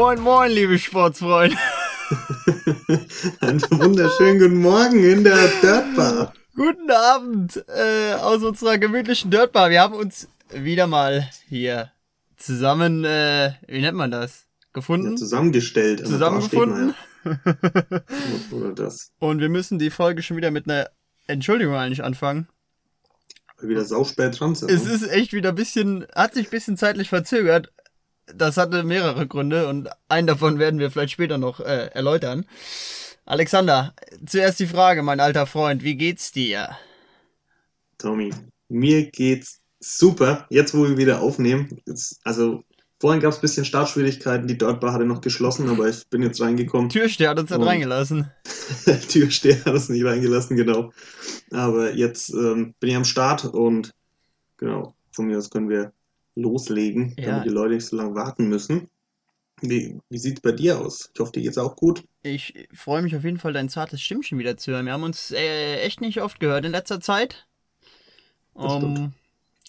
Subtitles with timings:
[0.00, 1.58] Moin, moin, liebe Sportsfreunde.
[3.40, 6.32] Einen wunderschönen guten Morgen in der Dirtbar.
[6.56, 9.68] Guten Abend äh, aus unserer gemütlichen Dirtbar.
[9.68, 11.92] Wir haben uns wieder mal hier
[12.38, 14.46] zusammen, äh, wie nennt man das?
[14.72, 15.10] Gefunden?
[15.10, 16.06] Ja, zusammengestellt.
[16.06, 16.94] Zusammengefunden.
[18.52, 19.12] Oder das.
[19.18, 20.88] Und wir müssen die Folge schon wieder mit einer
[21.26, 22.48] Entschuldigung eigentlich anfangen.
[23.58, 24.70] Weil wir wieder sauspät dran sind.
[24.70, 24.94] Es ne?
[24.94, 27.70] ist echt wieder ein bisschen, hat sich ein bisschen zeitlich verzögert.
[28.34, 32.46] Das hatte mehrere Gründe und einen davon werden wir vielleicht später noch äh, erläutern.
[33.24, 33.94] Alexander,
[34.26, 36.70] zuerst die Frage, mein alter Freund, wie geht's dir?
[37.98, 38.30] Tommy,
[38.68, 40.46] mir geht's super.
[40.50, 41.80] Jetzt, wo wir wieder aufnehmen.
[41.86, 42.64] Jetzt, also,
[42.98, 44.48] vorhin gab es ein bisschen Startschwierigkeiten.
[44.48, 46.88] Die Dirtbar hatte noch geschlossen, aber ich bin jetzt reingekommen.
[46.90, 48.30] Türsteher hat uns nicht reingelassen.
[49.08, 50.92] Türsteher hat es nicht reingelassen, genau.
[51.50, 53.92] Aber jetzt ähm, bin ich am Start und
[54.56, 55.92] genau, von mir aus können wir
[56.34, 57.26] loslegen, Ja.
[57.30, 58.88] damit die Leute nicht so lange warten müssen.
[59.62, 61.10] Wie, wie sieht's bei dir aus?
[61.12, 62.02] Ich hoffe, dir geht's auch gut.
[62.22, 64.86] Ich freue mich auf jeden Fall, dein zartes Stimmchen wieder zu hören.
[64.86, 67.46] Wir haben uns äh, echt nicht oft gehört in letzter Zeit.
[68.54, 69.12] Um, stimmt.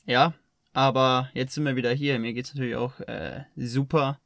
[0.05, 0.33] ja,
[0.73, 2.19] aber jetzt sind wir wieder hier.
[2.19, 4.19] Mir geht's natürlich auch äh, super.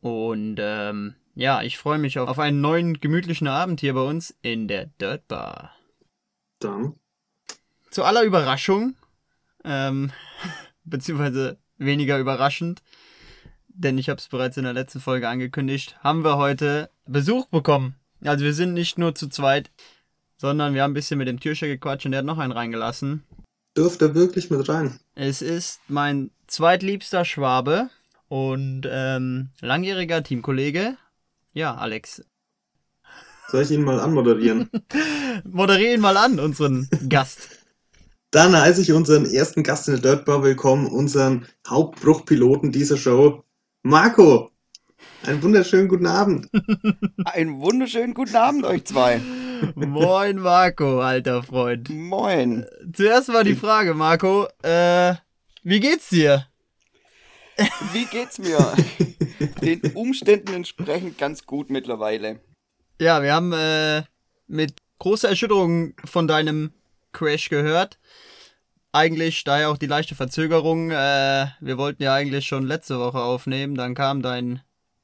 [0.00, 4.34] Und ähm, ja, ich freue mich auf, auf einen neuen gemütlichen Abend hier bei uns
[4.42, 5.72] in der Dirt Bar.
[6.60, 6.94] Dann,
[7.90, 8.94] Zu aller Überraschung,
[9.64, 10.12] ähm,
[10.84, 12.82] beziehungsweise weniger überraschend,
[13.68, 17.96] denn ich habe es bereits in der letzten Folge angekündigt, haben wir heute Besuch bekommen.
[18.24, 19.70] Also wir sind nicht nur zu zweit,
[20.36, 23.24] sondern wir haben ein bisschen mit dem Türsteher gequatscht und der hat noch einen reingelassen.
[23.76, 24.98] dürft ihr wirklich mit rein?
[25.14, 27.90] Es ist mein zweitliebster Schwabe
[28.28, 30.96] und ähm, langjähriger Teamkollege.
[31.52, 32.24] Ja, Alex.
[33.48, 34.70] Soll ich ihn mal anmoderieren?
[35.44, 37.61] Moderier ihn mal an, unseren Gast.
[38.32, 43.44] Dann heiße ich unseren ersten Gast in der Dirtbar willkommen, unseren Hauptbruchpiloten dieser Show,
[43.82, 44.50] Marco.
[45.26, 46.48] Einen wunderschönen guten Abend.
[47.26, 49.20] Einen wunderschönen guten Abend euch zwei.
[49.74, 51.90] Moin Marco, alter Freund.
[51.90, 52.64] Moin.
[52.94, 54.48] Zuerst mal die Frage, Marco.
[54.62, 55.16] Äh,
[55.62, 56.46] wie geht's dir?
[57.92, 58.74] Wie geht's mir?
[59.60, 62.40] Den Umständen entsprechend ganz gut mittlerweile.
[62.98, 64.04] Ja, wir haben äh,
[64.46, 66.72] mit großer Erschütterung von deinem
[67.12, 67.98] Crash gehört.
[68.92, 70.90] Eigentlich daher auch die leichte Verzögerung.
[70.90, 73.74] Äh, wir wollten ja eigentlich schon letzte Woche aufnehmen.
[73.74, 74.60] Dann kam dein,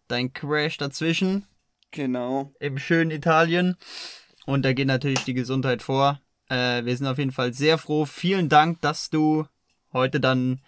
[0.09, 1.47] dein Crash dazwischen
[1.91, 2.53] Genau.
[2.61, 3.77] im schönen Italien.
[4.45, 6.21] Und da geht natürlich die Gesundheit vor.
[6.49, 8.05] Äh, wir sind auf jeden Fall sehr froh.
[8.05, 9.47] Vielen Dank, dass du
[9.93, 10.61] heute dann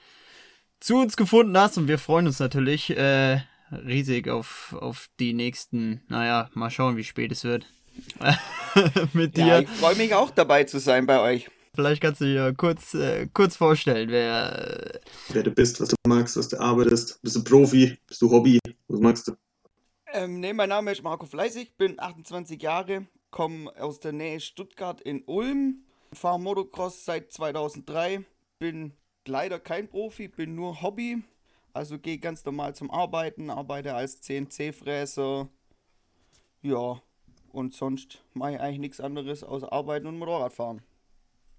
[0.80, 1.76] zu uns gefunden hast.
[1.76, 3.40] Und wir freuen uns natürlich äh,
[3.70, 7.66] riesig auf, auf die nächsten, naja, mal schauen, wie spät es wird.
[9.12, 9.46] Mit dir.
[9.46, 11.48] Ja, ich freue mich auch dabei zu sein bei euch.
[11.74, 14.94] Vielleicht kannst du dir kurz, äh, kurz vorstellen, wer.
[14.94, 17.22] Äh, Wer du bist, was du magst, was du arbeitest.
[17.22, 17.96] Bist du Profi?
[18.06, 18.58] Bist du Hobby?
[18.88, 19.36] Was magst du?
[20.12, 25.00] Ähm, nee, mein Name ist Marco Fleißig, bin 28 Jahre, komme aus der Nähe Stuttgart
[25.00, 28.24] in Ulm, fahre Motocross seit 2003,
[28.58, 28.92] bin
[29.28, 31.22] leider kein Profi, bin nur Hobby,
[31.72, 35.48] also gehe ganz normal zum Arbeiten, arbeite als CNC-Fräser,
[36.62, 37.00] ja,
[37.52, 40.82] und sonst mache ich eigentlich nichts anderes außer arbeiten und Motorradfahren.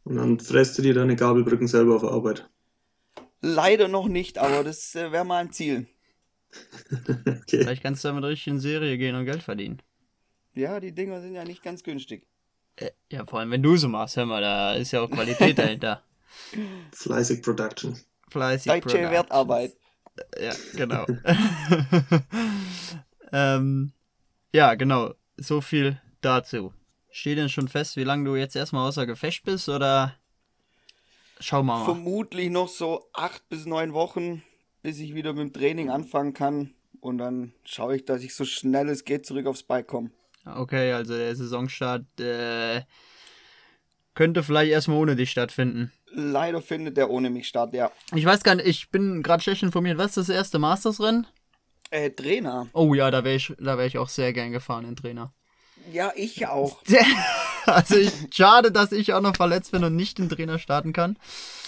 [0.04, 2.50] Und dann fräst du dir deine Gabelbrücken selber auf der Arbeit.
[3.42, 5.88] Leider noch nicht, aber das äh, wäre mal ein Ziel.
[6.94, 7.64] Okay.
[7.64, 9.82] vielleicht kannst du damit richtig in Serie gehen und Geld verdienen.
[10.54, 12.28] Ja, die Dinger sind ja nicht ganz günstig.
[12.76, 15.58] Äh, ja, vor allem wenn du so machst, hör mal, da ist ja auch Qualität
[15.58, 16.04] dahinter.
[16.92, 17.98] Fleißig Production.
[18.30, 18.72] Fleißig.
[18.72, 19.12] Deutsche Productions.
[19.12, 19.78] Wertarbeit.
[20.40, 21.06] Ja, genau.
[23.32, 23.94] ähm,
[24.54, 25.14] ja, genau.
[25.42, 26.72] So viel dazu.
[27.10, 30.16] Steht denn schon fest, wie lange du jetzt erstmal außer Gefecht bist oder
[31.40, 31.84] schau mal.
[31.84, 34.44] Vermutlich noch so acht bis neun Wochen,
[34.84, 36.76] bis ich wieder mit dem Training anfangen kann.
[37.00, 40.12] Und dann schaue ich, dass ich so schnell es geht zurück aufs Bike komme.
[40.46, 42.84] Okay, also der Saisonstart äh,
[44.14, 45.92] könnte vielleicht erstmal ohne dich stattfinden.
[46.14, 47.92] Leider findet der ohne mich statt, ja.
[48.14, 49.98] Ich weiß gar nicht, ich bin gerade schlecht informiert.
[49.98, 51.26] Was ist das erste Masters-Rennen?
[51.92, 52.68] Äh, Trainer.
[52.74, 55.34] Oh ja, da wäre ich, da wär ich auch sehr gern gefahren, in Trainer.
[55.92, 56.82] Ja, ich auch.
[57.68, 61.16] Also ich, schade, dass ich auch noch verletzt bin und nicht den Trainer starten kann.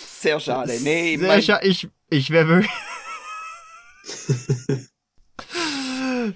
[0.07, 0.73] Sehr schade.
[0.81, 2.71] Nee, Sehr mein, scha ich, ich wäre wirklich.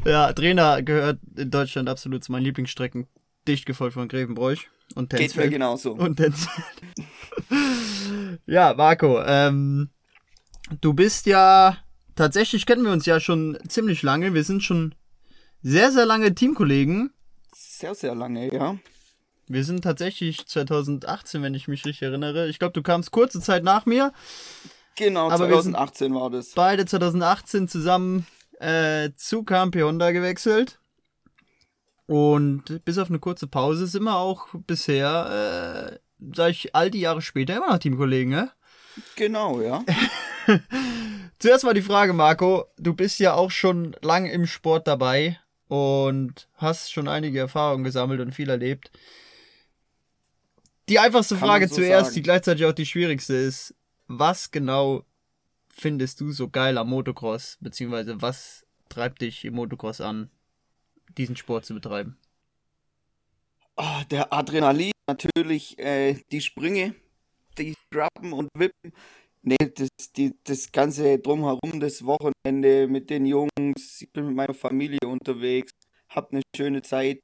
[0.05, 3.07] ja, Trainer gehört in Deutschland absolut zu meinen Lieblingsstrecken.
[3.47, 5.93] Dicht gefolgt von Grevenbroich und geht mir genauso.
[5.93, 6.65] Und Tensfeld.
[8.45, 9.89] ja, Marco, ähm,
[10.81, 11.77] du bist ja.
[12.17, 14.33] Tatsächlich kennen wir uns ja schon ziemlich lange.
[14.33, 14.93] Wir sind schon
[15.61, 17.13] sehr, sehr lange Teamkollegen.
[17.53, 18.75] Sehr, sehr lange, ja.
[19.47, 22.49] Wir sind tatsächlich 2018, wenn ich mich richtig erinnere.
[22.49, 24.11] Ich glaube, du kamst kurze Zeit nach mir.
[24.97, 26.49] Genau, Aber wir sind- 2018 war das.
[26.49, 28.25] Beide 2018 zusammen
[28.59, 30.79] äh, zu KMP Honda gewechselt.
[32.07, 35.99] Und bis auf eine kurze Pause sind wir auch bisher, äh,
[36.35, 38.51] sag ich, all die Jahre später immer noch Teamkollegen, ne?
[39.15, 39.83] Genau, ja.
[41.39, 42.65] Zuerst mal die Frage, Marco.
[42.77, 48.21] Du bist ja auch schon lange im Sport dabei und hast schon einige Erfahrungen gesammelt
[48.21, 48.91] und viel erlebt.
[50.89, 52.15] Die einfachste Kann Frage so zuerst, sagen.
[52.15, 53.75] die gleichzeitig auch die schwierigste ist.
[54.07, 55.03] Was genau
[55.69, 57.57] findest du so geil am Motocross?
[57.59, 60.31] Beziehungsweise was treibt dich im Motocross an,
[61.17, 62.17] diesen Sport zu betreiben?
[63.75, 66.95] Ah, der Adrenalin, natürlich äh, die Sprünge,
[67.57, 68.91] die Grappen und Wippen.
[69.47, 74.53] Nee, das, die, das ganze Drumherum, das Wochenende mit den Jungs, ich bin mit meiner
[74.53, 75.71] Familie unterwegs,
[76.09, 77.21] hab eine schöne Zeit,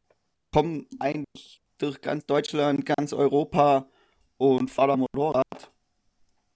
[0.50, 3.90] komm eigentlich durch ganz Deutschland, ganz Europa
[4.38, 5.74] und fahr da Motorrad.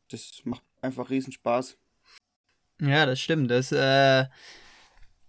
[0.10, 1.78] Das macht einfach riesen Spaß.
[2.80, 3.52] Ja, das stimmt.
[3.52, 4.24] Das äh,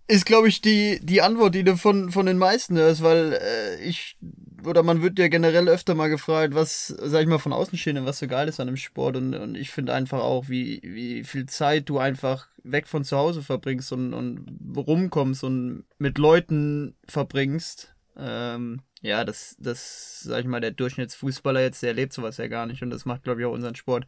[0.08, 3.81] ist, glaube ich, die, die Antwort, die du von, von den meisten hörst, weil äh,
[3.82, 4.16] ich,
[4.64, 8.19] oder man wird ja generell öfter mal gefragt, was, sag ich mal, von Außenstehenden, was
[8.19, 9.16] so geil ist an dem Sport.
[9.16, 13.19] Und, und ich finde einfach auch, wie, wie viel Zeit du einfach weg von zu
[13.19, 17.94] Hause verbringst und, und rumkommst und mit Leuten verbringst.
[18.16, 22.64] Ähm, ja, das, das, sag ich mal, der Durchschnittsfußballer jetzt, der erlebt sowas ja gar
[22.64, 22.82] nicht.
[22.82, 24.06] Und das macht, glaube ich, auch unseren Sport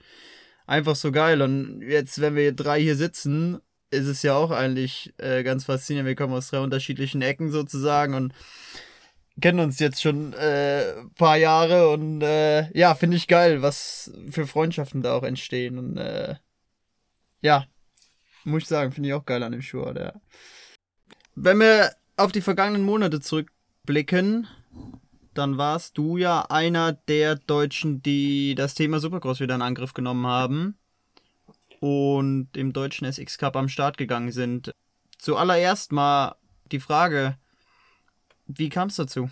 [0.67, 1.43] einfach so geil.
[1.43, 6.09] Und jetzt, wenn wir drei hier sitzen, ist es ja auch eigentlich äh, ganz faszinierend.
[6.09, 8.33] Wir kommen aus drei unterschiedlichen Ecken sozusagen und
[9.41, 14.13] kennen uns jetzt schon äh, ein paar Jahre und äh, ja, finde ich geil, was
[14.31, 15.79] für Freundschaften da auch entstehen.
[15.79, 16.37] Und äh,
[17.41, 17.67] ja,
[18.45, 20.21] muss ich sagen, finde ich auch geil an dem Sport, ja.
[21.35, 24.47] Wenn wir auf die vergangenen Monate zurückblicken,
[25.33, 30.27] dann warst du ja einer der Deutschen, die das Thema Supercross wieder in Angriff genommen
[30.27, 30.77] haben
[31.81, 34.73] und im deutschen SX Cup am Start gegangen sind.
[35.19, 36.37] Zuallererst mal
[36.71, 37.37] die Frage,
[38.47, 39.31] wie kam es dazu?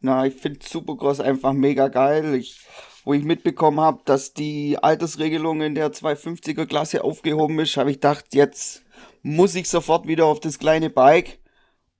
[0.00, 2.34] Na, ich finde Supercross einfach mega geil.
[2.34, 2.60] Ich,
[3.04, 7.96] wo ich mitbekommen habe, dass die Altersregelung in der 250er Klasse aufgehoben ist, habe ich
[7.96, 8.84] gedacht, jetzt
[9.22, 11.38] muss ich sofort wieder auf das kleine Bike.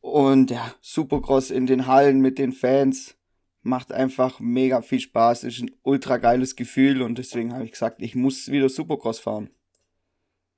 [0.01, 3.15] Und ja, Supercross in den Hallen mit den Fans
[3.63, 5.45] macht einfach mega viel Spaß.
[5.45, 9.51] Ist ein ultra geiles Gefühl und deswegen habe ich gesagt, ich muss wieder Supercross fahren.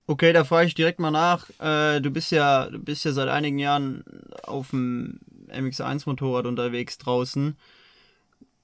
[0.06, 1.48] Okay, da frage ich direkt mal nach.
[1.60, 4.04] Äh, du bist ja, du bist ja seit einigen Jahren
[4.42, 7.56] auf dem MX1 Motorrad unterwegs draußen.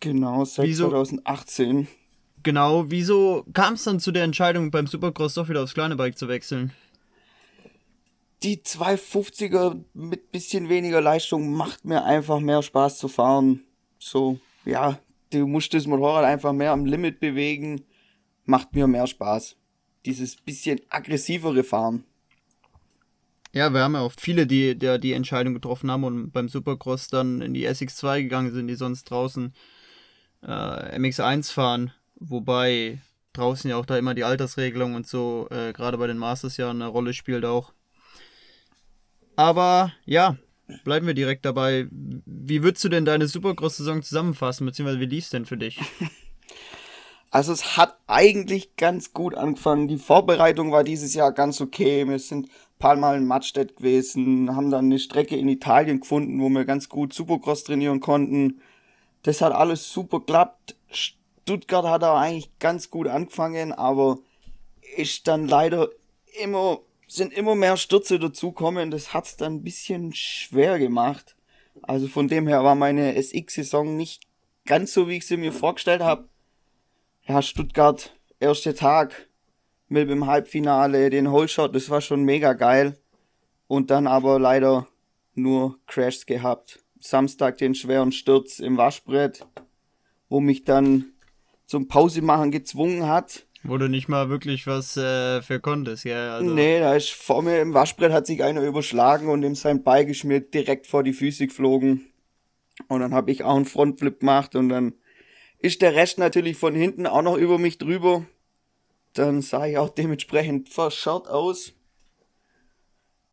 [0.00, 0.88] Genau, seit Wieso?
[0.90, 1.88] 2018.
[2.42, 6.16] Genau, wieso kam es dann zu der Entscheidung, beim Supercross doch wieder aufs kleine Bike
[6.16, 6.72] zu wechseln?
[8.42, 13.62] Die 250er mit bisschen weniger Leistung macht mir einfach mehr Spaß zu fahren.
[14.00, 14.98] So, ja,
[15.30, 17.84] du musst das Motorrad einfach mehr am Limit bewegen,
[18.46, 19.56] macht mir mehr Spaß.
[20.06, 22.04] Dieses bisschen aggressivere Fahren.
[23.52, 27.08] Ja, wir haben ja auch viele, die die, die Entscheidung getroffen haben und beim Supercross
[27.08, 29.52] dann in die SX2 gegangen sind, die sonst draußen
[30.42, 31.92] äh, MX1 fahren.
[32.14, 33.00] Wobei
[33.34, 36.70] draußen ja auch da immer die Altersregelung und so, äh, gerade bei den Masters ja
[36.70, 37.72] eine Rolle spielt auch.
[39.36, 40.38] Aber ja,
[40.84, 41.86] bleiben wir direkt dabei.
[41.90, 45.80] Wie würdest du denn deine Supercross-Saison zusammenfassen, beziehungsweise wie lief's denn für dich?
[47.32, 49.86] Also es hat eigentlich ganz gut angefangen.
[49.86, 52.08] Die Vorbereitung war dieses Jahr ganz okay.
[52.08, 56.40] Wir sind ein paar Mal in Mattstedt gewesen, haben dann eine Strecke in Italien gefunden,
[56.40, 58.60] wo wir ganz gut Supercross trainieren konnten.
[59.22, 60.76] Das hat alles super geklappt.
[60.90, 64.18] Stuttgart hat auch eigentlich ganz gut angefangen, aber
[64.96, 65.88] ist dann leider
[66.42, 66.80] immer,
[67.14, 68.90] sind immer mehr Stürze dazukommen.
[68.90, 71.36] Das hat's dann ein bisschen schwer gemacht.
[71.82, 74.22] Also von dem her war meine SX-Saison nicht
[74.66, 76.28] ganz so, wie ich sie mir vorgestellt habe
[77.30, 79.28] ja, Stuttgart, erster Tag
[79.88, 82.98] mit dem Halbfinale, den Holshot, das war schon mega geil.
[83.68, 84.88] Und dann aber leider
[85.34, 86.80] nur Crashs gehabt.
[86.98, 89.46] Samstag den schweren Sturz im Waschbrett,
[90.28, 91.12] wo mich dann
[91.66, 93.46] zum Pausemachen gezwungen hat.
[93.62, 96.36] Wo du nicht mal wirklich was äh, für konntest, ja.
[96.36, 99.82] Also, Nee, da ist vor mir im Waschbrett hat sich einer überschlagen und ihm sein
[100.24, 102.06] mir direkt vor die Füße geflogen.
[102.88, 104.94] Und dann habe ich auch einen Frontflip gemacht und dann
[105.58, 108.24] ist der Rest natürlich von hinten auch noch über mich drüber.
[109.12, 111.74] Dann sah ich auch dementsprechend verscharrt aus.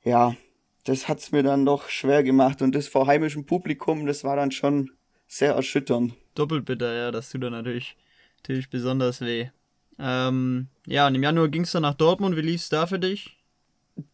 [0.03, 0.35] Ja,
[0.83, 4.51] das hat's mir dann doch schwer gemacht und das vor heimischem Publikum, das war dann
[4.51, 4.91] schon
[5.27, 6.13] sehr erschütternd.
[6.35, 7.95] Doppelt bitter, ja, das tut dann natürlich,
[8.37, 9.49] natürlich besonders weh.
[9.99, 12.35] Ähm, ja, und im Januar ging es dann nach Dortmund.
[12.35, 13.37] Wie lief's da für dich?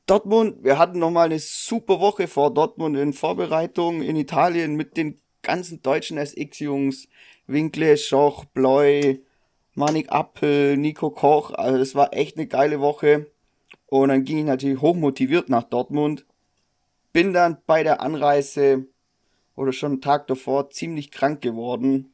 [0.05, 5.19] Dortmund, wir hatten nochmal eine super Woche vor Dortmund in Vorbereitung in Italien mit den
[5.41, 7.07] ganzen deutschen SX-Jungs.
[7.47, 9.21] Winkle, Schoch, Bloy,
[9.75, 11.51] Manik Appel, Nico Koch.
[11.51, 13.27] Also es war echt eine geile Woche.
[13.87, 16.25] Und dann ging ich natürlich hochmotiviert nach Dortmund.
[17.11, 18.87] Bin dann bei der Anreise
[19.55, 22.12] oder schon einen Tag davor ziemlich krank geworden.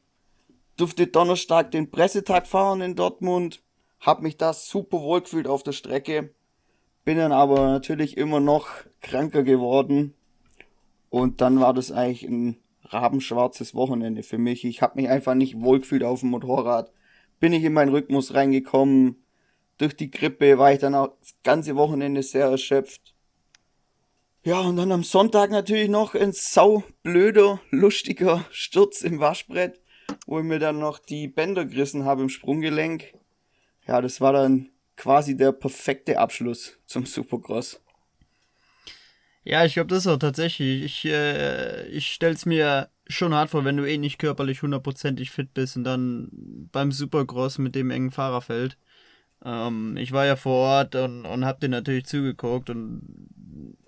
[0.80, 3.62] Durfte Donnerstag den Pressetag fahren in Dortmund.
[4.00, 6.32] Hab mich da super wohl gefühlt auf der Strecke.
[7.04, 8.66] Bin dann aber natürlich immer noch
[9.02, 10.14] kranker geworden.
[11.10, 14.64] Und dann war das eigentlich ein rabenschwarzes Wochenende für mich.
[14.64, 16.90] Ich habe mich einfach nicht wohlgefühlt auf dem Motorrad.
[17.40, 19.22] Bin ich in meinen Rhythmus reingekommen.
[19.76, 23.14] Durch die Grippe war ich dann auch das ganze Wochenende sehr erschöpft.
[24.44, 29.79] Ja, und dann am Sonntag natürlich noch ein saublöder, lustiger Sturz im Waschbrett,
[30.30, 33.14] wo ich mir dann noch die Bänder gerissen habe im Sprunggelenk.
[33.88, 37.82] Ja, das war dann quasi der perfekte Abschluss zum Supercross.
[39.42, 40.84] Ja, ich glaube, das ist auch tatsächlich.
[40.84, 45.52] Ich, äh, ich stell's mir schon hart vor, wenn du eh nicht körperlich hundertprozentig fit
[45.52, 48.78] bist und dann beim Supercross mit dem engen Fahrerfeld.
[49.44, 53.02] Ähm, ich war ja vor Ort und, und hab dir natürlich zugeguckt und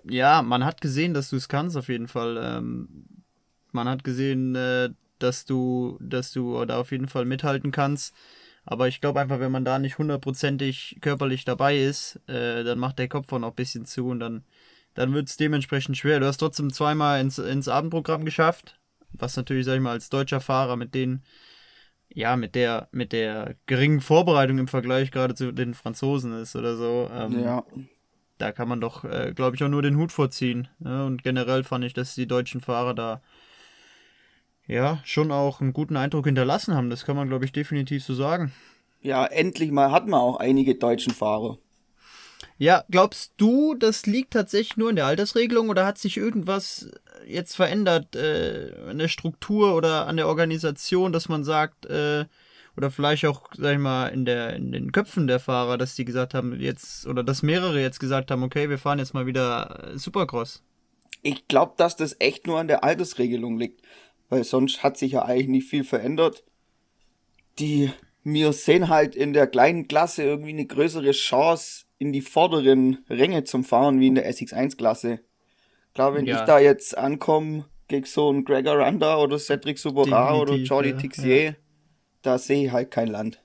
[0.03, 2.37] ja, man hat gesehen, dass du es kannst auf jeden Fall.
[2.37, 3.05] Ähm,
[3.71, 4.89] man hat gesehen, äh,
[5.23, 8.13] dass du, dass du da auf jeden Fall mithalten kannst.
[8.65, 12.99] Aber ich glaube einfach, wenn man da nicht hundertprozentig körperlich dabei ist, äh, dann macht
[12.99, 14.43] der Kopf auch noch ein bisschen zu und dann
[14.93, 16.19] dann wird es dementsprechend schwer.
[16.19, 18.79] Du hast trotzdem zweimal ins, ins Abendprogramm geschafft,
[19.11, 21.23] was natürlich, sag ich mal, als deutscher Fahrer mit den,
[22.09, 26.75] ja, mit der, mit der geringen Vorbereitung im Vergleich gerade zu den Franzosen ist oder
[26.75, 27.09] so.
[27.11, 27.65] Ähm, ja.
[28.37, 30.67] Da kann man doch, äh, glaube ich, auch nur den Hut vorziehen.
[30.79, 31.05] Ne?
[31.05, 33.21] und generell fand ich, dass die deutschen Fahrer da
[34.67, 36.89] ja schon auch einen guten Eindruck hinterlassen haben.
[36.89, 38.51] Das kann man, glaube ich, definitiv so sagen.
[39.01, 41.57] Ja, endlich mal hat man auch einige deutschen Fahrer.
[42.57, 46.91] Ja, glaubst du, das liegt tatsächlich nur in der Altersregelung oder hat sich irgendwas
[47.25, 52.25] jetzt verändert äh, an der Struktur oder an der Organisation, dass man sagt, äh,
[52.75, 56.05] oder vielleicht auch, sag ich mal, in, der, in den Köpfen der Fahrer, dass die
[56.05, 59.93] gesagt haben, jetzt, oder dass mehrere jetzt gesagt haben, okay, wir fahren jetzt mal wieder
[59.93, 60.63] äh, Supercross?
[61.21, 63.81] Ich glaube, dass das echt nur an der Altersregelung liegt,
[64.33, 66.43] weil sonst hat sich ja eigentlich nicht viel verändert.
[67.59, 67.91] Die
[68.23, 73.43] wir sehen halt in der kleinen Klasse irgendwie eine größere Chance, in die vorderen Ränge
[73.43, 75.19] zum Fahren wie in der SX1-Klasse.
[75.93, 76.39] Klar, wenn ja.
[76.39, 80.97] ich da jetzt ankomme gegen so einen Gregor Randa oder Cedric Soborat oder Jordi ja,
[80.97, 81.53] Tixier, ja.
[82.23, 83.39] da sehe ich halt kein Land.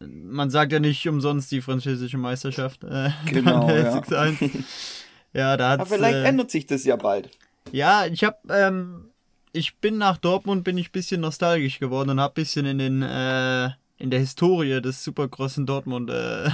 [0.00, 2.84] Man sagt ja nicht umsonst die französische Meisterschaft.
[2.84, 3.96] Äh, genau, ja.
[3.96, 4.64] SX1.
[5.32, 7.30] ja, da hat's, Aber vielleicht äh, ändert sich das ja bald.
[7.72, 9.09] Ja, ich habe ähm,
[9.52, 13.70] ich bin nach Dortmund bin ich bisschen nostalgisch geworden und habe bisschen in den äh,
[13.98, 16.50] in der Historie des Supercross in Dortmund äh,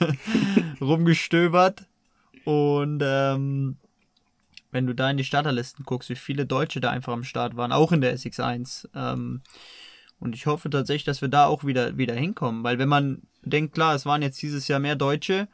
[0.80, 1.86] rumgestöbert.
[2.44, 3.76] Und ähm,
[4.72, 7.72] wenn du da in die Starterlisten guckst, wie viele Deutsche da einfach am Start waren,
[7.72, 8.88] auch in der SX1.
[8.94, 9.42] Ähm,
[10.18, 12.64] und ich hoffe tatsächlich, dass wir da auch wieder, wieder hinkommen.
[12.64, 15.46] Weil wenn man denkt, klar, es waren jetzt dieses Jahr mehr Deutsche,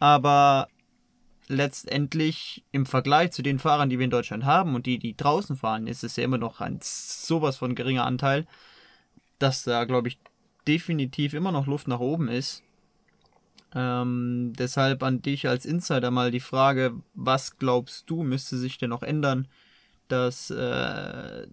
[0.00, 0.68] aber
[1.48, 5.56] letztendlich im Vergleich zu den Fahrern, die wir in Deutschland haben und die, die draußen
[5.56, 8.46] fahren, ist es ja immer noch ein sowas von geringer Anteil,
[9.38, 10.18] dass da, glaube ich,
[10.66, 12.62] definitiv immer noch Luft nach oben ist.
[13.74, 18.90] Ähm, deshalb an dich als Insider mal die Frage, was glaubst du, müsste sich denn
[18.90, 19.48] noch ändern,
[20.08, 21.46] dass äh,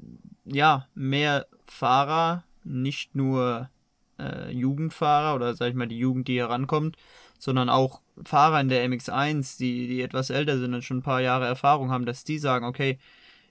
[0.45, 3.69] ja mehr Fahrer, nicht nur
[4.17, 6.97] äh, Jugendfahrer oder sag ich mal die Jugend, die herankommt,
[7.45, 11.21] sondern auch Fahrer in der MX1, die, die etwas älter sind und schon ein paar
[11.21, 12.97] Jahre Erfahrung haben, dass die sagen, okay,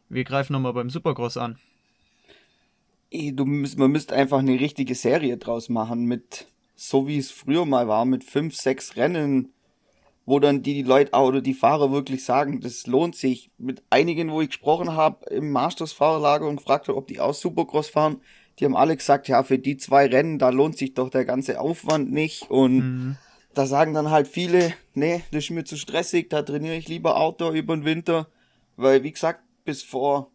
[0.08, 1.58] wir greifen nochmal beim Supercross an.
[3.12, 7.86] Du, man müsste einfach eine richtige Serie draus machen mit so wie es früher mal
[7.86, 9.52] war, mit fünf, sechs Rennen,
[10.26, 13.52] wo dann die, die Leute oder die Fahrer wirklich sagen, das lohnt sich.
[13.58, 17.90] Mit einigen, wo ich gesprochen habe im Masters-Fahrerlager und gefragt habe, ob die auch Supercross
[17.90, 18.20] fahren,
[18.58, 21.60] die haben alle gesagt, ja, für die zwei Rennen, da lohnt sich doch der ganze
[21.60, 22.50] Aufwand nicht.
[22.50, 23.16] Und mhm.
[23.54, 27.16] Da sagen dann halt viele, nee, das ist mir zu stressig, da trainiere ich lieber
[27.16, 28.28] Outdoor über den Winter.
[28.76, 30.30] Weil, wie gesagt, bis vor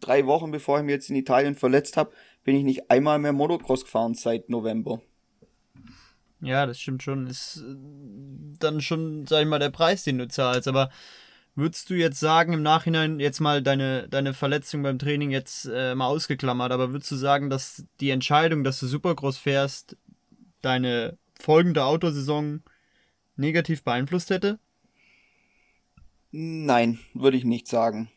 [0.00, 2.12] drei Wochen, bevor ich mich jetzt in Italien verletzt habe,
[2.44, 5.00] bin ich nicht einmal mehr Motocross gefahren seit November.
[6.40, 7.26] Ja, das stimmt schon.
[7.26, 7.74] Ist äh,
[8.58, 10.68] dann schon, sag ich mal, der Preis, den du zahlst.
[10.68, 10.90] Aber
[11.54, 15.94] würdest du jetzt sagen, im Nachhinein, jetzt mal deine, deine Verletzung beim Training jetzt äh,
[15.94, 19.96] mal ausgeklammert, aber würdest du sagen, dass die Entscheidung, dass du Supercross fährst,
[20.62, 22.62] deine folgende Autosaison
[23.36, 24.58] negativ beeinflusst hätte?
[26.30, 28.10] Nein, würde ich nicht sagen.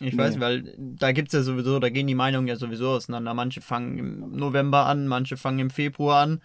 [0.00, 0.18] Ich nee.
[0.18, 3.32] weiß, weil da gibt es ja sowieso, da gehen die Meinungen ja sowieso auseinander.
[3.34, 6.42] Manche fangen im November an, manche fangen im Februar an.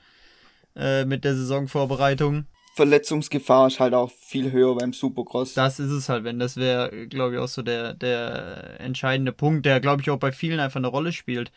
[0.75, 2.45] Äh, mit der Saisonvorbereitung.
[2.75, 5.53] Verletzungsgefahr ist halt auch viel höher beim Supercross.
[5.53, 9.65] Das ist es halt, wenn das wäre, glaube ich, auch so der, der entscheidende Punkt,
[9.65, 11.51] der, glaube ich, auch bei vielen einfach eine Rolle spielt.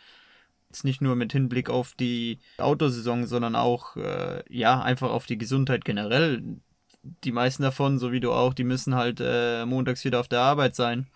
[0.75, 5.39] Jetzt nicht nur mit Hinblick auf die Autosaison, sondern auch, äh, ja, einfach auf die
[5.39, 6.43] Gesundheit generell.
[7.23, 10.41] die meisten davon, so wie du auch, die müssen halt äh, montags wieder auf der
[10.41, 11.07] Arbeit sein.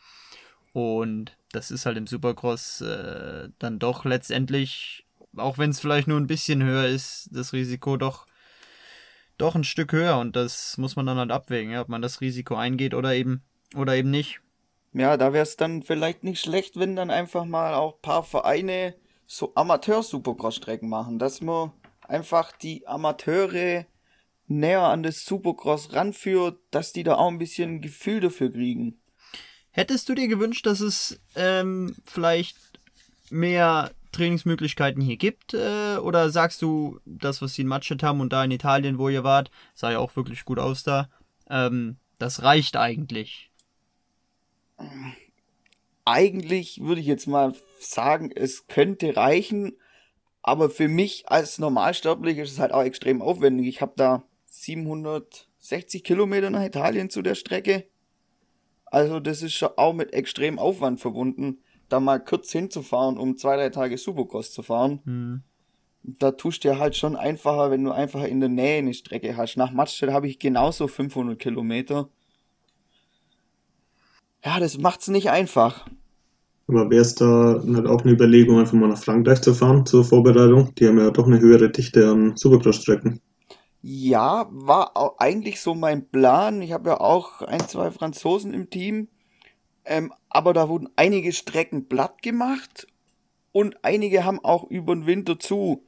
[0.72, 6.20] Und das ist halt im Supercross äh, dann doch letztendlich, auch wenn es vielleicht nur
[6.20, 8.28] ein bisschen höher ist, das Risiko doch,
[9.38, 10.18] doch ein Stück höher.
[10.18, 13.42] Und das muss man dann halt abwägen, ja, ob man das Risiko eingeht oder eben,
[13.74, 14.40] oder eben nicht.
[14.92, 18.22] Ja, da wäre es dann vielleicht nicht schlecht, wenn dann einfach mal auch ein paar
[18.22, 18.94] Vereine
[19.28, 23.84] so Amateur-Supercross-Strecken machen, dass man einfach die Amateure
[24.46, 28.98] näher an das Supercross ranführt, dass die da auch ein bisschen Gefühl dafür kriegen.
[29.70, 32.56] Hättest du dir gewünscht, dass es ähm, vielleicht
[33.30, 35.52] mehr Trainingsmöglichkeiten hier gibt?
[35.52, 39.10] Äh, oder sagst du, das, was sie in Matschet haben und da in Italien, wo
[39.10, 41.10] ihr wart, sah ja auch wirklich gut aus da,
[41.50, 43.50] ähm, das reicht eigentlich?
[46.10, 49.76] Eigentlich würde ich jetzt mal sagen, es könnte reichen,
[50.40, 53.66] aber für mich als Normalsterblich ist es halt auch extrem aufwendig.
[53.66, 57.84] Ich habe da 760 Kilometer nach Italien zu der Strecke.
[58.86, 61.58] Also das ist schon auch mit extrem Aufwand verbunden,
[61.90, 65.02] da mal kurz hinzufahren, um zwei, drei Tage Supercross zu fahren.
[65.04, 65.42] Hm.
[66.04, 69.58] Da tust dir halt schon einfacher, wenn du einfach in der Nähe eine Strecke hast.
[69.58, 72.08] Nach Mattstedt habe ich genauso 500 Kilometer.
[74.42, 75.86] Ja, das macht's nicht einfach.
[76.68, 80.04] Aber wäre es da nicht auch eine Überlegung, einfach mal nach Frankreich zu fahren zur
[80.04, 80.74] Vorbereitung?
[80.74, 83.20] Die haben ja doch eine höhere Dichte an Supercross-Strecken.
[83.80, 86.62] Ja, war eigentlich so mein Plan.
[86.62, 89.08] Ich habe ja auch ein, zwei Franzosen im Team.
[89.84, 92.86] Ähm, aber da wurden einige Strecken platt gemacht
[93.52, 95.84] und einige haben auch über den Winter zu.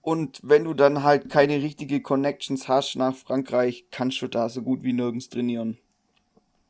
[0.00, 4.62] Und wenn du dann halt keine richtige Connections hast nach Frankreich, kannst du da so
[4.62, 5.78] gut wie nirgends trainieren.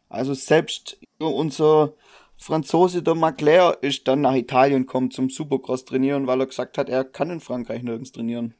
[0.08, 1.94] Also selbst unser
[2.42, 6.88] Franzose der Maclair ist dann nach Italien gekommen zum Supercross trainieren, weil er gesagt hat,
[6.88, 8.54] er kann in Frankreich nirgends trainieren.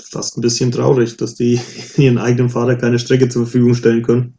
[0.00, 1.60] Fast ein bisschen traurig, dass die
[1.96, 4.38] ihren eigenen Fahrer keine Strecke zur Verfügung stellen können.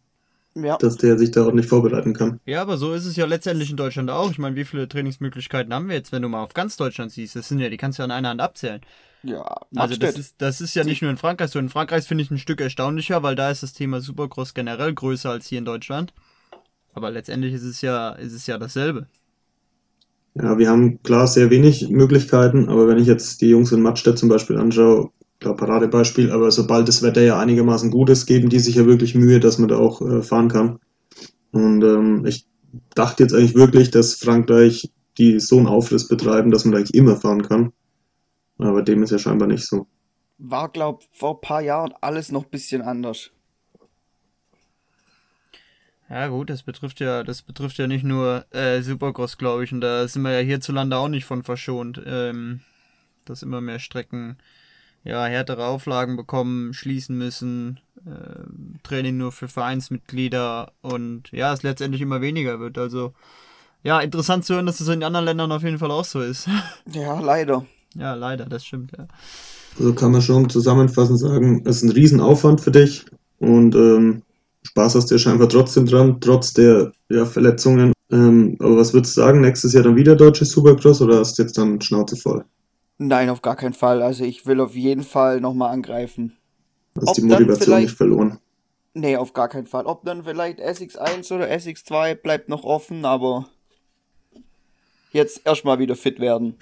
[0.56, 0.78] Ja.
[0.78, 2.40] Dass der sich da auch nicht vorbereiten kann.
[2.46, 4.32] Ja, aber so ist es ja letztendlich in Deutschland auch.
[4.32, 7.36] Ich meine, wie viele Trainingsmöglichkeiten haben wir jetzt, wenn du mal auf ganz Deutschland siehst?
[7.36, 8.82] Das sind ja, die kannst du ja an einer Hand abzählen.
[9.22, 9.44] Ja,
[9.76, 11.60] Also das ist, das ist ja nicht nur in Frankreich so.
[11.60, 15.30] In Frankreich finde ich ein Stück erstaunlicher, weil da ist das Thema Supercross generell größer
[15.30, 16.12] als hier in Deutschland.
[16.98, 19.06] Aber letztendlich ist es ja, ist es ja dasselbe.
[20.34, 24.18] Ja, wir haben klar sehr wenig Möglichkeiten, aber wenn ich jetzt die Jungs in Mattstedt
[24.18, 28.58] zum Beispiel anschaue, klar Paradebeispiel, aber sobald das Wetter ja einigermaßen gut ist, geben die
[28.58, 30.80] sich ja wirklich Mühe, dass man da auch äh, fahren kann.
[31.52, 32.48] Und ähm, ich
[32.96, 36.96] dachte jetzt eigentlich wirklich, dass Frankreich die so einen Aufriss betreiben, dass man da eigentlich
[36.96, 37.74] immer fahren kann.
[38.58, 39.86] Aber dem ist ja scheinbar nicht so.
[40.40, 43.30] War, glaub, vor ein paar Jahren alles noch ein bisschen anders.
[46.10, 49.82] Ja gut, das betrifft ja, das betrifft ja nicht nur äh, Supercross, glaube ich, und
[49.82, 52.62] da sind wir ja hierzulande auch nicht von verschont, ähm,
[53.26, 54.38] dass immer mehr Strecken
[55.04, 62.02] ja härtere Auflagen bekommen, schließen müssen, äh, Training nur für Vereinsmitglieder und ja, es letztendlich
[62.02, 62.78] immer weniger wird.
[62.78, 63.14] Also
[63.84, 66.48] ja, interessant zu hören, dass es in anderen Ländern auf jeden Fall auch so ist.
[66.94, 67.66] Ja, leider.
[67.96, 69.08] ja, leider, das stimmt, ja.
[69.78, 73.06] Also kann man schon zusammenfassend sagen, es ist ein Riesenaufwand für dich
[73.40, 74.24] und ähm,
[74.68, 77.94] Spaß hast du ja scheinbar trotzdem dran, trotz der ja, Verletzungen.
[78.12, 81.44] Ähm, aber was würdest du sagen, nächstes Jahr dann wieder deutsches Supercross oder hast du
[81.44, 82.44] jetzt dann Schnauze voll?
[82.98, 84.02] Nein, auf gar keinen Fall.
[84.02, 86.36] Also ich will auf jeden Fall nochmal angreifen.
[86.98, 88.40] Hast Ob die Motivation nicht verloren?
[88.94, 89.86] Nee, auf gar keinen Fall.
[89.86, 93.48] Ob dann vielleicht SX1 oder SX2 bleibt noch offen, aber
[95.12, 96.56] jetzt erstmal wieder fit werden.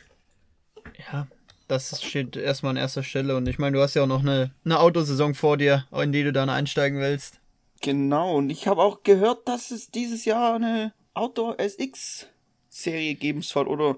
[1.12, 1.28] Ja,
[1.68, 4.52] das steht erstmal an erster Stelle und ich meine, du hast ja auch noch eine,
[4.64, 7.40] eine Autosaison vor dir, in die du dann einsteigen willst.
[7.82, 12.28] Genau, und ich habe auch gehört, dass es dieses Jahr eine Outdoor SX
[12.70, 13.98] Serie geben soll oder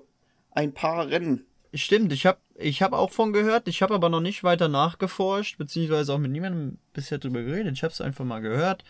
[0.51, 1.45] ein paar Rennen.
[1.73, 5.57] Stimmt, ich habe ich hab auch von gehört, ich habe aber noch nicht weiter nachgeforscht,
[5.57, 7.73] beziehungsweise auch mit niemandem bisher drüber geredet.
[7.73, 8.83] Ich habe es einfach mal gehört.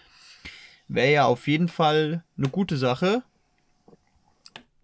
[0.88, 3.24] Wäre ja auf jeden Fall eine gute Sache.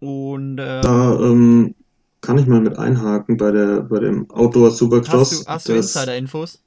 [0.00, 1.74] Und äh, Da ähm,
[2.20, 5.46] kann ich mal mit einhaken bei der bei dem Outdoor Supercross.
[5.46, 6.63] hast du, hast du Insider-Infos?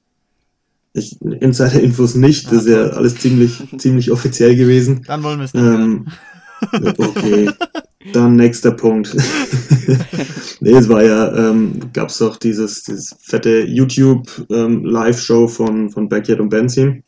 [0.97, 5.03] Ich, Insider-Infos nicht, das ist ja alles ziemlich, ziemlich offiziell gewesen.
[5.05, 6.11] Dann wollen wir es nicht hören.
[6.73, 7.49] Ähm, okay,
[8.13, 9.15] dann nächster Punkt.
[10.59, 16.39] nee, es war ja, ähm, gab es doch dieses, dieses fette YouTube-Live-Show von, von Backyard
[16.39, 17.03] und Benzin.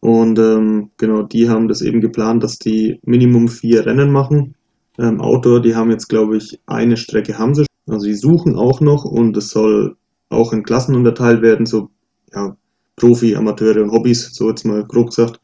[0.00, 4.54] Und ähm, genau, die haben das eben geplant, dass die Minimum vier Rennen machen.
[4.98, 7.62] Ähm, Outdoor, die haben jetzt, glaube ich, eine Strecke haben sie.
[7.62, 7.94] schon.
[7.94, 9.96] Also die suchen auch noch und es soll
[10.28, 11.90] auch in Klassen unterteilt werden, so
[12.32, 12.56] ja,
[12.98, 15.40] Profi, Amateure und Hobbys, so jetzt mal grob gesagt.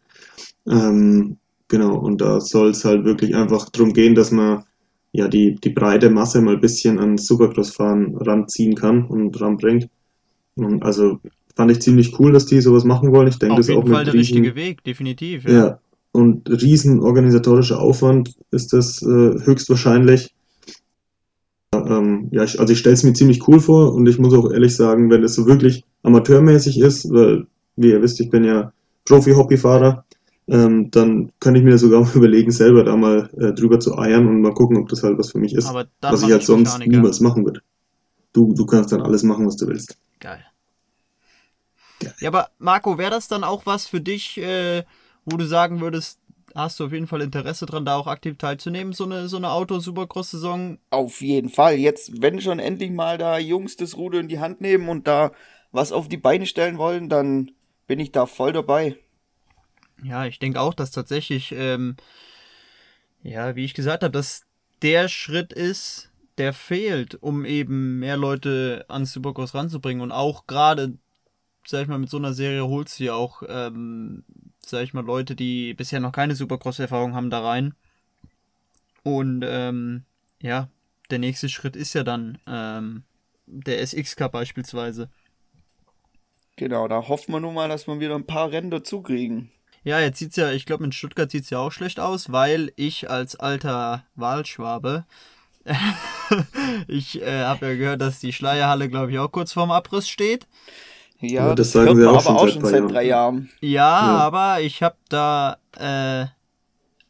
[0.67, 1.37] Ähm,
[1.69, 4.65] genau, und da soll es halt wirklich einfach darum gehen, dass man
[5.13, 9.89] ja die, die breite Masse mal ein bisschen an Supercross-Fahren ranziehen kann und ranbringt.
[10.57, 11.21] Und also
[11.57, 13.29] fand ich ziemlich cool, dass die sowas machen wollen.
[13.29, 15.49] Ich denke, das ist jeden auch Fall der riesen, richtige Weg, definitiv.
[15.49, 15.79] ja.
[16.13, 20.35] und riesen organisatorischer Aufwand ist das äh, höchstwahrscheinlich.
[21.73, 24.51] Ähm, ja, ich, also ich stelle es mir ziemlich cool vor und ich muss auch
[24.51, 28.73] ehrlich sagen, wenn es so wirklich amateurmäßig ist, weil, wie ihr wisst, ich bin ja
[29.07, 30.05] Profi-Hobbyfahrer,
[30.47, 34.27] ähm, dann kann ich mir sogar mal überlegen, selber da mal äh, drüber zu eiern
[34.29, 36.45] und mal gucken, ob das halt was für mich ist, Aber dann was ich halt
[36.45, 36.91] sonst Mechaniker.
[36.91, 37.61] niemals machen würde.
[38.33, 39.97] Du, du kannst dann alles machen, was du willst.
[40.21, 40.45] Geil.
[42.01, 42.15] Geil.
[42.21, 44.85] Ja, aber Marco, wäre das dann auch was für dich, äh,
[45.25, 46.19] wo du sagen würdest,
[46.55, 49.51] hast du auf jeden Fall Interesse dran, da auch aktiv teilzunehmen, so eine, so eine
[49.51, 50.79] Auto-Supercross-Saison?
[50.91, 51.77] Auf jeden Fall.
[51.77, 55.33] Jetzt, wenn schon endlich mal da Jungs das Ruder in die Hand nehmen und da
[55.75, 57.51] was auf die Beine stellen wollen, dann
[57.87, 58.97] bin ich da voll dabei.
[60.03, 61.97] Ja, ich denke auch, dass tatsächlich, ähm,
[63.23, 64.47] ja, wie ich gesagt habe, dass
[64.83, 70.03] der Schritt ist, der fehlt, um eben mehr Leute ans Supercross ranzubringen.
[70.03, 70.97] Und auch gerade,
[71.67, 72.65] sag ich mal, mit so einer Serie
[73.01, 74.25] du ja auch, ähm,
[74.65, 77.75] sag ich mal, Leute, die bisher noch keine Supercross-Erfahrung haben, da rein.
[79.03, 80.05] Und ähm,
[80.41, 80.69] ja,
[81.11, 83.03] der nächste Schritt ist ja dann ähm,
[83.47, 85.11] der SX Cup beispielsweise.
[86.57, 89.51] Genau, da hoffen wir nun mal, dass wir wieder ein paar Rennen dazu kriegen.
[89.83, 93.11] Ja, jetzt sieht's ja, ich glaube, in Stuttgart sieht's ja auch schlecht aus, weil ich
[93.11, 95.05] als alter Wahlschwabe,
[96.89, 100.47] ich äh, habe ja gehört, dass die Schleierhalle, glaube ich, auch kurz vorm Abriss steht.
[101.21, 102.89] Ja, Aber das das, sagen man auch aber schon auch seit schon seit Jahren.
[102.89, 103.51] drei Jahren.
[103.61, 104.19] Ja, Ja.
[104.19, 106.27] aber ich habe da äh,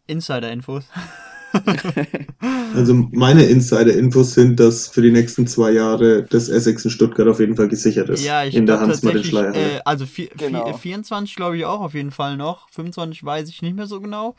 [0.06, 0.84] Insider-Infos.
[2.74, 7.38] Also meine Insider-Infos sind, dass für die nächsten zwei Jahre das Essex in Stuttgart auf
[7.38, 8.24] jeden Fall gesichert ist.
[8.24, 9.76] Ja, ich in der glaube Hans Martin tatsächlich, Schleierhalle.
[9.76, 10.64] äh, also vier, Genau.
[10.66, 12.68] vier, 24 glaube ich auch auf jeden Fall noch.
[12.70, 14.34] 25 weiß ich nicht mehr so genau.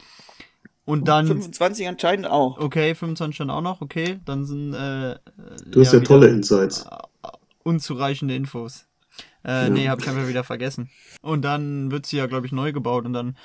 [0.83, 2.57] Und dann, 25 anscheinend auch.
[2.59, 4.19] okay, 25 dann auch noch, okay.
[4.25, 5.15] Dann sind, äh,
[5.65, 6.85] du hast ja, wieder- tolle Insights.
[7.63, 8.85] unzureichende Infos.
[9.43, 9.69] Äh, Ja.
[9.69, 10.89] Nee, habe ich einfach wieder vergessen.
[11.21, 13.37] Und dann wird sie ja, glaube ich, neu gebaut und dann,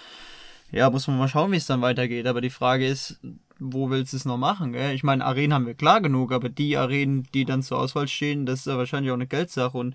[0.72, 2.26] ja, muss man mal schauen, wie es dann weitergeht.
[2.26, 3.20] Aber die Frage ist,
[3.60, 4.72] wo willst du es noch machen?
[4.72, 4.94] Gell?
[4.94, 8.46] Ich meine, Arenen haben wir klar genug, aber die Arenen, die dann zur Auswahl stehen,
[8.46, 9.94] das ist ja wahrscheinlich auch eine Geldsache und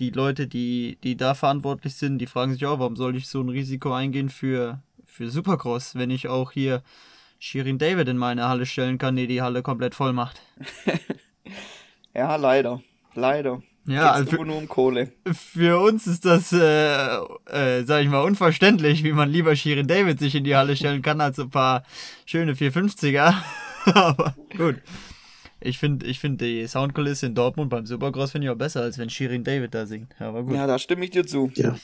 [0.00, 3.40] die Leute, die, die da verantwortlich sind, die fragen sich auch, warum soll ich so
[3.40, 6.82] ein Risiko eingehen für, für Supercross, wenn ich auch hier
[7.38, 10.40] Shirin David in meine Halle stellen kann, die die Halle komplett voll macht.
[12.14, 12.80] Ja, leider.
[13.14, 13.60] Leider.
[13.86, 15.12] Ja, also für, nur um Kohle.
[15.32, 17.16] für uns ist das, äh,
[17.46, 21.02] äh, sag ich mal, unverständlich, wie man lieber Shirin David sich in die Halle stellen
[21.02, 21.84] kann, als ein paar
[22.24, 23.34] schöne 450er.
[23.84, 24.76] Aber gut.
[25.60, 28.98] Ich finde ich find die Soundkulisse in Dortmund beim Supercross finde ich auch besser, als
[28.98, 30.14] wenn Shirin David da singt.
[30.18, 30.54] Aber gut.
[30.54, 31.50] Ja, da stimme ich dir zu.
[31.54, 31.76] Ja.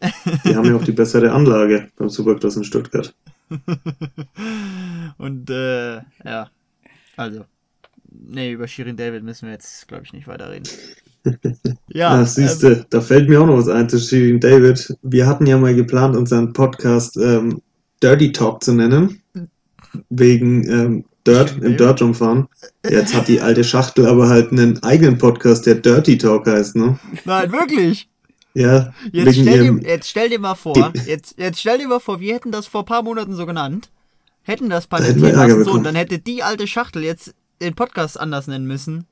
[0.44, 3.12] Die haben ja auch die bessere Anlage beim Supercross in Stuttgart.
[5.18, 6.50] Und, äh, ja.
[7.16, 7.46] Also.
[8.10, 10.68] Nee, über Shirin David müssen wir jetzt, glaube ich, nicht weiterreden.
[11.88, 14.96] Ja, Ah, siehste, da fällt mir auch noch was ein zu Shirin David.
[15.02, 17.60] Wir hatten ja mal geplant, unseren Podcast ähm,
[18.02, 19.20] Dirty Talk zu nennen.
[20.10, 21.76] Wegen ähm, Dirt, Shirin im?
[21.76, 22.48] Dirt rumfahren.
[22.88, 26.98] Jetzt hat die alte Schachtel aber halt einen eigenen Podcast, der Dirty Talk heißt, ne?
[27.12, 28.08] ähm, nein, wirklich.
[28.54, 32.18] Ja, Jetzt stell, dir, jetzt stell dir mal vor, jetzt, jetzt stell dir mal vor,
[32.18, 33.88] wir hätten das vor ein paar Monaten so genannt,
[34.42, 38.46] hätten das Ärger lassen, so, und dann hätte die alte Schachtel jetzt den Podcast anders
[38.46, 39.06] nennen müssen.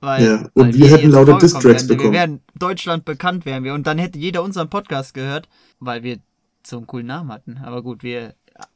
[0.00, 1.88] Weil, Ja, und weil wir hätten jetzt lauter Distracks wären.
[1.88, 2.12] Wir bekommen.
[2.14, 3.74] wären Deutschland bekannt, wären wir.
[3.74, 6.18] Und dann hätte jeder unseren Podcast gehört, weil wir
[6.66, 7.58] so einen coolen Namen hatten.
[7.62, 8.34] Aber gut, wir.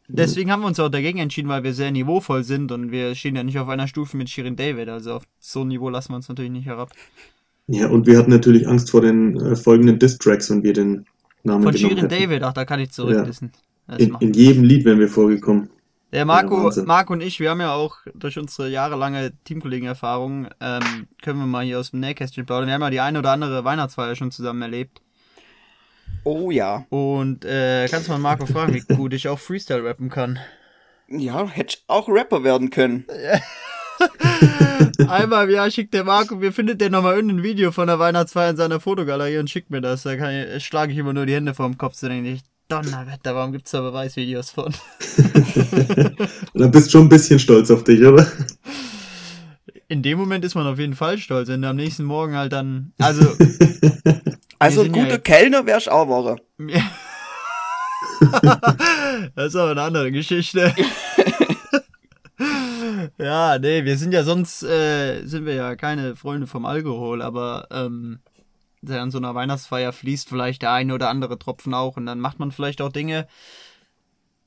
[0.08, 3.37] Deswegen haben wir uns auch dagegen entschieden, weil wir sehr niveauvoll sind und wir stehen
[3.37, 4.88] ja nicht auf einer Stufe mit Shirin David.
[4.88, 6.90] Also auf so ein Niveau lassen wir uns natürlich nicht herab.
[7.66, 11.06] ja, und wir hatten natürlich Angst vor den äh, folgenden Distracks, wenn wir den
[11.42, 12.08] Namen Von Shirin hätten.
[12.08, 13.52] David, ach, da kann ich zurückwissen.
[13.87, 15.68] Das In, in jedem Lied wären wir vorgekommen.
[16.14, 16.85] Der Marco, Wahnsinn.
[16.85, 21.64] Marco und ich, wir haben ja auch durch unsere jahrelange Teamkollegenerfahrung, ähm, können wir mal
[21.64, 22.68] hier aus dem Nähkästchen plaudern.
[22.68, 25.03] Wir haben ja die eine oder andere Weihnachtsfeier schon zusammen erlebt.
[26.22, 26.87] Oh ja.
[26.88, 30.38] Und äh, kannst mal Marco fragen, wie gut ich auch Freestyle rappen kann.
[31.09, 33.07] Ja, hätte ich auch Rapper werden können.
[35.09, 38.50] Einmal im Jahr schickt der Marco, mir findet der nochmal irgendein Video von der Weihnachtsfeier
[38.50, 40.05] in seiner Fotogalerie und schickt mir das.
[40.05, 43.53] Da ich, schlage ich immer nur die Hände vorm Kopf, so denke ich, Donnerwetter, warum
[43.53, 44.74] gibt's da Beweisvideos von?
[46.55, 48.27] Dann bist du schon ein bisschen stolz auf dich, oder?
[49.88, 52.53] In dem Moment ist man auf jeden Fall stolz, wenn du am nächsten Morgen halt
[52.53, 53.20] dann, also
[54.59, 56.37] Also ja guter jetzt- Kellner wärst auch Woche.
[59.35, 60.74] das ist aber eine andere Geschichte.
[63.18, 67.66] ja, nee, wir sind ja sonst, äh, sind wir ja keine Freunde vom Alkohol, aber
[67.70, 68.20] ähm,
[68.86, 72.20] so an so einer Weihnachtsfeier fließt vielleicht der eine oder andere Tropfen auch und dann
[72.20, 73.26] macht man vielleicht auch Dinge,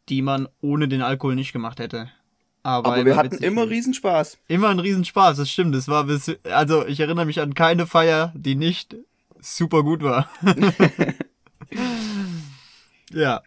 [0.10, 2.10] die man ohne den Alkohol nicht gemacht hätte.
[2.64, 3.70] Aber, Aber wir hatten immer.
[3.70, 4.40] Riesenspaß.
[4.48, 5.74] immer ein Riesenspaß, das stimmt.
[5.74, 8.96] Das war bis, also ich erinnere mich an keine Feier, die nicht
[9.40, 10.30] super gut war.
[13.12, 13.42] ja.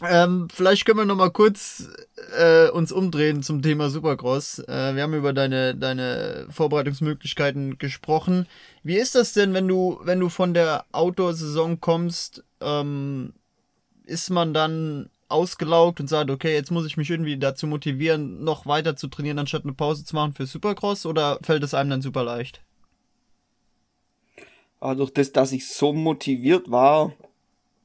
[0.00, 1.88] Ähm, vielleicht können wir noch mal kurz
[2.36, 4.60] äh, uns umdrehen zum Thema Supercross.
[4.60, 8.48] Äh, wir haben über deine, deine Vorbereitungsmöglichkeiten gesprochen.
[8.82, 12.42] Wie ist das denn, wenn du, wenn du von der Outdoor-Saison kommst?
[12.60, 13.34] Ähm,
[14.04, 18.66] ist man dann ausgelaugt und sagt, okay, jetzt muss ich mich irgendwie dazu motivieren, noch
[18.66, 21.06] weiter zu trainieren, anstatt eine Pause zu machen für Supercross?
[21.06, 22.60] Oder fällt es einem dann super leicht?
[24.80, 27.12] Aber durch das, dass ich so motiviert war,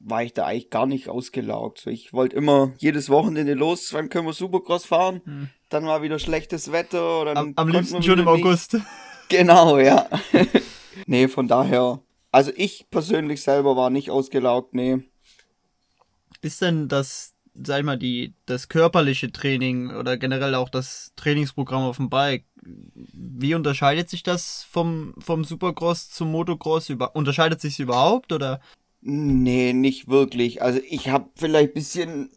[0.00, 1.86] war ich da eigentlich gar nicht ausgelaugt.
[1.86, 5.20] Ich wollte immer jedes Wochenende los, wann können wir Supercross fahren?
[5.24, 5.48] Hm.
[5.68, 7.20] Dann war wieder schlechtes Wetter.
[7.20, 8.74] Oder am, am liebsten schon im August.
[8.74, 8.86] Nicht.
[9.30, 10.08] Genau, ja.
[11.06, 12.00] nee, von daher.
[12.32, 15.00] Also ich persönlich selber war nicht ausgelaugt, nee.
[16.40, 21.82] Ist denn das, sag ich mal, die, das körperliche Training oder generell auch das Trainingsprogramm
[21.82, 26.88] auf dem Bike, wie unterscheidet sich das vom, vom Supercross zum Motocross?
[26.88, 28.60] Über, unterscheidet sich überhaupt oder
[29.00, 30.62] Nee, nicht wirklich.
[30.62, 32.30] Also ich habe vielleicht bisschen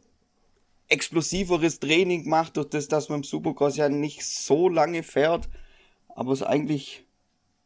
[0.88, 5.50] explosiveres Training gemacht, durch das, dass man im Supercross ja nicht so lange fährt,
[6.10, 7.06] aber es eigentlich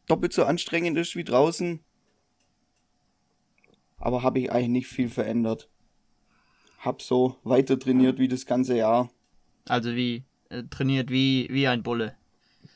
[0.07, 1.79] doppelt so anstrengend ist wie draußen.
[3.97, 5.69] Aber habe ich eigentlich nicht viel verändert.
[6.79, 9.09] Hab so weiter trainiert wie das ganze Jahr.
[9.67, 12.15] Also wie äh, trainiert wie wie ein Bulle.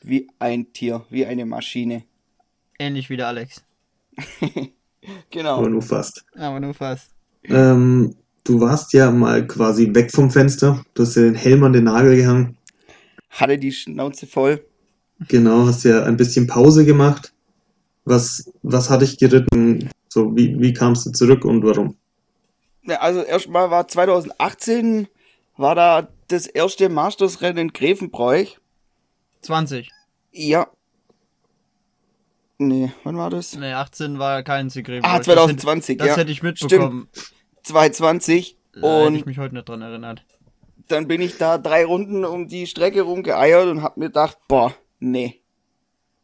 [0.02, 2.04] Wie ein Tier, wie eine Maschine.
[2.78, 3.64] Ähnlich wie der Alex.
[5.30, 5.58] Genau.
[5.58, 6.24] Aber nur fast.
[6.36, 7.10] Aber nur fast.
[7.44, 10.84] Ähm, du warst ja mal quasi weg vom Fenster.
[10.94, 12.56] Du hast ja den Helm an den Nagel gehangen.
[13.30, 14.64] Hatte die Schnauze voll.
[15.28, 17.32] Genau, hast ja ein bisschen Pause gemacht.
[18.04, 19.90] Was, was hat dich geritten?
[20.08, 21.96] So, wie, wie kamst du zurück und warum?
[22.82, 25.06] Ja, also erstmal war 2018
[25.56, 28.58] war da das erste Mastersrennen in Grevenbroich.
[29.42, 29.90] 20.
[30.32, 30.68] Ja,
[32.62, 33.56] Nee, wann war das?
[33.56, 35.02] Nee, 18 war kein Sigrid.
[35.02, 36.20] Ah, 2020, das hätte, das ja.
[36.20, 37.08] hätte ich mitbekommen.
[37.10, 37.32] Stimmt.
[37.62, 38.58] 2020.
[38.74, 40.26] Da und hätte ich mich heute nicht dran erinnert.
[40.86, 44.74] Dann bin ich da drei Runden um die Strecke rumgeeiert und hab mir gedacht, boah,
[44.98, 45.40] nee.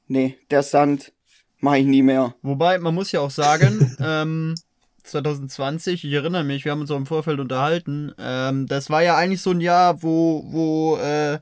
[0.09, 1.15] Nee, der Sand
[1.61, 2.35] mach ich nie mehr.
[2.43, 4.57] Wobei, man muss ja auch sagen, ähm,
[5.05, 9.17] 2020, ich erinnere mich, wir haben uns auch im Vorfeld unterhalten, ähm, das war ja
[9.17, 11.39] eigentlich so ein Jahr, wo, wo, äh,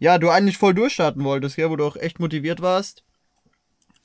[0.00, 3.04] ja, du eigentlich voll durchstarten wolltest, ja, wo du auch echt motiviert warst.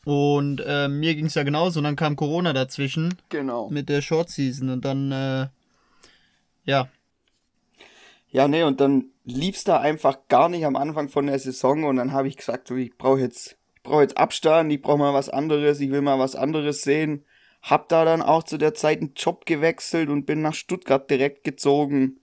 [0.10, 1.80] Und äh, mir ging es ja genauso.
[1.80, 3.13] Und dann kam Corona dazwischen.
[3.30, 3.69] Genau.
[3.69, 4.72] Mit der Short Season.
[4.72, 5.48] Und dann, äh,
[6.65, 6.89] ja.
[8.32, 11.84] Ja, nee, und dann lief's da einfach gar nicht am Anfang von der Saison.
[11.84, 14.98] Und dann habe ich gesagt, so, ich brauche jetzt, ich brauche jetzt Abstand, ich brauche
[14.98, 17.24] mal was anderes, ich will mal was anderes sehen.
[17.62, 21.43] Hab da dann auch zu der Zeit einen Job gewechselt und bin nach Stuttgart direkt
[21.43, 22.19] gezogen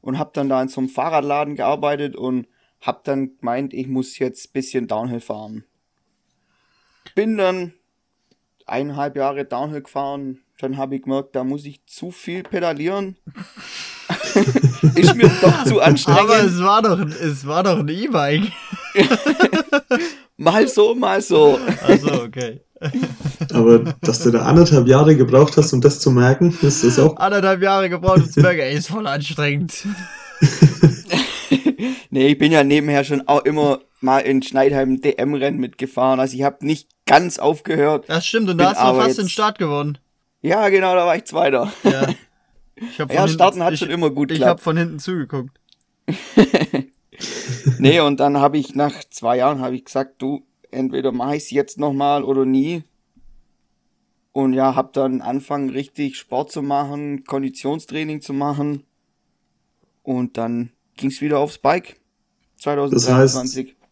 [0.00, 2.46] und hab dann da in so einem Fahrradladen gearbeitet und
[2.80, 5.64] hab dann gemeint, ich muss jetzt bisschen Downhill fahren
[7.14, 7.72] bin dann
[8.66, 10.40] eineinhalb Jahre Downhill gefahren.
[10.60, 13.16] Dann habe ich gemerkt, da muss ich zu viel pedalieren.
[14.94, 16.20] ist mir doch zu anstrengend.
[16.20, 18.52] Aber es war doch, es war doch ein E-Bike.
[20.36, 21.58] mal so, mal so.
[21.82, 22.60] Also okay.
[23.52, 27.16] Aber dass du da anderthalb Jahre gebraucht hast, um das zu merken, ist das auch.
[27.16, 29.86] Anderthalb Jahre gebraucht, um zu merken, ey, ist voll anstrengend.
[32.10, 36.20] nee, ich bin ja nebenher schon auch immer mal in Schneidheim DM-Rennen mitgefahren.
[36.20, 38.08] Also ich habe nicht ganz aufgehört.
[38.08, 39.18] Das stimmt, und da hast du fast jetzt...
[39.18, 39.98] den Start gewonnen.
[40.42, 41.72] Ja, genau, da war ich Zweiter.
[41.82, 42.08] Ja,
[42.76, 44.40] ich hab ja hinten, starten hat ich, schon immer gut geklappt.
[44.40, 45.58] Ich habe von hinten zugeguckt.
[47.78, 51.44] nee, und dann habe ich nach zwei Jahren habe ich gesagt, du, entweder mache ich
[51.44, 52.84] es jetzt nochmal oder nie.
[54.32, 58.84] Und ja, habe dann angefangen, richtig Sport zu machen, Konditionstraining zu machen.
[60.02, 61.96] Und dann ging es wieder aufs Bike.
[62.56, 63.66] 2023.
[63.66, 63.83] Das heißt,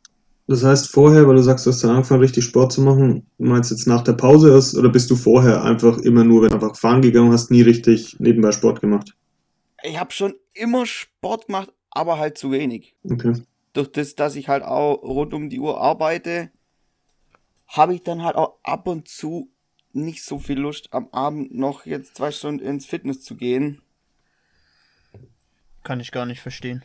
[0.53, 3.71] das heißt vorher, weil du sagst, du hast dann angefangen, richtig Sport zu machen, meinst
[3.71, 6.55] du jetzt nach der Pause erst oder bist du vorher einfach immer nur, wenn du
[6.55, 9.17] einfach fahren gegangen hast, nie richtig nebenbei Sport gemacht?
[9.83, 12.95] Ich habe schon immer Sport gemacht, aber halt zu wenig.
[13.05, 13.43] Okay.
[13.73, 16.51] Durch das, dass ich halt auch rund um die Uhr arbeite,
[17.67, 19.51] habe ich dann halt auch ab und zu
[19.93, 23.81] nicht so viel Lust, am Abend noch jetzt zwei Stunden ins Fitness zu gehen.
[25.83, 26.83] Kann ich gar nicht verstehen.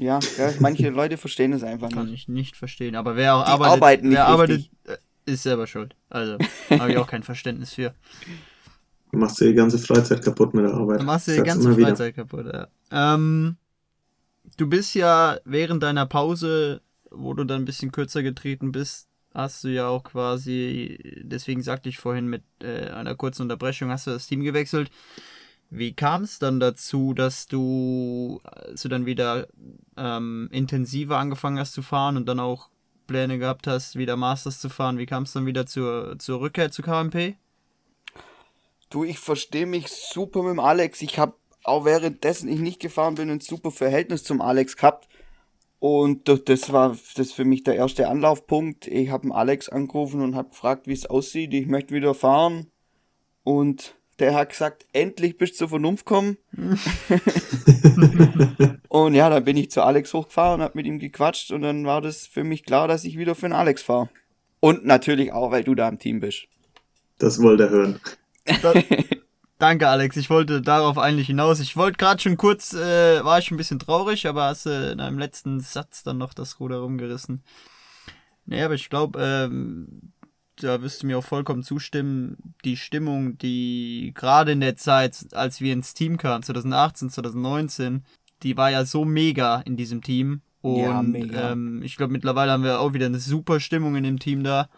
[0.00, 0.54] Ja, gell?
[0.60, 1.96] manche Leute verstehen es einfach nicht.
[1.96, 2.96] Kann ich nicht verstehen.
[2.96, 4.70] Aber wer auch Die arbeitet, arbeiten nicht wer arbeitet, richtig.
[5.26, 5.94] äh, ist selber schuld.
[6.08, 6.38] Also,
[6.70, 7.94] habe ich auch kein Verständnis für.
[9.12, 11.00] Du machst dir die ganze Freizeit kaputt mit der Arbeit.
[11.00, 11.88] Du machst dir die ganze immer wieder.
[11.88, 12.68] Freizeit kaputt, ja.
[12.90, 13.56] Ähm,
[14.56, 19.64] du bist ja während deiner Pause, wo du dann ein bisschen kürzer getreten bist, hast
[19.64, 24.12] du ja auch quasi, deswegen sagte ich vorhin mit äh, einer kurzen Unterbrechung, hast du
[24.12, 24.90] das Team gewechselt.
[25.70, 29.46] Wie kam es dann dazu, dass du, als du dann wieder
[29.96, 32.68] ähm, intensiver angefangen hast zu fahren und dann auch
[33.06, 34.98] Pläne gehabt hast, wieder Masters zu fahren?
[34.98, 37.36] Wie kam es dann wieder zur, zur Rückkehr zu KMP?
[38.90, 41.02] Du, ich verstehe mich super mit dem Alex.
[41.02, 45.08] Ich habe auch währenddessen ich nicht gefahren bin, ein super Verhältnis zum Alex gehabt.
[45.78, 48.86] Und das war das für mich der erste Anlaufpunkt.
[48.86, 51.54] Ich habe Alex angerufen und habe gefragt, wie es aussieht.
[51.54, 52.70] Ich möchte wieder fahren.
[53.44, 56.36] Und der hat gesagt, endlich bist du zur Vernunft gekommen.
[58.88, 61.50] und ja, dann bin ich zu Alex hochgefahren und habe mit ihm gequatscht.
[61.50, 64.08] Und dann war das für mich klar, dass ich wieder für den Alex fahre.
[64.60, 66.46] Und natürlich auch, weil du da im Team bist.
[67.18, 68.00] Das wollte er hören.
[69.58, 70.16] Danke, Alex.
[70.16, 71.60] Ich wollte darauf eigentlich hinaus.
[71.60, 74.92] Ich wollte gerade schon kurz, äh, war ich ein bisschen traurig, aber hast du äh,
[74.92, 77.42] in einem letzten Satz dann noch das Ruder rumgerissen.
[78.46, 80.12] Nee, aber ich glaube, ähm,
[80.62, 82.54] da wirst du mir auch vollkommen zustimmen.
[82.64, 88.04] Die Stimmung, die gerade in der Zeit, als wir ins Team kamen, 2018, 2019,
[88.42, 90.42] die war ja so mega in diesem Team.
[90.62, 94.18] Und ja, ähm, ich glaube, mittlerweile haben wir auch wieder eine super Stimmung in dem
[94.18, 94.68] Team da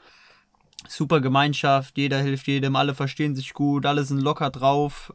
[0.89, 5.13] super Gemeinschaft, jeder hilft jedem, alle verstehen sich gut, alle sind locker drauf.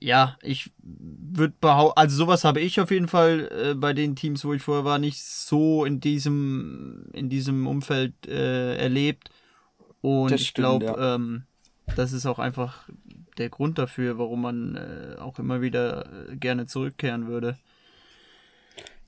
[0.00, 4.44] Ja, ich würde behaupten, also sowas habe ich auf jeden Fall äh, bei den Teams,
[4.44, 9.30] wo ich vorher war, nicht so in diesem, in diesem Umfeld äh, erlebt.
[10.04, 11.14] Und das ich glaube, ja.
[11.14, 11.44] ähm,
[11.96, 12.86] das ist auch einfach
[13.38, 17.56] der Grund dafür, warum man äh, auch immer wieder äh, gerne zurückkehren würde.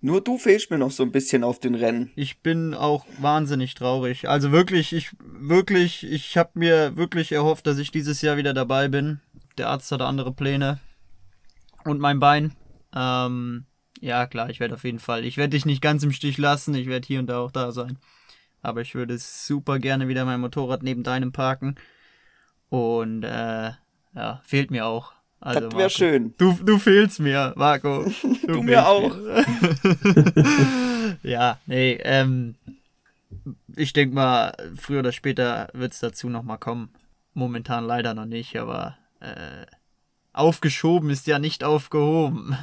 [0.01, 2.13] Nur du fehlst mir noch so ein bisschen auf den Rennen.
[2.17, 4.27] Ich bin auch wahnsinnig traurig.
[4.31, 8.89] Also wirklich, ich wirklich, ich habe mir wirklich erhofft, dass ich dieses Jahr wieder dabei
[8.89, 9.21] bin.
[9.59, 10.81] Der Arzt hatte andere Pläne.
[11.85, 12.55] Und mein Bein.
[12.95, 13.67] Ähm,
[14.01, 15.27] ja, klar, ich werde auf jeden Fall.
[15.27, 16.75] Ich werde dich nicht ganz im Stich lassen.
[16.75, 17.99] Ich werde hier und da auch da sein.
[18.67, 21.77] Aber ich würde super gerne wieder mein Motorrad neben deinem parken.
[22.69, 23.71] Und äh,
[24.13, 25.13] ja, fehlt mir auch.
[25.39, 26.35] Also, das wäre schön.
[26.37, 28.11] Du, du fehlst mir, Marco.
[28.47, 29.17] Du, du mir auch.
[29.17, 29.45] Mir.
[31.23, 32.57] ja, nee, ähm,
[33.77, 36.91] ich denke mal, früher oder später wird es dazu nochmal kommen.
[37.35, 39.67] Momentan leider noch nicht, aber äh,
[40.33, 42.59] aufgeschoben ist ja nicht aufgehoben.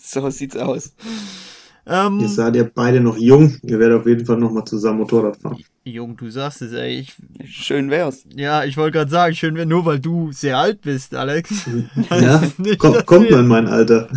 [0.00, 0.94] so sieht's aus.
[1.88, 3.56] Ähm, Ihr seid ja beide noch jung.
[3.62, 5.62] Ihr werdet auf jeden Fall nochmal zusammen Motorrad fahren.
[5.84, 6.98] Jung, du sagst es, ey.
[6.98, 8.24] Ich, schön wär's.
[8.34, 11.66] Ja, ich wollte gerade sagen, schön wäre nur, weil du sehr alt bist, Alex.
[12.10, 14.08] ja, nicht, komm, kommt mal in mein Alter.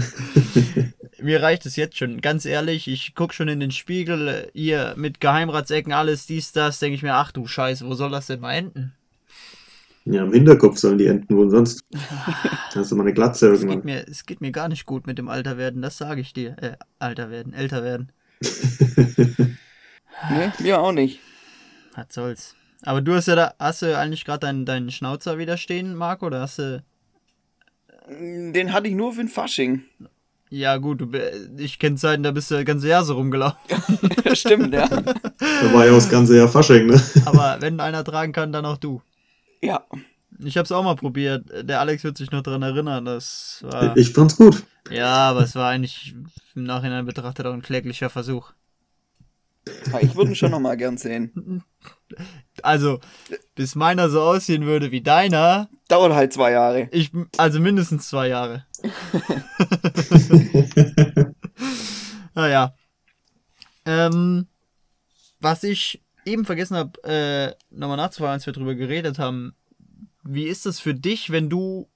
[1.21, 2.21] Mir reicht es jetzt schon.
[2.21, 6.95] Ganz ehrlich, ich guck schon in den Spiegel, ihr mit Geheimratsecken, alles, dies, das, denke
[6.95, 8.93] ich mir, ach du Scheiße, wo soll das denn mal enden?
[10.11, 11.83] Ja, im Hinterkopf sollen die enden, wo sonst.
[12.73, 13.69] hast du mal eine Glatze irgendwann.
[13.69, 16.21] Es geht, mir, es geht mir gar nicht gut mit dem Alter werden, das sage
[16.21, 16.55] ich dir.
[16.61, 18.11] Äh, Alter werden, älter werden.
[20.31, 21.19] nee, mir auch nicht.
[21.93, 22.55] Was soll's.
[22.81, 26.25] Aber du hast ja da, hast du eigentlich gerade deinen, deinen Schnauzer wieder stehen, Marco,
[26.25, 26.83] oder hast du.
[28.09, 29.83] Den hatte ich nur für den Fasching.
[30.49, 31.11] Ja, gut, du,
[31.57, 33.59] ich kenne Zeiten, da bist du das ganze Jahr so rumgelaufen.
[34.33, 34.87] Stimmt, ja.
[34.87, 36.99] Da war ja auch das ganze Jahr Fasching, ne?
[37.25, 39.03] Aber wenn einer tragen kann, dann auch du.
[39.61, 39.85] Ja.
[40.43, 41.45] Ich hab's auch mal probiert.
[41.67, 43.05] Der Alex wird sich noch daran erinnern.
[43.05, 43.95] Das war.
[43.97, 44.63] Ich fand's gut.
[44.89, 46.15] Ja, aber es war eigentlich
[46.55, 48.51] im Nachhinein betrachtet auch ein kläglicher Versuch.
[50.01, 51.63] Ich würde ihn schon noch mal gern sehen.
[52.63, 52.99] Also,
[53.55, 55.69] bis meiner so aussehen würde wie deiner.
[55.89, 56.87] Dauert halt zwei Jahre.
[56.91, 58.65] Ich, also mindestens zwei Jahre.
[62.33, 62.73] naja.
[63.85, 64.47] Ähm,
[65.39, 69.53] was ich eben vergessen habe, äh, nochmal nachzufragen, als wir drüber geredet haben.
[70.23, 71.89] Wie ist das für dich, wenn du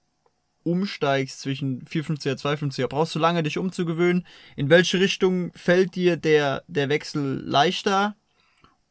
[0.63, 2.87] umsteigst zwischen 450er, 250er?
[2.87, 4.25] Brauchst du lange, dich umzugewöhnen?
[4.55, 8.15] In welche Richtung fällt dir der, der Wechsel leichter?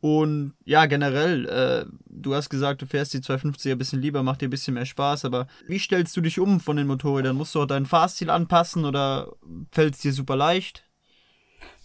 [0.02, 4.40] Und ja, generell, äh, du hast gesagt, du fährst die 250er ein bisschen lieber, macht
[4.40, 7.36] dir ein bisschen mehr Spaß, aber wie stellst du dich um von den Motorrädern?
[7.36, 9.32] Musst du auch deinen Fahrstil anpassen oder
[9.70, 10.82] fällt es dir super leicht?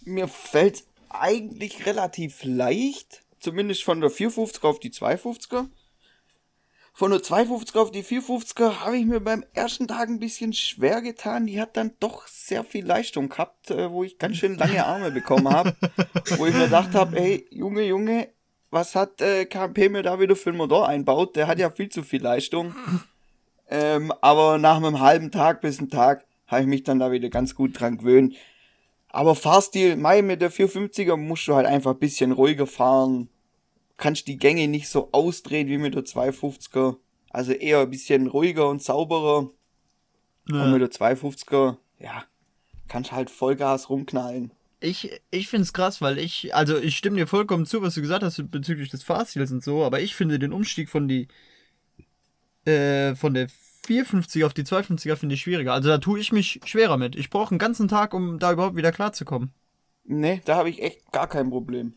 [0.04, 3.22] Mir fällt eigentlich relativ leicht.
[3.40, 5.66] Zumindest von der 450er auf die 250er.
[6.92, 11.00] Von der 250er auf die 450er habe ich mir beim ersten Tag ein bisschen schwer
[11.00, 11.46] getan.
[11.46, 15.12] Die hat dann doch sehr viel Leistung gehabt, äh, wo ich ganz schön lange Arme
[15.12, 15.76] bekommen habe.
[16.38, 18.28] wo ich mir gedacht habe, ey, Junge, Junge,
[18.70, 21.36] was hat äh, KMP mir da wieder für einen Motor einbaut?
[21.36, 22.74] Der hat ja viel zu viel Leistung.
[23.70, 27.28] Ähm, aber nach einem halben Tag bis einen Tag habe ich mich dann da wieder
[27.28, 28.34] ganz gut dran gewöhnt.
[29.08, 33.28] Aber Fahrstil, Mai mit der 450er musst du halt einfach ein bisschen ruhiger fahren.
[33.98, 36.96] Kannst die Gänge nicht so ausdrehen wie mit der 250er.
[37.30, 39.50] Also eher ein bisschen ruhiger und sauberer.
[40.48, 40.64] Ja.
[40.64, 42.24] Und mit der 250er, ja,
[42.88, 44.52] kannst halt Vollgas rumknallen.
[44.80, 48.00] Ich, ich finde es krass, weil ich, also ich stimme dir vollkommen zu, was du
[48.00, 51.26] gesagt hast bezüglich des Fahrstils und so, aber ich finde den Umstieg von die,
[52.64, 53.48] äh, von der
[53.86, 55.72] 450 auf die 250er finde ich schwieriger.
[55.72, 57.16] Also da tue ich mich schwerer mit.
[57.16, 59.52] Ich brauche einen ganzen Tag, um da überhaupt wieder klarzukommen.
[60.04, 61.94] Nee, da habe ich echt gar kein Problem.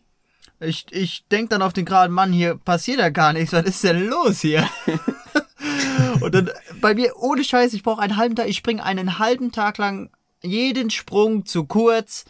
[0.60, 3.54] Ich, ich denke dann auf den geraden Mann, hier passiert ja gar nichts.
[3.54, 4.68] Was ist denn los hier?
[6.22, 9.52] Und dann bei mir, ohne Scheiß, ich brauche einen halben Tag, ich springe einen halben
[9.52, 10.12] Tag lang
[10.44, 12.26] jeden Sprung zu kurz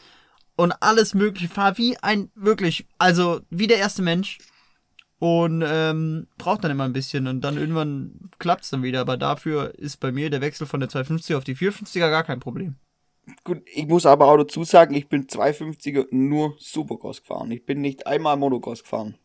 [0.55, 4.37] und alles mögliche, fahr wie ein, wirklich, also wie der erste Mensch.
[5.19, 9.01] Und ähm, braucht dann immer ein bisschen und dann irgendwann klappt es dann wieder.
[9.01, 12.39] Aber dafür ist bei mir der Wechsel von der 250er auf die 450er gar kein
[12.39, 12.75] Problem.
[13.43, 17.51] Gut, ich muss aber auch dazu sagen, ich bin 250er nur Supercross gefahren.
[17.51, 19.17] Ich bin nicht einmal Motocross gefahren.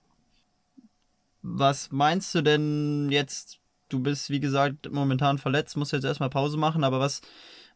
[1.42, 3.60] Was meinst du denn jetzt?
[3.88, 7.20] Du bist, wie gesagt, momentan verletzt, musst jetzt erstmal Pause machen, aber was,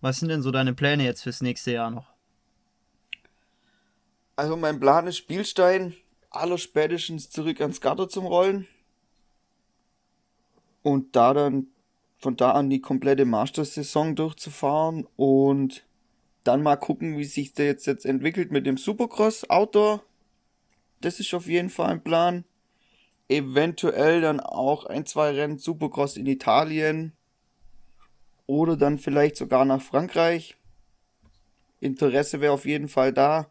[0.01, 2.09] was sind denn so deine Pläne jetzt fürs nächste Jahr noch?
[4.35, 5.95] Also mein Plan ist Spielstein
[6.31, 8.66] allerspätestens zurück ans Gatter zum Rollen.
[10.83, 11.68] Und da dann
[12.18, 15.85] von da an die komplette Masters-Saison durchzufahren und
[16.51, 20.03] dann mal gucken, wie sich der jetzt, jetzt entwickelt mit dem Supercross Outdoor.
[21.01, 22.44] Das ist auf jeden Fall ein Plan.
[23.28, 27.12] Eventuell dann auch ein, zwei Rennen Supercross in Italien.
[28.46, 30.57] Oder dann vielleicht sogar nach Frankreich.
[31.78, 33.48] Interesse wäre auf jeden Fall da.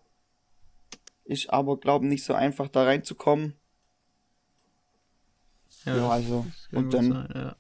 [1.24, 3.56] Ist aber, glaube ich, nicht so einfach da reinzukommen.
[5.86, 6.46] Ja, ja also.
[6.74, 7.56] Und dann sein, ja.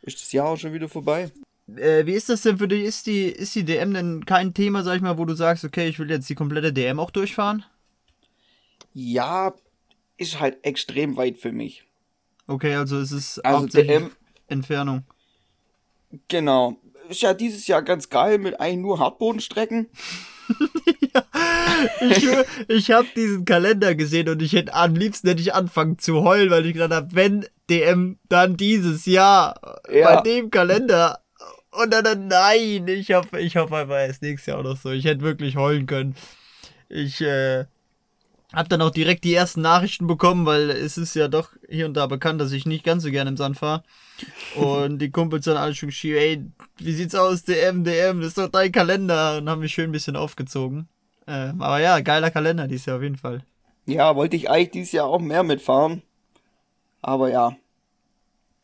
[0.00, 1.30] ist das Jahr auch schon wieder vorbei.
[1.66, 2.84] Äh, wie ist das denn für dich?
[2.84, 5.88] Ist die, ist die DM denn kein Thema, sag ich mal, wo du sagst, okay,
[5.88, 7.64] ich will jetzt die komplette DM auch durchfahren?
[8.92, 9.54] Ja,
[10.16, 11.84] ist halt extrem weit für mich.
[12.46, 14.10] Okay, also es ist also DM
[14.48, 15.04] Entfernung.
[16.28, 16.76] Genau.
[17.08, 19.88] Ist ja dieses Jahr ganz geil mit eigentlich nur Hartbodenstrecken.
[21.14, 21.24] ja,
[22.00, 22.28] ich,
[22.68, 26.50] ich habe diesen Kalender gesehen und ich hätte am liebsten hätte ich anfangen zu heulen,
[26.50, 30.16] weil ich gedacht habe, wenn DM dann dieses Jahr ja.
[30.16, 31.23] bei dem Kalender
[31.82, 34.90] und dann, nein, ich hoffe, ich hoffe einfach erst nächstes Jahr noch so.
[34.90, 36.14] Ich hätte wirklich heulen können.
[36.88, 37.64] Ich äh,
[38.52, 41.94] hab dann auch direkt die ersten Nachrichten bekommen, weil es ist ja doch hier und
[41.94, 43.82] da bekannt, dass ich nicht ganz so gerne im Sand fahre.
[44.54, 46.44] Und die Kumpels dann alle schon geschrieben, ey,
[46.78, 49.38] wie sieht's aus, DM, DM, das ist doch dein Kalender.
[49.38, 50.88] Und haben mich schön ein bisschen aufgezogen.
[51.26, 53.44] Ähm, aber ja, geiler Kalender dieses Jahr auf jeden Fall.
[53.86, 56.02] Ja, wollte ich eigentlich dieses Jahr auch mehr mitfahren.
[57.02, 57.56] Aber ja.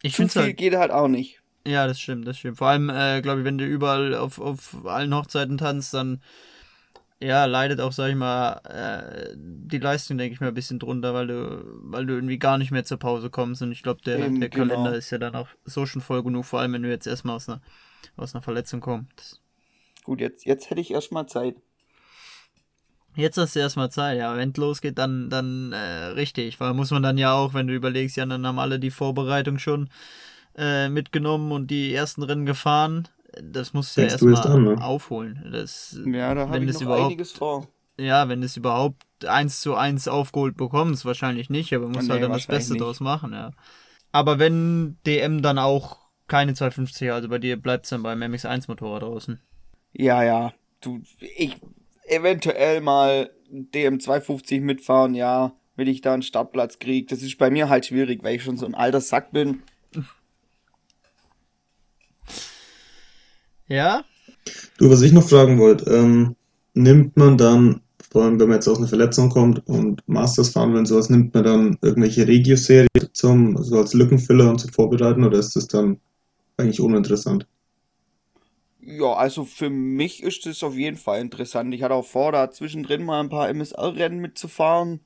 [0.03, 1.40] Ich Zu viel halt, geht halt auch nicht.
[1.67, 2.59] Ja, das stimmt, das stimmt.
[2.59, 6.21] Vor allem, äh, glaube ich, wenn du überall auf, auf allen Hochzeiten tanzt, dann
[7.23, 11.13] ja, leidet auch, sag ich mal, äh, die Leistung, denke ich mal, ein bisschen drunter,
[11.13, 13.61] weil du, weil du irgendwie gar nicht mehr zur Pause kommst.
[13.61, 14.69] Und ich glaube, der, Eben, der genau.
[14.69, 17.37] Kalender ist ja dann auch so schon voll genug, vor allem wenn du jetzt erstmal
[17.37, 17.61] aus einer,
[18.17, 19.43] aus einer Verletzung kommst.
[20.05, 21.57] Gut, jetzt, jetzt hätte ich erstmal Zeit.
[23.17, 24.35] Jetzt hast du erstmal Zeit, ja.
[24.37, 26.59] Wenn es losgeht, dann, dann äh, richtig.
[26.59, 29.59] Weil muss man dann ja auch, wenn du überlegst, ja, dann haben alle die Vorbereitung
[29.59, 29.91] schon
[30.61, 33.09] äh, mitgenommen und die ersten Rennen gefahren.
[33.43, 34.85] Das musst du ja erstmal ne?
[34.85, 35.49] aufholen.
[35.51, 37.67] Das, ja, da habe ich noch einiges vor.
[37.99, 42.11] Ja, wenn du es überhaupt eins zu eins aufgeholt bekommst, wahrscheinlich nicht, aber musst nee,
[42.11, 42.83] halt dann das Beste nicht.
[42.83, 43.53] draus machen, ja.
[44.13, 48.65] Aber wenn DM dann auch keine 250er, also bei dir bleibt es dann beim MX1
[48.69, 49.41] Motorrad draußen.
[49.93, 50.53] Ja, ja.
[50.81, 51.01] Du,
[51.37, 51.57] ich
[52.07, 57.07] eventuell mal DM 250 mitfahren, ja, wenn ich da einen Startplatz kriege.
[57.07, 59.63] Das ist bei mir halt schwierig, weil ich schon so ein alter Sack bin.
[63.71, 64.05] Ja?
[64.79, 66.35] Du, was ich noch fragen wollte, ähm,
[66.75, 70.73] nimmt man dann, vor allem wenn man jetzt aus einer Verletzung kommt und Masters fahren
[70.73, 75.25] will und sowas, nimmt man dann irgendwelche Regio-Serien zum, so als Lückenfüller und zu vorbereiten
[75.25, 76.01] oder ist das dann
[76.57, 77.47] eigentlich uninteressant?
[78.81, 81.73] Ja, also für mich ist das auf jeden Fall interessant.
[81.73, 85.01] Ich hatte auch vor, da zwischendrin mal ein paar MSL-Rennen mitzufahren,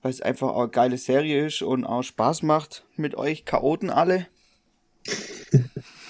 [0.00, 3.90] weil es einfach auch eine geile Serie ist und auch Spaß macht mit euch Chaoten
[3.90, 4.26] alle.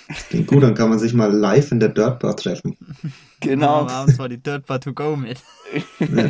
[0.09, 2.77] Das klingt gut, dann kann man sich mal live in der Dirtbar treffen.
[3.41, 3.87] Genau.
[3.87, 5.43] Ja, abends war die Dirtbar to go mit.
[5.99, 6.29] Ja.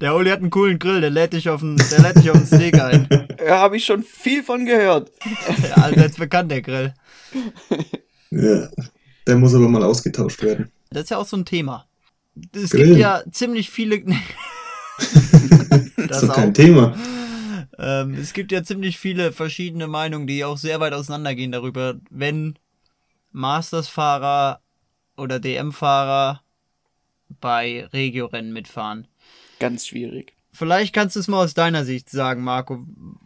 [0.00, 2.38] Der Oli hat einen coolen Grill, der lädt dich auf den, der lädt dich auf
[2.38, 3.08] den Steak ein.
[3.44, 5.12] Ja, habe ich schon viel von gehört.
[5.68, 6.94] Ja, also jetzt bekannt, der Grill.
[8.30, 8.68] Ja,
[9.26, 10.70] der muss aber mal ausgetauscht werden.
[10.90, 11.86] Das ist ja auch so ein Thema.
[12.52, 14.00] Es gibt ja ziemlich viele.
[15.96, 16.96] das ist doch kein Thema.
[17.78, 22.58] Ähm, es gibt ja ziemlich viele verschiedene Meinungen, die auch sehr weit auseinandergehen darüber, wenn
[23.32, 24.60] Masters-Fahrer
[25.16, 26.42] oder DM-Fahrer
[27.40, 29.08] bei Regio-Rennen mitfahren.
[29.58, 30.34] Ganz schwierig.
[30.52, 32.84] Vielleicht kannst du es mal aus deiner Sicht sagen, Marco.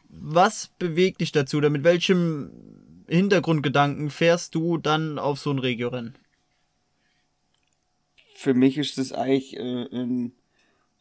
[0.09, 1.59] Was bewegt dich dazu?
[1.59, 2.51] Oder mit welchem
[3.07, 6.17] Hintergrundgedanken fährst du dann auf so ein Regio-Rennen?
[8.35, 10.33] Für mich ist das eigentlich äh, ein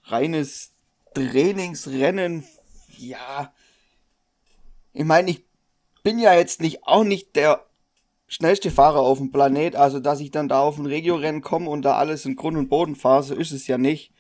[0.04, 0.72] reines
[1.14, 2.44] Trainingsrennen
[2.98, 3.54] ja,
[4.94, 5.46] ich meine, ich
[6.04, 7.66] bin ja jetzt nicht auch nicht der
[8.28, 11.84] schnellste Fahrer auf dem Planet, also dass ich dann da auf ein Regio-Rennen komme und
[11.84, 14.12] da alles in Grund und Boden fahre, so ist es ja nicht.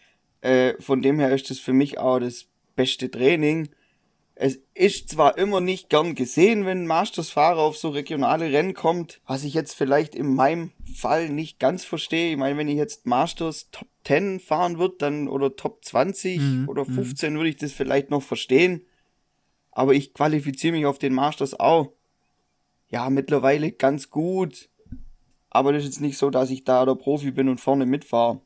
[0.41, 3.69] Äh, von dem her ist das für mich auch das beste Training.
[4.39, 9.19] Es ist zwar immer nicht gern gesehen, wenn ein Masters-Fahrer auf so regionale Rennen kommt,
[9.25, 12.31] was ich jetzt vielleicht in meinem Fall nicht ganz verstehe.
[12.31, 16.69] Ich meine, wenn ich jetzt Masters Top 10 fahren würde, dann oder Top 20 Mhm,
[16.69, 18.81] oder 15 würde ich das vielleicht noch verstehen.
[19.71, 21.91] Aber ich qualifiziere mich auf den Masters auch.
[22.89, 24.69] Ja, mittlerweile ganz gut.
[25.49, 28.39] Aber das ist jetzt nicht so, dass ich da der Profi bin und vorne mitfahre.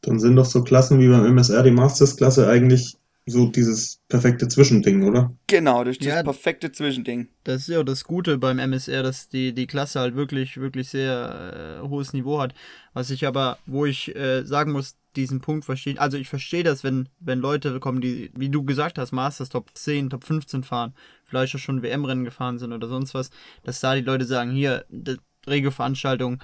[0.00, 2.96] Dann sind doch so Klassen wie beim MSR, die Masters-Klasse, eigentlich
[3.26, 5.34] so dieses perfekte Zwischending, oder?
[5.48, 6.22] Genau, das ist Ja.
[6.22, 7.28] perfekte Zwischending.
[7.42, 11.80] Das ist ja das Gute beim MSR, dass die, die Klasse halt wirklich, wirklich sehr
[11.82, 12.54] äh, hohes Niveau hat.
[12.94, 15.98] Was ich aber, wo ich äh, sagen muss, diesen Punkt verstehen.
[15.98, 19.70] Also ich verstehe das, wenn, wenn Leute kommen, die, wie du gesagt hast, Masters Top
[19.74, 23.30] 10, Top 15 fahren, vielleicht auch schon WM-Rennen gefahren sind oder sonst was,
[23.64, 25.16] dass da die Leute sagen, hier, die
[25.48, 26.40] Regelveranstaltung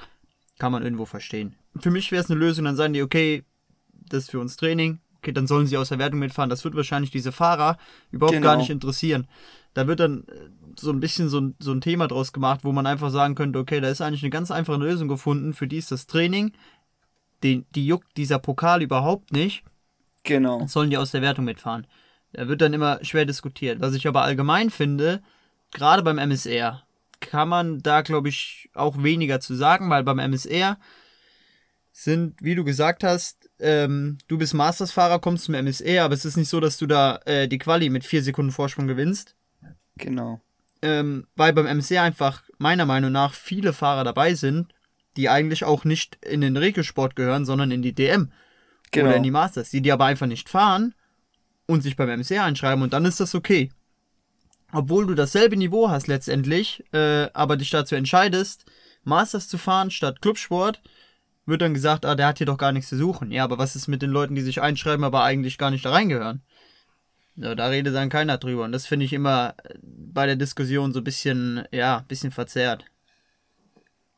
[0.59, 1.55] kann man irgendwo verstehen.
[1.81, 3.45] Für mich wäre es eine Lösung, dann sagen die, okay,
[3.93, 6.51] das ist für uns Training, okay, dann sollen sie aus der Wertung mitfahren.
[6.51, 7.79] Das wird wahrscheinlich diese Fahrer
[8.11, 8.45] überhaupt Genau.
[8.45, 9.29] gar nicht interessieren.
[9.73, 12.73] Da wird dann äh, so ein bisschen so ein, so ein Thema draus gemacht, wo
[12.73, 15.55] man einfach sagen könnte, okay, da ist eigentlich eine ganz einfache Lösung gefunden.
[15.55, 16.53] Für die ist das Training,
[17.43, 19.63] die, die juckt dieser Pokal überhaupt nicht,
[20.25, 20.67] Genau.
[20.67, 21.87] sollen die aus der Wertung mitfahren.
[22.33, 23.81] Da wird dann immer schwer diskutiert.
[23.81, 25.23] Was ich aber allgemein finde,
[25.73, 26.83] gerade beim MSR,
[27.21, 30.79] kann man da, glaube ich, auch weniger zu sagen, weil beim MSR
[31.93, 36.37] sind, wie du gesagt hast, ähm, du bist Masters-Fahrer, kommst zum MSR, aber es ist
[36.37, 39.35] nicht so, dass du da äh, die Quali mit vier Sekunden Vorsprung gewinnst
[39.97, 40.41] Genau.
[40.83, 44.75] ähm, weil beim MC einfach meiner Meinung nach viele Fahrer dabei sind,
[45.17, 48.33] die eigentlich auch nicht in den Regelsport gehören, sondern in die DM
[48.91, 49.09] Genau.
[49.09, 50.95] oder in die Masters, die die aber einfach nicht fahren
[51.67, 53.71] und sich beim MC einschreiben und dann ist das okay.
[54.73, 58.65] Obwohl du dasselbe Niveau hast letztendlich, äh, aber dich dazu entscheidest,
[59.05, 60.81] Masters zu fahren statt Clubsport,
[61.47, 63.31] wird dann gesagt, ah, der hat hier doch gar nichts zu suchen.
[63.33, 65.91] Ja, aber was ist mit den Leuten, die sich einschreiben, aber eigentlich gar nicht da
[65.91, 66.43] reingehören?
[67.37, 68.65] Ja, da redet dann keiner drüber.
[68.65, 72.31] Und das finde ich immer äh, bei der Diskussion so ein bisschen, ja, ein bisschen
[72.31, 72.85] verzerrt.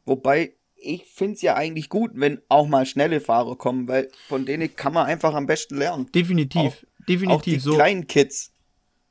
[0.05, 4.45] Wobei, ich finde es ja eigentlich gut, wenn auch mal schnelle Fahrer kommen, weil von
[4.45, 6.11] denen kann man einfach am besten lernen.
[6.13, 7.75] Definitiv, Auch die definitiv so.
[7.75, 8.53] kleinen Kids.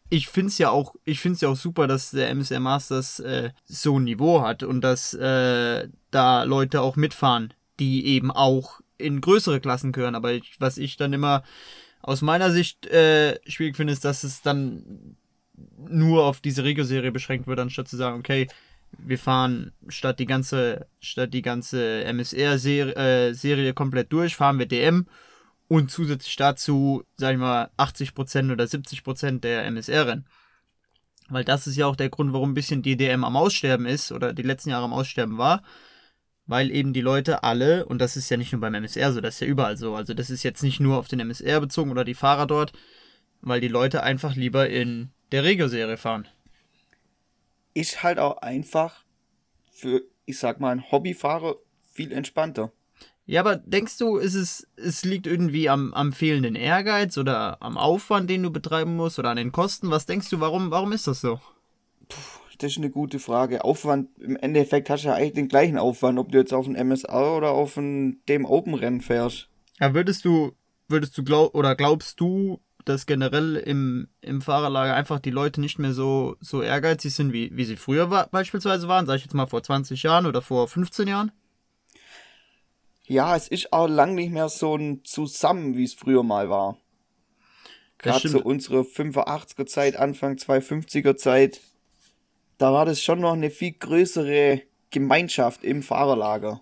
[0.09, 3.51] ich finde es ja auch, ich finde ja auch super, dass der MSR Masters äh,
[3.65, 9.21] so ein Niveau hat und dass äh, da Leute auch mitfahren, die eben auch in
[9.21, 10.15] größere Klassen gehören.
[10.15, 11.43] Aber ich, was ich dann immer
[12.01, 15.15] aus meiner Sicht äh, schwierig finde, ist, dass es dann
[15.77, 18.47] nur auf diese Regio-Serie beschränkt wird, anstatt zu sagen, okay,
[18.97, 24.65] wir fahren statt die ganze, statt die ganze MSR-Serie äh, Serie komplett durch, fahren wir
[24.65, 25.07] DM
[25.67, 30.25] und zusätzlich dazu, sag ich mal, 80% oder 70% der MSR-Rennen.
[31.29, 34.11] Weil das ist ja auch der Grund, warum ein bisschen die DM am Aussterben ist
[34.11, 35.63] oder die letzten Jahre am Aussterben war.
[36.45, 39.35] Weil eben die Leute alle, und das ist ja nicht nur beim MSR so, das
[39.35, 42.03] ist ja überall so, also das ist jetzt nicht nur auf den MSR bezogen oder
[42.03, 42.73] die Fahrer dort,
[43.41, 46.27] weil die Leute einfach lieber in der Regio-Serie fahren.
[47.73, 49.03] Ist halt auch einfach
[49.71, 51.55] für, ich sag mal, einen Hobbyfahrer
[51.91, 52.71] viel entspannter.
[53.25, 57.77] Ja, aber denkst du, ist es, es liegt irgendwie am, am fehlenden Ehrgeiz oder am
[57.77, 59.91] Aufwand, den du betreiben musst oder an den Kosten?
[59.91, 61.39] Was denkst du, warum, warum ist das so?
[62.59, 63.63] Das ist eine gute Frage.
[63.63, 66.75] Aufwand, im Endeffekt hast du ja eigentlich den gleichen Aufwand, ob du jetzt auf ein
[66.75, 69.49] MSR oder auf ein dem Open Rennen fährst.
[69.79, 70.51] Ja, würdest du,
[70.87, 75.79] würdest du glaub, oder glaubst du, dass generell im, im Fahrerlager einfach die Leute nicht
[75.79, 79.33] mehr so, so ehrgeizig sind, wie, wie sie früher war, beispielsweise waren, sag ich jetzt
[79.33, 81.31] mal vor 20 Jahren oder vor 15 Jahren?
[83.05, 86.77] Ja, es ist auch lang nicht mehr so ein Zusammen, wie es früher mal war.
[87.97, 91.61] Gerade zu unserer 85er Zeit, Anfang 250er Zeit,
[92.63, 96.61] da war das schon noch eine viel größere Gemeinschaft im Fahrerlager.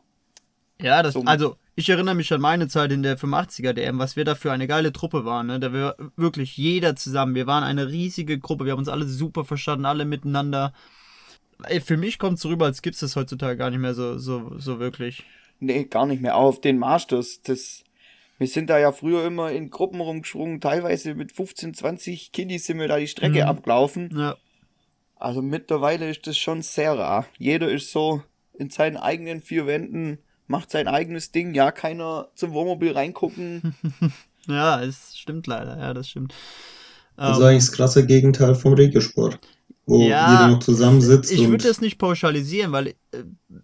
[0.81, 4.15] Ja, das, So- also ich erinnere mich an meine Zeit in der 85er DM, was
[4.15, 5.59] wir da für eine geile Truppe waren, ne?
[5.59, 9.45] Da wir wirklich jeder zusammen, wir waren eine riesige Gruppe, wir haben uns alle super
[9.45, 10.73] verstanden, alle miteinander.
[11.67, 14.17] Ey, für mich kommt es rüber, als gibt es das heutzutage gar nicht mehr so,
[14.17, 15.23] so, so wirklich.
[15.59, 16.35] Nee, gar nicht mehr.
[16.35, 17.41] Auch auf den Masters.
[17.43, 17.83] Das,
[18.39, 20.59] wir sind da ja früher immer in Gruppen rumgeschwungen.
[20.59, 23.47] Teilweise mit 15, 20 Kiddies sind wir da die Strecke Mhm.
[23.49, 24.09] abgelaufen.
[24.17, 24.35] Ja,
[25.21, 27.25] Also mittlerweile ist das schon sehr rar.
[27.37, 30.17] Jeder ist so in seinen eigenen vier Wänden,
[30.47, 31.53] macht sein eigenes Ding.
[31.53, 33.75] Ja, keiner zum Wohnmobil reingucken.
[34.47, 36.33] ja, es stimmt leider, ja, das stimmt.
[37.17, 39.39] Das ist eigentlich das krasse Gegenteil vom Regiosport,
[39.85, 42.93] wo Ja, jeder noch zusammensitzt Ich würde das nicht pauschalisieren, weil äh,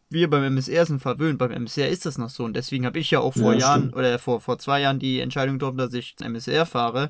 [0.09, 1.39] wir beim MSR sind verwöhnt.
[1.39, 2.43] Beim MSR ist das noch so.
[2.43, 3.95] Und deswegen habe ich ja auch vor Ja, Jahren stimmt.
[3.95, 7.09] oder vor, vor zwei Jahren die Entscheidung getroffen, dass ich MSR fahre,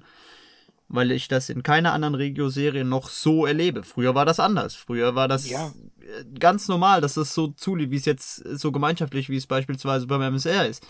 [0.90, 3.84] weil ich das in keiner anderen Regio-Serie noch so erlebe.
[3.84, 4.76] Früher war das anders.
[4.76, 5.74] Früher war das Ja.
[6.02, 9.48] äh, ganz normal, dass das so zulief, wie es jetzt äh, so gemeinschaftlich, wie es
[9.48, 10.86] beispielsweise beim MSR ist.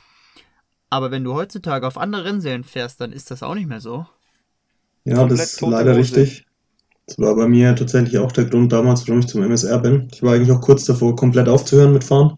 [0.89, 4.05] Aber wenn du heutzutage auf andere Rennserien fährst, dann ist das auch nicht mehr so.
[5.05, 5.97] ja, komplett das ist leider Hose.
[5.97, 6.45] richtig.
[7.07, 10.09] Das war bei mir tatsächlich auch der Grund damals, warum ich zum MSR bin.
[10.13, 12.37] Ich war eigentlich auch kurz davor, komplett aufzuhören mit Fahren.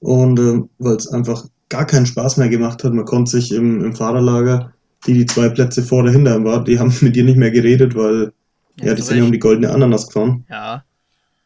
[0.00, 2.94] Und äh, weil es einfach gar keinen Spaß mehr gemacht hat.
[2.94, 4.71] Man konnte sich im, im Fahrerlager,
[5.06, 7.50] die die zwei Plätze vor oder hinter ihm war, die haben mit dir nicht mehr
[7.50, 8.32] geredet, weil
[8.78, 10.44] ja, ja die sind ja um die goldene Ananas gefahren.
[10.48, 10.84] Ja.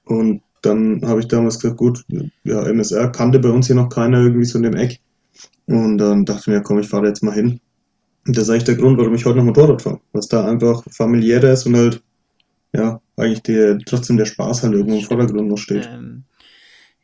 [0.04, 2.04] Und dann habe ich damals gesagt, gut,
[2.44, 5.00] ja, MSR kannte bei uns hier noch keiner irgendwie so in dem Eck.
[5.66, 7.60] Und dann dachte ich mir, komm, ich fahre jetzt mal hin.
[8.26, 10.00] Und das ist eigentlich der Grund, warum ich heute noch Motorrad fahre.
[10.12, 12.02] Was da einfach familiärer ist und halt,
[12.72, 15.88] ja, eigentlich der, trotzdem der Spaß halt irgendwo im Vordergrund noch steht.
[15.92, 16.24] Ähm,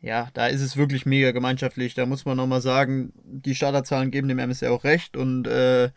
[0.01, 1.95] ja, da ist es wirklich mega gemeinschaftlich.
[1.95, 5.91] Da muss man nochmal sagen, die Starterzahlen geben dem MSR auch recht und äh,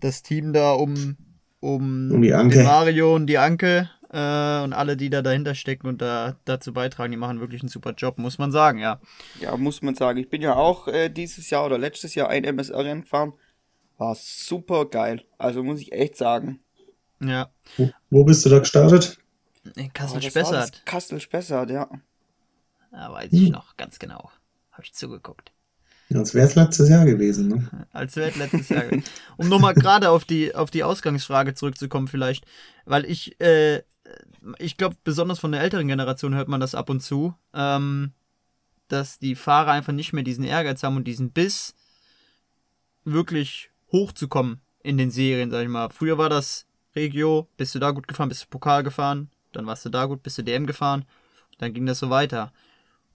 [0.00, 1.16] das Team da um,
[1.60, 2.62] um, um die Anke.
[2.62, 7.12] Mario und die Anke äh, und alle, die da dahinter stecken und da dazu beitragen,
[7.12, 9.00] die machen wirklich einen super Job, muss man sagen, ja.
[9.40, 10.18] Ja, muss man sagen.
[10.18, 13.32] Ich bin ja auch äh, dieses Jahr oder letztes Jahr ein MSR-Rennen gefahren.
[13.96, 15.24] War super geil.
[15.38, 16.60] Also muss ich echt sagen.
[17.20, 17.50] Ja.
[17.76, 19.18] Wo, wo bist du da gestartet?
[19.76, 20.84] In Kassel-Spessart.
[20.84, 21.88] Kassel-Spessart, ja.
[22.92, 23.52] Ja, weiß ich hm.
[23.52, 24.30] noch ganz genau.
[24.72, 25.51] Habe ich zugeguckt.
[26.14, 27.86] Als wäre es letztes Jahr gewesen, ne?
[27.92, 29.04] Als wäre es letztes Jahr gewesen.
[29.36, 32.44] Um nochmal gerade auf die, auf die Ausgangsfrage zurückzukommen, vielleicht,
[32.84, 33.82] weil ich, äh,
[34.58, 38.12] ich glaube, besonders von der älteren Generation hört man das ab und zu, ähm,
[38.88, 41.74] dass die Fahrer einfach nicht mehr diesen Ehrgeiz haben und diesen Biss,
[43.04, 45.90] wirklich hochzukommen in den Serien, sag ich mal.
[45.90, 49.84] Früher war das Regio, bist du da gut gefahren, bist du Pokal gefahren, dann warst
[49.84, 51.04] du da gut, bist du DM gefahren,
[51.58, 52.52] dann ging das so weiter.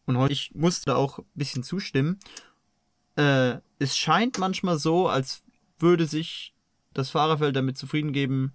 [0.06, 2.20] Und heute, ich musste auch ein bisschen zustimmen.
[3.18, 5.44] Äh, es scheint manchmal so, als
[5.80, 6.54] würde sich
[6.94, 8.54] das Fahrerfeld damit zufrieden geben,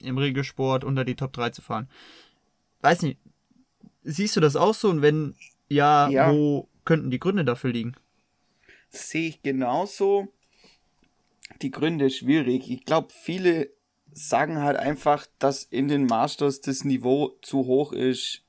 [0.00, 1.88] im Regelsport unter die Top 3 zu fahren.
[2.80, 3.18] Weiß nicht,
[4.02, 4.88] siehst du das auch so?
[4.88, 5.34] Und wenn
[5.68, 6.32] ja, ja.
[6.32, 7.94] wo könnten die Gründe dafür liegen?
[8.88, 10.28] Sehe ich genauso.
[11.60, 12.70] Die Gründe schwierig.
[12.70, 13.70] Ich glaube, viele
[14.12, 18.42] sagen halt einfach, dass in den Masters das Niveau zu hoch ist,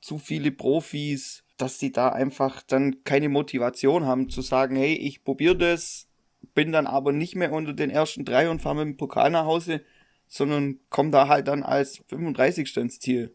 [0.00, 5.24] zu viele Profis, dass sie da einfach dann keine Motivation haben zu sagen, hey, ich
[5.24, 6.08] probiere das,
[6.54, 9.44] bin dann aber nicht mehr unter den ersten drei und fahre mit dem Pokal nach
[9.44, 9.82] Hause,
[10.26, 12.76] sondern komme da halt dann als 35.
[12.76, 13.34] ins Ziel.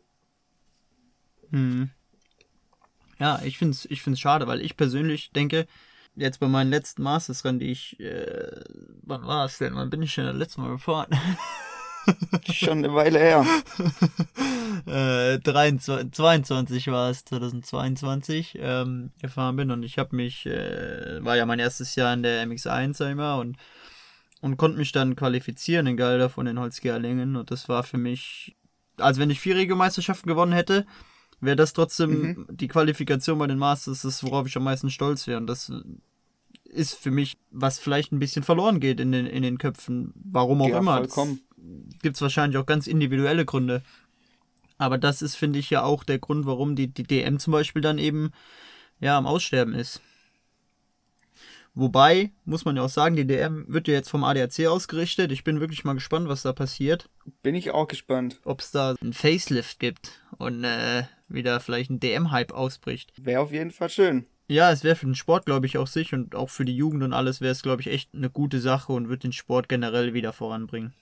[1.51, 1.89] Hm.
[3.19, 5.67] Ja, ich finde es ich find's schade, weil ich persönlich denke,
[6.15, 8.63] jetzt bei meinen letzten Masters-Rennen, die ich, äh,
[9.03, 9.75] wann war es denn?
[9.75, 11.09] Wann bin ich denn das letzte Mal gefahren?
[12.51, 13.45] Schon eine Weile her.
[15.35, 21.35] äh, 23, 22 war es, 2022, ähm, gefahren bin und ich habe mich, äh, war
[21.37, 23.57] ja mein erstes Jahr in der MX1, sag ich mal, und,
[24.41, 28.55] und konnte mich dann qualifizieren in Galder von den Holzgerlingen und das war für mich,
[28.97, 30.85] als wenn ich vier Regelmeisterschaften gewonnen hätte,
[31.41, 32.47] wäre das trotzdem mhm.
[32.49, 35.71] die Qualifikation bei den Masters, das worauf ich am meisten stolz wäre und das
[36.65, 40.61] ist für mich, was vielleicht ein bisschen verloren geht in den, in den Köpfen, warum
[40.61, 40.97] auch ja, immer.
[40.97, 41.41] Vollkommen
[42.01, 43.81] gibt es wahrscheinlich auch ganz individuelle Gründe.
[44.77, 47.81] Aber das ist, finde ich, ja auch der Grund, warum die, die DM zum Beispiel
[47.81, 48.31] dann eben
[48.99, 50.01] ja am Aussterben ist.
[51.75, 55.31] Wobei, muss man ja auch sagen, die DM wird ja jetzt vom ADAC ausgerichtet.
[55.31, 57.09] Ich bin wirklich mal gespannt, was da passiert.
[57.43, 58.39] Bin ich auch gespannt.
[58.43, 63.13] Ob es da einen Facelift gibt und äh, wieder vielleicht ein DM-Hype ausbricht.
[63.17, 64.25] Wäre auf jeden Fall schön.
[64.47, 67.03] Ja, es wäre für den Sport, glaube ich, auch sich und auch für die Jugend
[67.03, 70.13] und alles wäre es, glaube ich, echt eine gute Sache und wird den Sport generell
[70.13, 70.93] wieder voranbringen.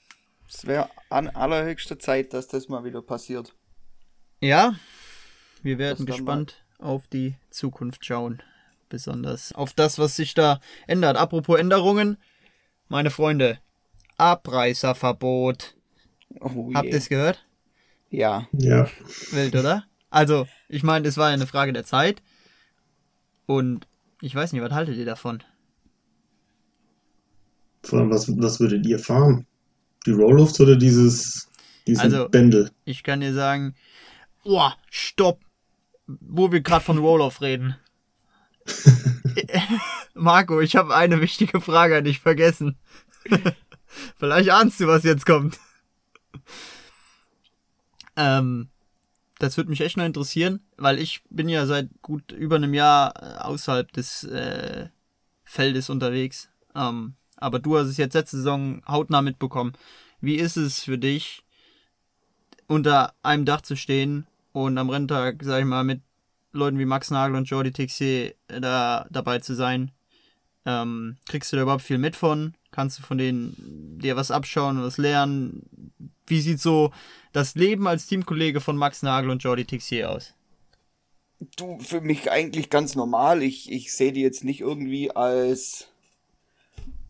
[0.47, 3.53] Es wäre an allerhöchster Zeit, dass das mal wieder passiert.
[4.39, 4.75] Ja,
[5.63, 8.41] wir werden gespannt auf die Zukunft schauen.
[8.89, 11.17] Besonders auf das, was sich da ändert.
[11.17, 12.17] Apropos Änderungen,
[12.87, 13.59] meine Freunde,
[14.17, 15.75] Abreißerverbot.
[16.39, 17.45] Oh Habt ihr es gehört?
[18.09, 18.47] Ja.
[18.53, 18.87] Ja.
[19.31, 19.83] Wild, oder?
[20.09, 22.21] Also, ich meine, es war ja eine Frage der Zeit.
[23.45, 23.87] Und
[24.21, 25.43] ich weiß nicht, was haltet ihr davon?
[27.83, 29.46] Vor allem, was, was würdet ihr fahren?
[30.07, 31.47] Die Rollofts oder dieses
[31.85, 32.71] diesen also, Bändel?
[32.85, 33.75] Ich kann dir sagen,
[34.43, 35.41] oh, stopp,
[36.05, 37.75] wo wir gerade von Roll-Off reden.
[40.13, 42.77] Marco, ich habe eine wichtige Frage an dich vergessen.
[44.17, 45.59] Vielleicht ahnst du, was jetzt kommt.
[48.15, 48.69] Ähm,
[49.39, 53.13] das würde mich echt noch interessieren, weil ich bin ja seit gut über einem Jahr
[53.21, 54.87] äh, außerhalb des äh,
[55.43, 56.49] Feldes unterwegs.
[56.75, 59.73] Ähm, aber du hast es jetzt letzte Saison hautnah mitbekommen.
[60.19, 61.43] Wie ist es für dich,
[62.67, 66.01] unter einem Dach zu stehen und am Renntag, sag ich mal, mit
[66.51, 69.91] Leuten wie Max Nagel und Jordi Tixier da dabei zu sein?
[70.65, 72.55] Ähm, kriegst du da überhaupt viel mit von?
[72.71, 75.93] Kannst du von denen dir was abschauen, was lernen?
[76.25, 76.91] Wie sieht so
[77.31, 80.33] das Leben als Teamkollege von Max Nagel und Jordi Tixier aus?
[81.55, 83.43] Du, für mich eigentlich ganz normal.
[83.43, 85.87] Ich, ich sehe die jetzt nicht irgendwie als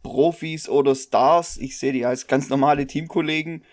[0.08, 1.58] Profis oder Stars.
[1.58, 3.64] Ich sehe die als ganz normale Teamkollegen.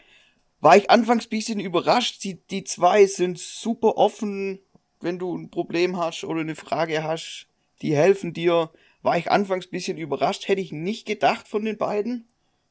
[0.60, 2.24] war ich anfangs ein bisschen überrascht.
[2.24, 4.58] Die, die zwei sind super offen,
[5.00, 7.46] wenn du ein Problem hast oder eine Frage hast.
[7.82, 8.70] Die helfen dir.
[9.02, 10.48] War ich anfangs ein bisschen überrascht.
[10.48, 12.26] Hätte ich nicht gedacht von den beiden.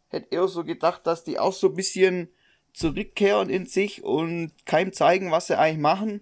[0.10, 2.28] Hätte eher so gedacht, dass die auch so ein bisschen
[2.74, 6.22] zurückkehren in sich und keinem zeigen, was sie eigentlich machen.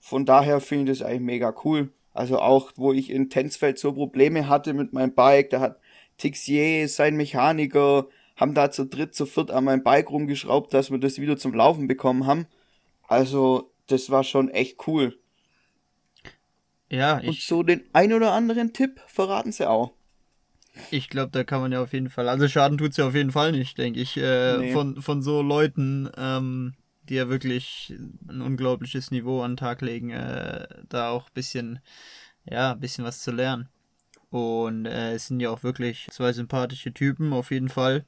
[0.00, 1.92] Von daher finde ich das eigentlich mega cool.
[2.12, 5.80] Also auch, wo ich in Tänzfeld so Probleme hatte mit meinem Bike, da hat
[6.18, 10.98] Tixier, sein Mechaniker, haben da zu dritt, zu viert an meinem Bike rumgeschraubt, dass wir
[10.98, 12.46] das wieder zum Laufen bekommen haben.
[13.06, 15.18] Also, das war schon echt cool.
[16.90, 17.28] Ja, ich.
[17.28, 19.92] Und so den ein oder anderen Tipp verraten sie auch.
[20.90, 22.28] Ich glaube, da kann man ja auf jeden Fall.
[22.28, 24.16] Also Schaden tut es ja auf jeden Fall nicht, denke ich.
[24.16, 24.72] Äh, nee.
[24.72, 26.74] von, von so Leuten, ähm,
[27.08, 27.94] die ja wirklich
[28.28, 31.78] ein unglaubliches Niveau an den Tag legen, äh, da auch ein bisschen,
[32.44, 33.68] ja, ein bisschen was zu lernen.
[34.34, 38.04] Und äh, es sind ja auch wirklich zwei sympathische Typen, auf jeden Fall.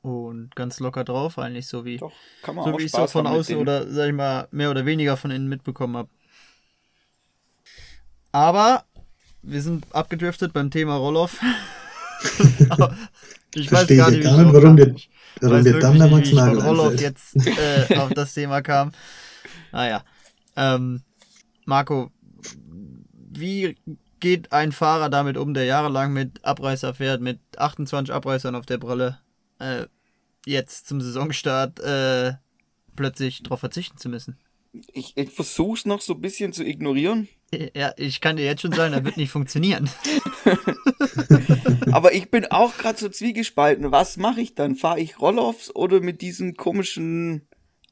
[0.00, 2.10] Und ganz locker drauf, eigentlich so wie, Doch,
[2.44, 5.30] so wie ich es auch von außen oder, sag ich mal, mehr oder weniger von
[5.30, 6.08] innen mitbekommen habe.
[8.32, 8.84] Aber
[9.42, 11.40] wir sind abgedriftet beim Thema Roloff.
[13.54, 14.96] ich weiß gar nicht, gar nicht warum wir,
[15.40, 18.90] warum wir dann damals wie ich von Roloff jetzt äh, auf das Thema kam.
[19.70, 20.02] Naja.
[20.56, 21.02] Ähm,
[21.66, 22.10] Marco,
[23.30, 23.76] wie
[24.22, 28.78] geht ein Fahrer damit um, der jahrelang mit Abreißer fährt, mit 28 Abreißern auf der
[28.78, 29.18] Brille,
[29.58, 29.86] äh,
[30.46, 32.34] jetzt zum Saisonstart äh,
[32.96, 34.38] plötzlich darauf verzichten zu müssen?
[34.94, 37.28] Ich, ich versuche es noch so ein bisschen zu ignorieren.
[37.74, 39.90] Ja, ich kann dir jetzt schon sagen, das wird nicht funktionieren.
[41.92, 43.92] Aber ich bin auch gerade so zwiegespalten.
[43.92, 44.76] Was mache ich dann?
[44.76, 47.42] Fahre ich Rolloffs oder mit diesem komischen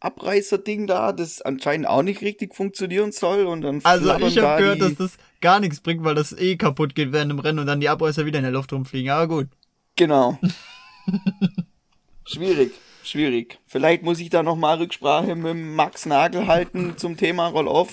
[0.00, 4.80] Abreißer-Ding da, das anscheinend auch nicht richtig funktionieren soll und dann Also ich habe gehört,
[4.80, 7.80] dass das gar nichts bringt, weil das eh kaputt geht während dem Rennen und dann
[7.80, 9.10] die Abreißer wieder in der Luft rumfliegen.
[9.10, 9.48] Aber gut.
[9.96, 10.38] Genau.
[12.26, 12.72] schwierig,
[13.02, 13.58] schwierig.
[13.66, 17.90] Vielleicht muss ich da nochmal Rücksprache mit Max Nagel halten zum Thema Roll-Off.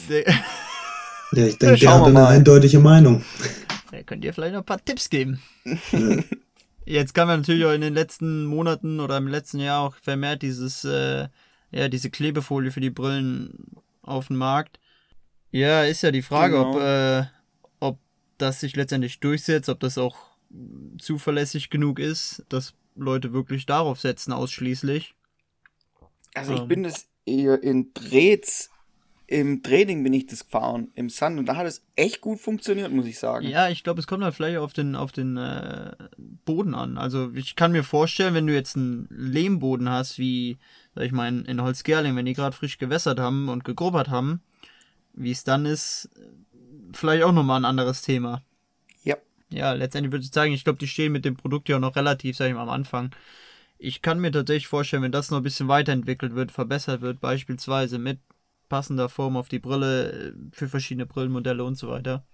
[1.34, 2.28] Ja, ich denke, der hat eine mal.
[2.28, 3.24] eindeutige Meinung.
[3.92, 5.42] Er könnte dir vielleicht noch ein paar Tipps geben.
[5.92, 6.18] Ja.
[6.86, 10.42] Jetzt kam ja natürlich auch in den letzten Monaten oder im letzten Jahr auch vermehrt
[10.42, 11.28] dieses äh,
[11.72, 14.80] ja, diese Klebefolie für die Brillen auf den Markt.
[15.52, 16.76] Ja, ist ja die Frage, genau.
[16.76, 17.24] ob, äh,
[17.80, 18.00] ob
[18.38, 20.18] das sich letztendlich durchsetzt, ob das auch
[20.98, 25.14] zuverlässig genug ist, dass Leute wirklich darauf setzen, ausschließlich.
[26.34, 26.68] Also ich ähm.
[26.68, 26.94] bin
[27.26, 28.70] eher in Drehs
[29.28, 32.94] im Training bin ich das gefahren, im Sand, und da hat es echt gut funktioniert,
[32.94, 33.46] muss ich sagen.
[33.46, 35.92] Ja, ich glaube, es kommt halt vielleicht auf den, auf den äh,
[36.46, 36.98] Boden an.
[36.98, 40.58] Also ich kann mir vorstellen, wenn du jetzt einen Lehmboden hast, wie,
[41.06, 44.42] ich mal, in Holzgerling, wenn die gerade frisch gewässert haben und gegrubbert haben,
[45.14, 46.10] wie es dann ist,
[46.94, 48.44] vielleicht auch nochmal ein anderes Thema.
[49.04, 49.18] Ja.
[49.50, 51.96] Ja, letztendlich würde ich sagen, ich glaube, die stehen mit dem Produkt ja auch noch
[51.96, 53.12] relativ, sag ich mal, am Anfang.
[53.80, 58.00] Ich kann mir tatsächlich vorstellen, wenn das noch ein bisschen weiterentwickelt wird, verbessert wird, beispielsweise
[58.00, 58.20] mit
[58.70, 62.26] passender Form auf die Brille äh, für verschiedene Brillenmodelle und so weiter,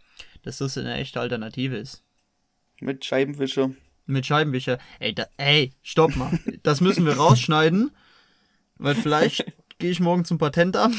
[0.43, 2.03] dass das eine echte Alternative ist.
[2.79, 3.71] Mit Scheibenwischer.
[4.05, 4.79] Mit Scheibenwischer.
[4.99, 6.37] Ey, da, ey, stopp mal.
[6.63, 7.91] Das müssen wir rausschneiden,
[8.83, 9.45] weil vielleicht
[9.79, 10.95] gehe ich morgen zum Patentamt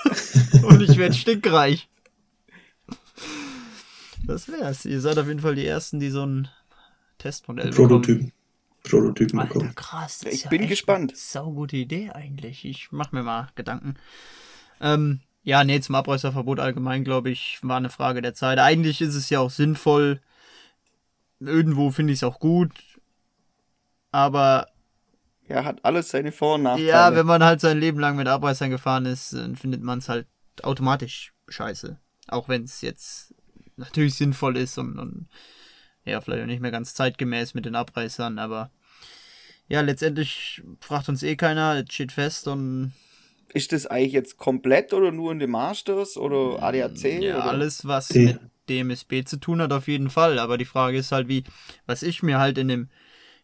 [0.62, 1.88] und ich werde stinkreich.
[4.26, 4.84] Das wär's.
[4.84, 6.48] Ihr seid auf jeden Fall die Ersten, die so ein
[7.18, 8.32] Testmodell Prototypen.
[8.82, 9.74] Prototypen Alter, bekommen.
[9.74, 10.22] krass.
[10.24, 11.16] ich ja bin gespannt.
[11.16, 12.64] Saugute Idee eigentlich.
[12.64, 13.96] Ich mach mir mal Gedanken.
[14.80, 18.58] Ähm, ja, nee, zum Abreißerverbot allgemein, glaube ich, war eine Frage der Zeit.
[18.58, 20.20] Eigentlich ist es ja auch sinnvoll.
[21.40, 22.72] Irgendwo finde ich es auch gut.
[24.10, 24.68] Aber.
[25.50, 26.88] Ja, hat alles seine Vor- und Nachteile.
[26.88, 30.08] Ja, wenn man halt sein Leben lang mit Abreißern gefahren ist, dann findet man es
[30.08, 30.28] halt
[30.62, 31.98] automatisch scheiße.
[32.28, 33.34] Auch wenn es jetzt
[33.76, 35.28] natürlich sinnvoll ist und, und
[36.04, 38.70] ja, vielleicht auch nicht mehr ganz zeitgemäß mit den Abreißern, aber
[39.66, 42.92] ja, letztendlich fragt uns eh keiner, es steht fest und
[43.52, 47.20] ist das eigentlich jetzt komplett oder nur in den Masters oder ADAC?
[47.20, 47.44] Ja, oder?
[47.46, 48.22] alles, was ja.
[48.22, 50.38] mit DMSB zu tun hat, auf jeden Fall.
[50.38, 51.42] Aber die Frage ist halt, wie,
[51.86, 52.88] was ich mir halt in dem,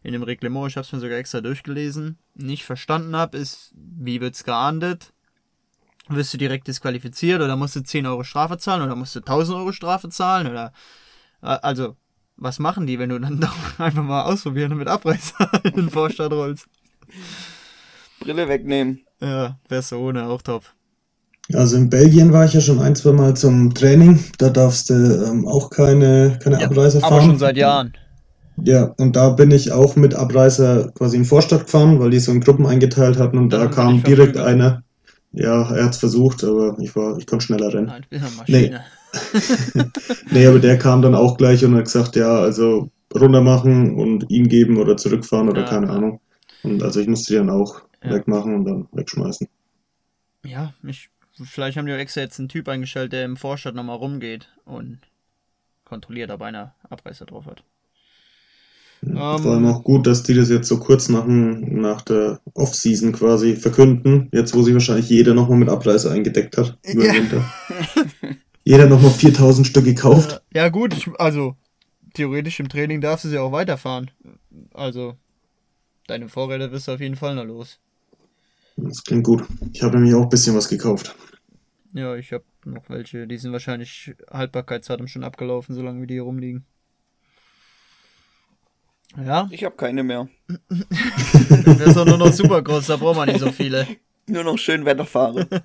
[0.03, 4.21] in dem Reglement, ich habe es mir sogar extra durchgelesen, nicht verstanden habe, ist, wie
[4.21, 5.13] wird es geahndet?
[6.09, 9.57] Wirst du direkt disqualifiziert oder musst du 10 Euro Strafe zahlen oder musst du 1000
[9.57, 10.71] Euro Strafe zahlen oder,
[11.41, 11.97] also,
[12.37, 15.89] was machen die, wenn du dann doch einfach mal ausprobieren und mit Abreißer in den
[15.89, 16.67] Vorstand rollst?
[18.19, 19.01] Brille wegnehmen.
[19.19, 20.63] Ja, besser ohne, auch top.
[21.53, 24.19] Also in Belgien war ich ja schon ein, zwei Mal zum Training.
[24.37, 27.13] Da darfst du ähm, auch keine, keine ja, Abreißer fahren.
[27.13, 27.93] Aber schon seit Jahren.
[28.63, 32.31] Ja, und da bin ich auch mit Abreißer quasi in Vorstadt gefahren, weil die so
[32.31, 34.83] in Gruppen eingeteilt hatten und da, da kam direkt einer.
[35.31, 37.91] Ja, er hat es versucht, aber ich war, ich konnte schneller rennen.
[38.01, 38.85] Ich bin eine Maschine.
[39.75, 39.83] Nee.
[40.31, 44.29] nee, aber der kam dann auch gleich und hat gesagt, ja, also runter machen und
[44.29, 45.67] ihm geben oder zurückfahren oder ja.
[45.67, 46.19] keine Ahnung.
[46.63, 48.11] Und also ich musste dann auch Ja.
[48.11, 49.47] wegmachen und dann wegschmeißen.
[50.43, 51.09] Ja, ich,
[51.43, 54.99] vielleicht haben die auch extra jetzt einen Typ eingestellt, der im Vorstadt nochmal rumgeht und
[55.85, 57.63] kontrolliert, ob einer Abreißer drauf hat.
[59.01, 62.41] Ja, Vor allem auch gut, dass die das jetzt so kurz nach, dem- nach der
[62.55, 67.13] Off-Season quasi verkünden, jetzt wo sich wahrscheinlich jeder nochmal mit Abreißer eingedeckt hat über den
[67.15, 67.21] Ja.
[67.21, 67.43] Winter.
[68.63, 70.41] jeder nochmal 4000 Stück gekauft.
[70.53, 71.55] Äh, ja, gut, ich, also
[72.13, 74.09] theoretisch im Training darfst du sie auch weiterfahren.
[74.73, 75.15] Also,
[76.07, 77.79] deine Vorräte wirst du auf jeden Fall noch los.
[78.77, 79.43] Das klingt gut.
[79.73, 81.15] Ich habe nämlich auch ein bisschen was gekauft.
[81.93, 86.23] Ja, ich habe noch welche, die sind wahrscheinlich Haltbarkeitsdatum schon abgelaufen, solange wie die hier
[86.23, 86.65] rumliegen.
[89.15, 90.27] Ja, Ich habe keine mehr.
[91.65, 93.87] das ist doch nur noch super groß, da braucht man nicht so viele.
[94.29, 95.47] Nur noch schön Wetter fahren.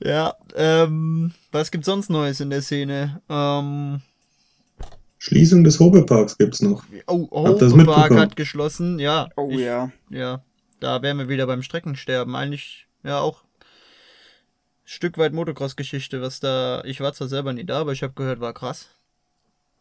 [0.00, 3.22] Ja, ähm, was gibt's sonst Neues in der Szene?
[3.28, 4.02] Ähm,
[5.18, 6.84] Schließung des Hobeparks gibt's noch.
[7.06, 7.26] oh,
[7.76, 8.20] mitbekommen?
[8.20, 9.28] hat geschlossen, ja.
[9.36, 9.92] Oh ich, ja.
[10.10, 10.42] Ja,
[10.80, 12.34] da wären wir wieder beim Streckensterben.
[12.36, 13.64] Eigentlich, ja, auch ein
[14.84, 18.40] Stück weit Motocross-Geschichte, was da, ich war zwar selber nie da, aber ich habe gehört,
[18.40, 18.88] war krass.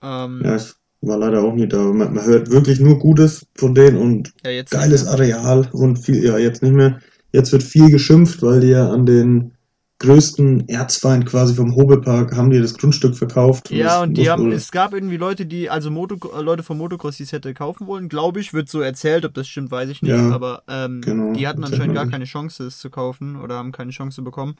[0.01, 0.73] Ähm, Ja, ich
[1.05, 1.77] war leider auch nie da.
[1.77, 5.11] Man, man hört wirklich nur Gutes von denen und ja, jetzt geiles nicht.
[5.11, 6.99] Areal und viel, ja, jetzt nicht mehr.
[7.31, 9.51] Jetzt wird viel geschimpft, weil die ja an den
[9.99, 13.71] größten Erzfeind quasi vom Hobepark haben die das Grundstück verkauft.
[13.71, 16.61] Ja, das und die haben, wohl- es gab irgendwie Leute, die, also Moto, äh, Leute
[16.63, 19.71] vom Motocross, die es hätte kaufen wollen, glaube ich, wird so erzählt, ob das stimmt,
[19.71, 22.89] weiß ich nicht, Ja, aber ähm, genau, die hatten anscheinend gar keine Chance, es zu
[22.89, 24.55] kaufen oder haben keine Chance bekommen.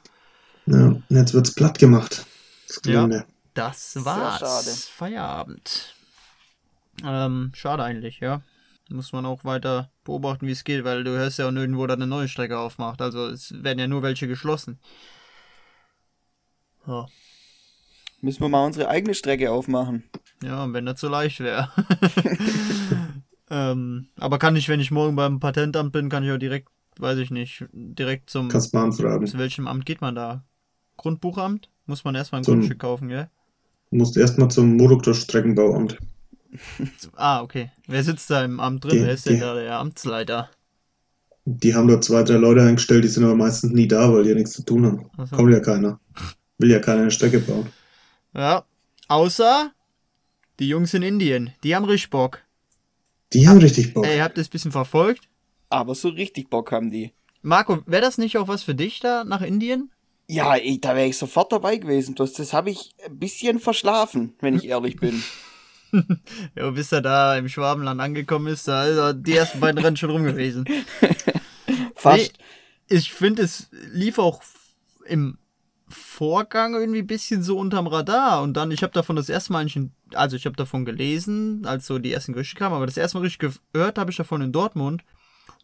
[0.66, 2.24] Ja, und jetzt wird's platt gemacht.
[2.66, 3.24] Das Ja.
[3.52, 4.88] Das war's.
[4.96, 5.94] Feierabend.
[7.04, 8.42] Ähm, schade eigentlich, ja.
[8.90, 11.94] Muss man auch weiter beobachten, wie es geht, weil du hörst ja auch nirgendwo, da
[11.94, 13.00] eine neue Strecke aufmacht.
[13.00, 14.78] Also es werden ja nur welche geschlossen.
[16.86, 17.06] Ja,
[18.20, 20.04] Müssen wir mal unsere eigene Strecke aufmachen.
[20.42, 21.70] ja und wenn das so leicht wäre.
[23.50, 27.18] ähm, aber kann ich, wenn ich morgen beim Patentamt bin, kann ich auch direkt, weiß
[27.18, 28.48] ich nicht, direkt zum.
[28.48, 29.26] Kannst mal anfragen.
[29.26, 30.44] Zu welchem Amt geht man da?
[30.96, 31.70] Grundbuchamt?
[31.86, 33.28] Muss man erstmal ein Zum- Grundstück kaufen, gell?
[33.90, 35.98] Du musst erstmal zum Motocross-Streckenbauamt.
[37.16, 37.70] Ah, okay.
[37.86, 38.98] Wer sitzt da im Amt drin?
[38.98, 40.50] Die- Wer ist denn die- da der Amtsleiter?
[41.46, 44.30] Die haben dort zwei, drei Leute eingestellt, die sind aber meistens nie da, weil die
[44.30, 45.10] ja nichts zu tun haben.
[45.26, 45.36] So.
[45.36, 46.00] Kommt ja keiner.
[46.58, 47.68] Will ja keiner eine Strecke bauen.
[48.34, 48.64] Ja.
[49.08, 49.70] Außer
[50.58, 51.50] die Jungs in Indien.
[51.62, 52.40] Die haben richtig Bock.
[53.34, 54.06] Die haben richtig Bock.
[54.06, 55.28] Ey, ihr habt das ein bisschen verfolgt.
[55.68, 57.12] Aber so richtig Bock haben die.
[57.42, 59.90] Marco, wäre das nicht auch was für dich da nach Indien?
[60.28, 62.14] Ja, ich, da wäre ich sofort dabei gewesen.
[62.14, 65.22] Das, das habe ich ein bisschen verschlafen, wenn ich ehrlich bin.
[66.54, 69.96] Ja, bis er da im Schwabenland angekommen ist, da ist er die ersten beiden Rennen
[69.96, 70.64] schon rum gewesen.
[71.94, 72.32] Fast.
[72.88, 74.42] Ich finde, es lief auch
[75.06, 75.38] im
[75.88, 78.42] Vorgang irgendwie ein bisschen so unterm Radar.
[78.42, 79.66] Und dann, ich habe davon das erste Mal
[80.14, 83.24] also ich habe davon gelesen, als so die ersten Gerüchte kamen, aber das erste Mal
[83.24, 85.02] richtig gehört habe ich davon in Dortmund.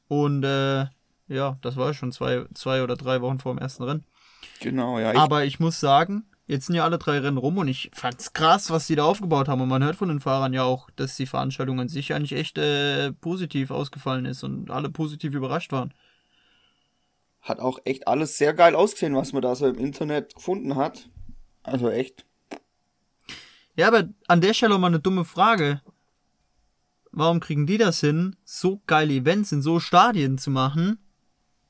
[0.08, 0.86] Und äh,
[1.28, 4.04] ja, das war schon zwei, zwei oder drei Wochen vor dem ersten Rennen.
[4.60, 5.12] Genau, ja.
[5.12, 8.32] Ich, Aber ich muss sagen, jetzt sind ja alle drei Rennen rum und ich fand's
[8.32, 9.60] krass, was die da aufgebaut haben.
[9.60, 12.58] Und man hört von den Fahrern ja auch, dass die Veranstaltung an sich eigentlich echt
[12.58, 15.94] äh, positiv ausgefallen ist und alle positiv überrascht waren.
[17.40, 21.08] hat auch echt alles sehr geil ausgesehen, was man da so im Internet gefunden hat.
[21.62, 22.26] Also echt.
[23.76, 25.80] Ja, aber an der Stelle mal eine dumme Frage.
[27.12, 30.98] Warum kriegen die das hin, so geile Events in so Stadien zu machen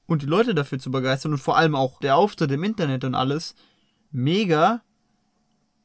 [0.07, 3.14] und die Leute dafür zu begeistern und vor allem auch der Auftritt im Internet und
[3.14, 3.55] alles?
[4.11, 4.83] Mega.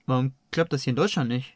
[0.06, 1.56] Warum klappt das hier in Deutschland nicht?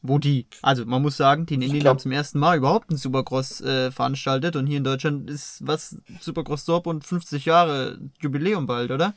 [0.00, 2.98] Wo die, also man muss sagen, die in Indien haben zum ersten Mal überhaupt einen
[2.98, 8.90] Supercross äh, veranstaltet und hier in Deutschland ist was Supercross Dortmund 50 Jahre Jubiläum bald,
[8.90, 9.14] oder?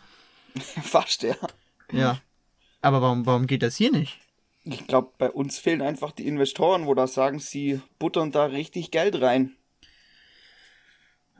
[0.84, 1.36] Fast, ja.
[1.91, 2.20] Ja.
[2.82, 4.20] Aber warum, warum geht das hier nicht?
[4.64, 8.91] Ich glaube, bei uns fehlen einfach die Investoren, wo da sagen, sie buttern da richtig
[8.91, 9.56] Geld rein.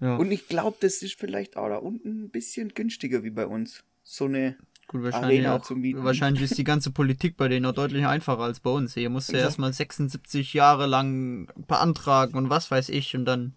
[0.02, 0.18] Ja.
[0.18, 3.84] Und ich glaube, das ist vielleicht auch da unten ein bisschen günstiger wie bei uns.
[4.04, 4.58] So eine.
[4.88, 5.62] Gut, wahrscheinlich Arena auch.
[5.62, 6.04] zu mieten.
[6.04, 8.94] Wahrscheinlich ist die ganze Politik bei denen auch deutlich einfacher als bei uns.
[8.94, 9.44] Hier musst du Ja.
[9.44, 13.54] erstmal 76 Jahre lang beantragen und was weiß ich und dann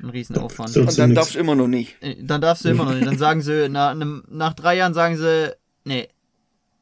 [0.00, 0.76] ein Riesenaufwand.
[0.76, 1.96] Und dann darfst du immer noch nicht.
[2.02, 3.06] Äh, Dann darfst du immer noch nicht.
[3.06, 5.54] Dann sagen sie, nach, einem, nach drei Jahren sagen sie,
[5.84, 6.08] nee.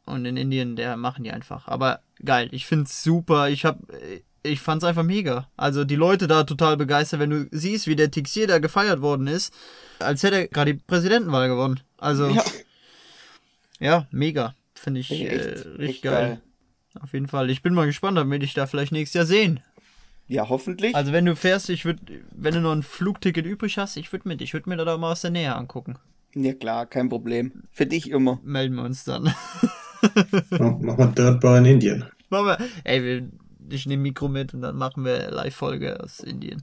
[0.07, 1.69] Und in Indien, der machen die einfach.
[1.69, 3.49] Aber geil, ich find's super.
[3.51, 5.49] Ich hab, äh, ich fand's einfach mega.
[5.57, 9.27] Also die Leute da total begeistert, wenn du siehst, wie der Tixier da gefeiert worden
[9.27, 9.53] ist,
[9.99, 11.81] als hätte er gerade die Präsidentenwahl gewonnen.
[11.99, 12.43] Also, Ja,
[13.81, 14.55] ja, mega.
[14.75, 16.41] Finde ich echt, äh, echt, richtig geil.
[17.01, 17.51] Auf jeden Fall.
[17.51, 19.61] Ich bin mal gespannt, ob wir dich da vielleicht nächstes Jahr sehen.
[20.27, 20.95] Ja, hoffentlich.
[20.95, 22.03] Also wenn du fährst, ich würde,
[22.35, 24.41] wenn du noch ein Flugticket übrig hast, ich würde mit.
[24.43, 25.97] Ich würde mir da doch mal aus der Nähe angucken.
[26.35, 27.65] ja, klar, kein Problem.
[27.73, 28.39] Für dich immer.
[28.45, 29.35] Melden wir uns dann.
[30.51, 32.05] Mach mach mal Dirt Bar in Indien.
[32.29, 32.59] machen wir.
[32.85, 33.29] Ey, wir,
[33.71, 36.63] ich nehme Mikro mit und dann machen wir Live-Folge aus Indien.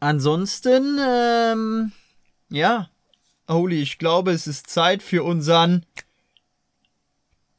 [0.00, 1.92] Ansonsten, ähm,
[2.50, 2.90] ja,
[3.48, 5.84] Holy, ich glaube, es ist Zeit für unseren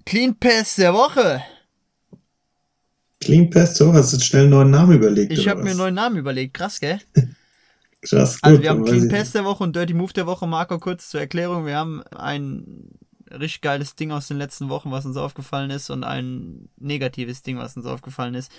[0.05, 1.41] Clean Pass der Woche.
[3.21, 5.31] Clean Pass, so hast du schnell einen neuen Namen überlegt.
[5.31, 6.99] Ich habe mir einen neuen Namen überlegt, krass, gell?
[8.01, 10.45] Krass, Also gut, wir haben Clean Pass der Woche und Dirty Move der Woche.
[10.45, 11.65] Marco, kurz zur Erklärung.
[11.65, 12.91] Wir haben ein
[13.31, 17.57] richtig geiles Ding aus den letzten Wochen, was uns aufgefallen ist und ein negatives Ding,
[17.57, 18.51] was uns aufgefallen ist.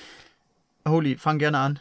[0.86, 1.80] Holy, fang gerne an.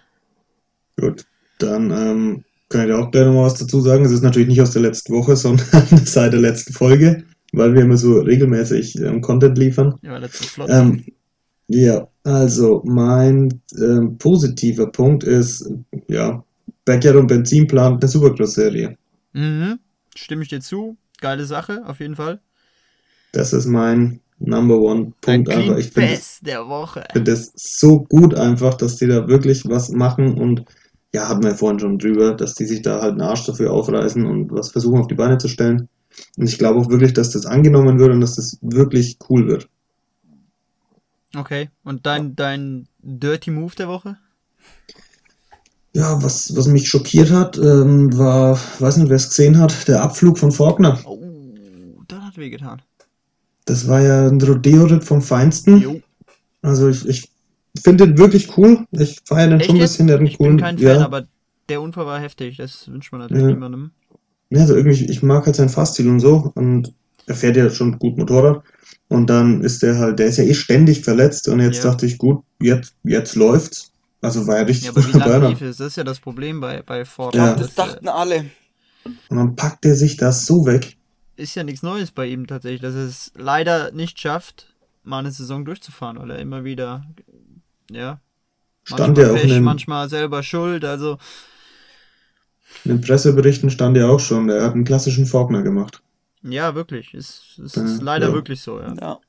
[0.99, 1.25] Gut,
[1.57, 4.05] dann ähm, kann ich auch gleich nochmal was dazu sagen.
[4.05, 5.65] Es ist natürlich nicht aus der letzten Woche, sondern
[6.05, 9.95] seit der letzten Folge, weil wir immer so regelmäßig ähm, Content liefern.
[10.01, 10.63] Ja, letzte.
[10.67, 11.05] Ähm,
[11.67, 15.69] ja, also mein ähm, positiver Punkt ist,
[16.07, 16.43] ja,
[16.85, 18.97] Backyard und Benzin plant eine Supercross-Serie.
[19.33, 19.79] mhm.
[20.15, 20.97] Stimme ich dir zu.
[21.21, 22.39] Geile Sache, auf jeden Fall.
[23.33, 25.49] Das ist mein Number One Punkt.
[25.49, 25.77] Einfach.
[25.77, 27.03] Ich finde der Woche.
[27.11, 30.63] finde das so gut einfach, dass die da wirklich was machen und
[31.13, 34.25] ja, hatten wir vorhin schon drüber, dass die sich da halt einen Arsch dafür aufreißen
[34.25, 35.87] und was versuchen auf die Beine zu stellen.
[36.37, 39.69] Und ich glaube auch wirklich, dass das angenommen wird und dass das wirklich cool wird.
[41.35, 44.17] Okay, und dein, dein Dirty Move der Woche?
[45.93, 50.01] Ja, was, was mich schockiert hat, ähm, war, weiß nicht, wer es gesehen hat, der
[50.01, 50.99] Abflug von Faulkner.
[51.05, 51.19] Oh,
[52.07, 52.81] das hat wehgetan.
[53.65, 55.81] Das war ja ein Rodeo-Ritt vom Feinsten.
[55.81, 56.01] Jo.
[56.61, 57.29] Also ich, ich
[57.81, 58.85] finde den wirklich cool.
[58.91, 59.91] Ich feiere den Echt schon ein jetzt?
[59.91, 60.07] bisschen.
[60.07, 61.23] Der Ich coolen, bin kein Fan, ja, aber
[61.69, 62.57] der Unfall war heftig.
[62.57, 63.49] Das wünscht man natürlich Ja.
[63.51, 63.91] niemandem.
[64.49, 66.51] Ja, also irgendwie, ich mag halt seinen Fahrstil und so.
[66.55, 66.93] Und
[67.25, 68.63] er fährt ja schon gut Motorrad.
[69.09, 71.47] Und dann ist der halt, der ist ja eh ständig verletzt.
[71.49, 71.91] Und jetzt Ja.
[71.91, 73.91] dachte ich, gut, jetzt, jetzt läuft's.
[74.21, 75.29] Also war ja richtig Ja, aber wie gut dabei.
[75.31, 75.49] lange dann.
[75.51, 75.77] lief es?
[75.77, 77.35] Das ist ja das Problem bei, bei Ford.
[77.35, 77.55] Ja.
[77.55, 78.45] Das dachten alle.
[79.29, 80.97] Und dann packt er sich das so weg.
[81.35, 84.73] ist ja nichts Neues bei ihm tatsächlich, dass er es leider nicht schafft,
[85.03, 87.05] mal eine Saison durchzufahren, weil er immer wieder,
[87.91, 88.19] ja,
[88.83, 91.17] Stand manchmal ja auch in Pech, den, manchmal selber schuld, also
[92.85, 96.01] in den Presseberichten stand ja auch schon, er hat einen klassischen Faulkner gemacht.
[96.43, 98.33] ja, wirklich, es, es Ja, ist leider ja.
[98.33, 98.93] wirklich so, ja.
[98.99, 99.19] Ja.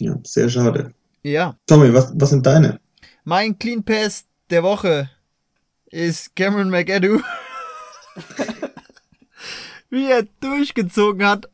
[0.00, 0.92] Ja, sehr schade.
[1.22, 2.80] Ja, Tommy, was, was sind deine?
[3.24, 5.10] mein Clean Pass der Woche
[5.86, 7.20] ist Cameron McAdoo.
[9.90, 11.48] Wie er durchgezogen hat,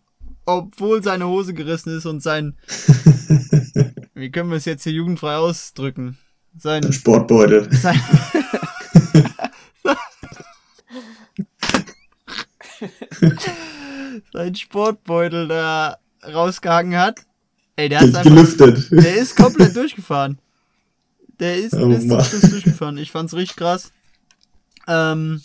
[0.45, 2.57] obwohl seine Hose gerissen ist und sein,
[4.25, 6.17] wie können wir es jetzt hier jugendfrei ausdrücken?
[6.57, 7.69] Sein, Sportbeutel.
[7.77, 8.01] sein,
[14.33, 17.21] sein Sportbeutel da rausgehangen hat.
[17.77, 18.91] Ey, der einfach, Gelüftet.
[18.91, 20.39] der ist komplett durchgefahren.
[21.39, 22.25] Der ist Oh bis zum Mann.
[22.25, 22.97] Schluss durchgefahren.
[22.97, 23.93] Ich fand's richtig krass.
[24.89, 25.43] Ähm,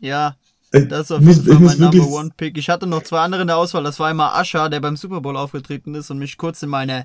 [0.00, 0.36] ja,
[0.70, 2.56] das ist auf jeden Fall mein Number One Pick.
[2.56, 3.84] Ich hatte noch zwei andere in der Auswahl.
[3.84, 7.04] Das war einmal Asha, der beim Super Bowl aufgetreten ist und mich kurz in meine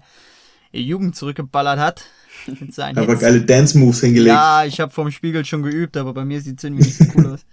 [0.72, 2.05] Jugend zurückgeballert hat.
[2.59, 3.22] Mit seinen Aber Hits.
[3.22, 4.28] geile Dance-Moves hingelegt.
[4.36, 7.05] Ja, ich habe vom Spiegel schon geübt, aber bei mir sieht es irgendwie nicht so
[7.15, 7.45] cool aus.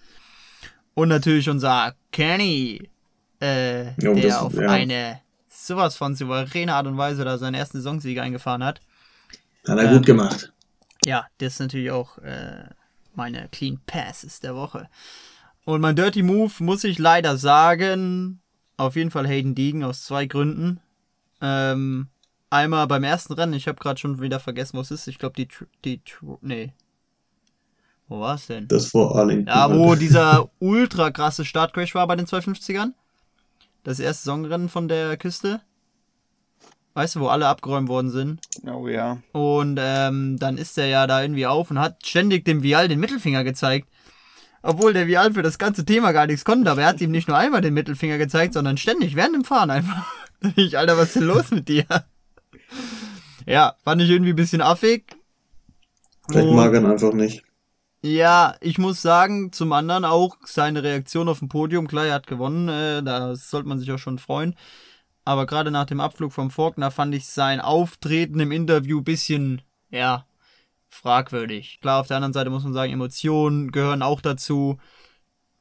[0.95, 2.89] Und natürlich unser Kenny,
[3.41, 4.69] äh, Ja, der das- auf ja.
[4.69, 8.81] eine sowas von souveräne Art und Weise da seinen ersten Saisonsieg eingefahren hat.
[9.67, 10.53] Hat er Ähm, gut gemacht.
[11.07, 12.65] Ja, das ist natürlich auch äh,
[13.15, 14.89] meine Clean Passes der Woche.
[15.65, 18.41] Und mein Dirty Move muss ich leider sagen,
[18.77, 20.81] auf jeden Fall Hayden Deegan aus zwei Gründen.
[21.41, 22.09] Ähm,
[22.55, 25.07] einmal beim ersten Rennen, ich habe gerade schon wieder vergessen, wo es ist.
[25.09, 25.49] Ich glaube die,
[25.85, 26.01] die,
[26.41, 26.73] nee.
[28.09, 28.69] Wo war es denn?
[28.69, 29.47] Das vor Arlington.
[29.47, 32.93] Ja, wo dieser ultra krasse Startcrash war bei den 250ern.
[33.83, 35.61] Das erste Saisonrennen von der Küste.
[36.95, 38.41] Weißt du, wo alle abgeräumt worden sind?
[38.67, 39.19] Oh ja.
[39.33, 43.01] Und ähm, dann ist er ja da irgendwie auf und hat ständig dem Vial den
[43.01, 43.89] Mittelfinger gezeigt.
[44.63, 47.29] Obwohl der Vial für das ganze Thema gar nichts konnte, aber er hat ihm nicht
[47.29, 50.07] nur einmal den Mittelfinger gezeigt, sondern ständig während dem Fahren einfach.
[50.57, 51.85] Ich, Alter, was ist denn los mit dir?
[53.47, 55.17] Ja, fand ich irgendwie ein bisschen affig.
[56.29, 57.43] Vielleicht Und- mag er ihn einfach nicht.
[58.03, 61.87] ja, ich muss sagen, zum anderen auch seine Reaktion auf dem Podium.
[61.87, 64.55] Klar, er hat gewonnen, äh, da sollte man sich auch schon freuen.
[65.27, 69.63] Aber gerade nach dem Abflug vom Faulkner fand ich sein Auftreten im Interview ein bisschen,
[69.91, 70.27] ja,
[70.91, 71.79] fragwürdig.
[71.81, 74.79] Klar, auf der anderen Seite muss man sagen, Emotionen gehören auch dazu,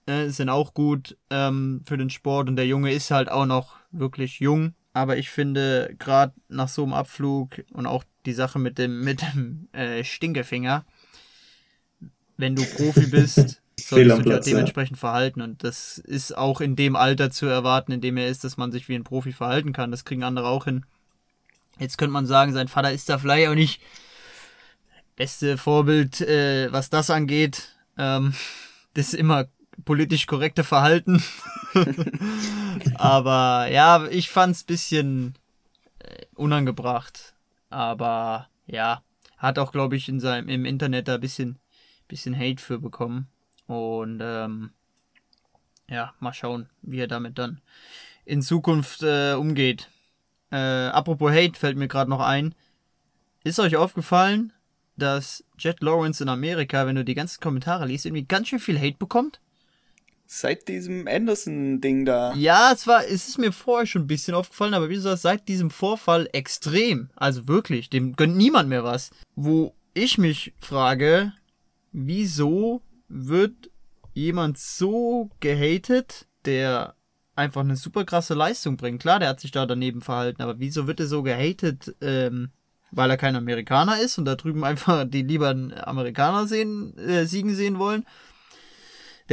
[0.06, 3.76] äh, sind auch gut ähm, für den Sport und der Junge ist halt auch noch
[3.92, 4.74] wirklich jung.
[4.94, 9.22] Aber ich finde, gerade nach so einem Abflug und auch die Sache mit dem, mit
[9.22, 10.86] dem äh, Stinkefinger,
[12.38, 14.54] wenn du Profi bist, solltest du dich auch Platz, ja.
[14.54, 15.42] dementsprechend verhalten.
[15.42, 18.72] Und das ist auch in dem Alter zu erwarten, in dem er ist, dass man
[18.72, 19.92] sich wie ein Profi verhalten kann.
[19.92, 20.86] Das kriegen andere auch hin.
[21.80, 23.82] Jetzt könnte man sagen, sein Vater ist da vielleicht auch nicht
[25.16, 27.76] beste Vorbild, äh, was das angeht.
[27.98, 28.34] Ähm,
[28.94, 29.48] das immer
[29.86, 31.24] politisch korrekte Verhalten.
[32.96, 35.36] Aber ja, ich fand's bisschen
[36.00, 37.34] äh, unangebracht.
[37.70, 39.04] Aber ja,
[39.38, 41.60] hat auch, glaube ich, in seinem, im Internet da ein bisschen,
[42.08, 43.28] bisschen Hate für bekommen.
[43.68, 44.72] Und ähm,
[45.90, 47.62] ja, mal schauen, wie er damit dann
[48.26, 49.90] in Zukunft äh, umgeht.
[50.52, 52.56] Äh, apropos Hate fällt mir gerade noch ein.
[53.44, 54.54] Ist euch aufgefallen,
[54.96, 58.80] dass Jet Lawrence in Amerika, wenn du die ganzen Kommentare liest, irgendwie ganz schön viel
[58.80, 59.40] Hate bekommt?
[60.36, 62.34] Seit diesem Anderson-Ding da.
[62.34, 65.48] Ja, es war, es ist mir vorher schon ein bisschen aufgefallen, aber wie gesagt, seit
[65.48, 67.12] diesem Vorfall extrem.
[67.16, 69.12] Also wirklich, dem gönnt niemand mehr was.
[69.36, 71.34] Wo ich mich frage,
[71.92, 73.70] wieso wird
[74.16, 76.96] jemand so gehatet, der
[77.36, 79.04] einfach eine super krasse Leistung bringt?
[79.04, 82.50] Klar, der hat sich da daneben verhalten, aber wieso wird er so gehatet, ähm,
[82.90, 85.50] weil er kein Amerikaner ist und da drüben einfach die lieber
[85.86, 88.04] Amerikaner sehen, äh, siegen sehen wollen?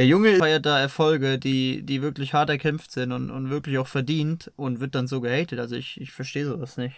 [0.01, 3.85] Der Junge feiert da Erfolge, die, die wirklich hart erkämpft sind und, und wirklich auch
[3.85, 5.59] verdient und wird dann so gehatet.
[5.59, 6.95] Also ich, ich verstehe sowas nicht.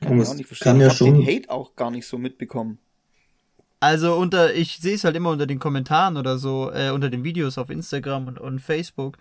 [0.00, 0.72] Kann ich auch nicht verstehen.
[0.72, 2.78] Kann ja ich habe den Hate auch gar nicht so mitbekommen.
[3.78, 7.22] Also unter, ich sehe es halt immer unter den Kommentaren oder so, äh, unter den
[7.22, 9.16] Videos auf Instagram und, und Facebook.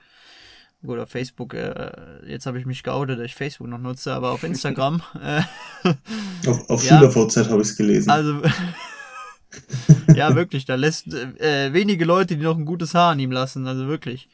[0.84, 1.92] Gut, auf Facebook, äh,
[2.26, 5.04] jetzt habe ich mich geoutet, dass ich Facebook noch nutze, aber auf Instagram.
[5.24, 5.44] äh,
[6.48, 8.10] auf auf ja, SchülerVZ habe ich es gelesen.
[8.10, 8.42] Also,
[10.16, 13.68] ja, wirklich, da lässt äh, wenige Leute, die noch ein gutes Haar an ihm lassen,
[13.68, 14.30] also wirklich.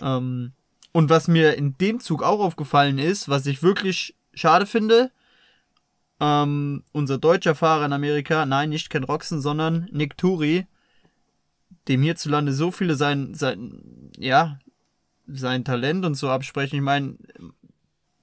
[0.00, 0.52] Ähm,
[0.92, 5.10] und was mir in dem Zug auch aufgefallen ist, was ich wirklich schade finde,
[6.20, 10.66] ähm, unser deutscher Fahrer in Amerika, nein, nicht Ken Roxen, sondern Nick Turi,
[11.88, 14.58] dem hierzulande so viele sein, sein, ja,
[15.26, 16.76] sein Talent und so absprechen.
[16.76, 17.16] Ich meine,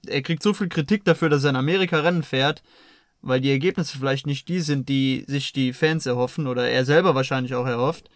[0.06, 2.62] er kriegt so viel Kritik dafür, dass er in Amerika Rennen fährt,
[3.22, 7.14] weil die Ergebnisse vielleicht nicht die sind, die sich die Fans erhoffen oder er selber
[7.14, 8.08] wahrscheinlich auch erhofft.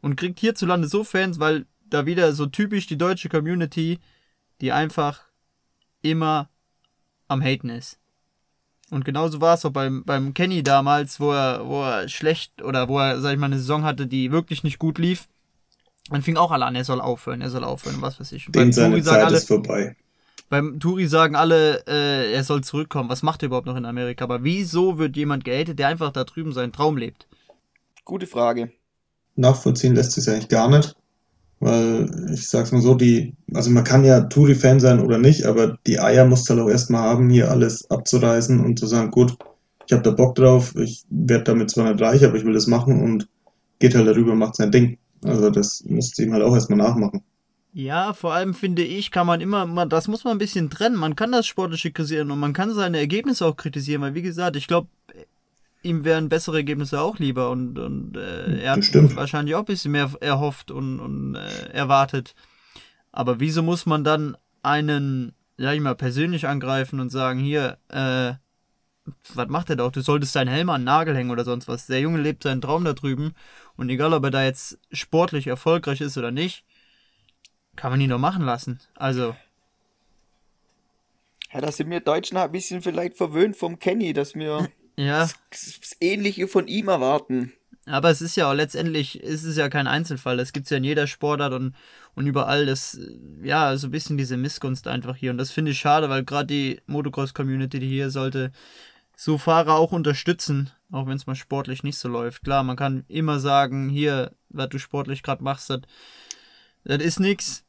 [0.00, 3.98] Und kriegt hierzulande so Fans, weil da wieder so typisch die deutsche Community,
[4.60, 5.22] die einfach
[6.02, 6.48] immer
[7.28, 7.98] am Haten ist.
[8.90, 12.88] Und genauso war es auch beim, beim Kenny damals, wo er, wo er schlecht oder
[12.88, 15.28] wo er, sag ich mal, eine Saison hatte, die wirklich nicht gut lief.
[16.08, 18.46] Dann fing auch alle an, er soll aufhören, er soll aufhören, was weiß ich.
[18.50, 19.96] Den seine Zeit alle, ist vorbei.
[20.50, 23.08] Beim Turi sagen alle, äh, er soll zurückkommen.
[23.08, 24.24] Was macht er überhaupt noch in Amerika?
[24.24, 27.28] Aber wieso wird jemand gehatet, der einfach da drüben seinen Traum lebt?
[28.04, 28.72] Gute Frage.
[29.36, 30.96] Nachvollziehen lässt sich eigentlich gar nicht.
[31.60, 35.78] Weil ich sag's mal so, die, also man kann ja Touri-Fan sein oder nicht, aber
[35.86, 39.36] die Eier musst du halt auch erstmal haben, hier alles abzureißen und zu sagen, gut,
[39.86, 42.66] ich habe da Bock drauf, ich werde damit zwar nicht reich, aber ich will das
[42.66, 43.28] machen und
[43.78, 44.98] geht halt darüber, macht sein Ding.
[45.22, 47.22] Also das musst du ihm halt auch erstmal nachmachen.
[47.72, 50.96] Ja, vor allem finde ich, kann man immer, das muss man ein bisschen trennen.
[50.96, 54.56] Man kann das Sportliche kritisieren und man kann seine Ergebnisse auch kritisieren, weil wie gesagt,
[54.56, 54.88] ich glaube,
[55.82, 59.92] ihm wären bessere Ergebnisse auch lieber und, und äh, er hat wahrscheinlich auch ein bisschen
[59.92, 62.34] mehr erhofft und, und äh, erwartet.
[63.12, 68.34] Aber wieso muss man dann einen, ja, ich mal, persönlich angreifen und sagen, hier, äh,
[69.34, 69.90] was macht er doch?
[69.90, 71.86] Du solltest deinen Helm an den Nagel hängen oder sonst was.
[71.86, 73.32] Der Junge lebt seinen Traum da drüben
[73.76, 76.64] und egal, ob er da jetzt sportlich erfolgreich ist oder nicht,
[77.80, 78.78] kann man ihn doch machen lassen.
[78.94, 79.34] Also.
[81.50, 85.20] Ja, da sind wir Deutschen ein bisschen vielleicht verwöhnt vom Kenny, dass wir ja.
[85.20, 87.54] Das, das Ähnliche von ihm erwarten.
[87.86, 90.36] Aber es ist ja auch letztendlich, ist es ja kein Einzelfall.
[90.36, 91.74] Das gibt es ja in jeder Sportart und,
[92.14, 92.66] und überall.
[92.66, 93.00] Das,
[93.42, 95.30] ja, so ein bisschen diese Missgunst einfach hier.
[95.30, 98.52] Und das finde ich schade, weil gerade die Motocross-Community, die hier sollte,
[99.16, 102.44] so Fahrer auch unterstützen, auch wenn es mal sportlich nicht so läuft.
[102.44, 105.80] Klar, man kann immer sagen, hier, was du sportlich gerade machst, das,
[106.84, 107.64] das ist nix.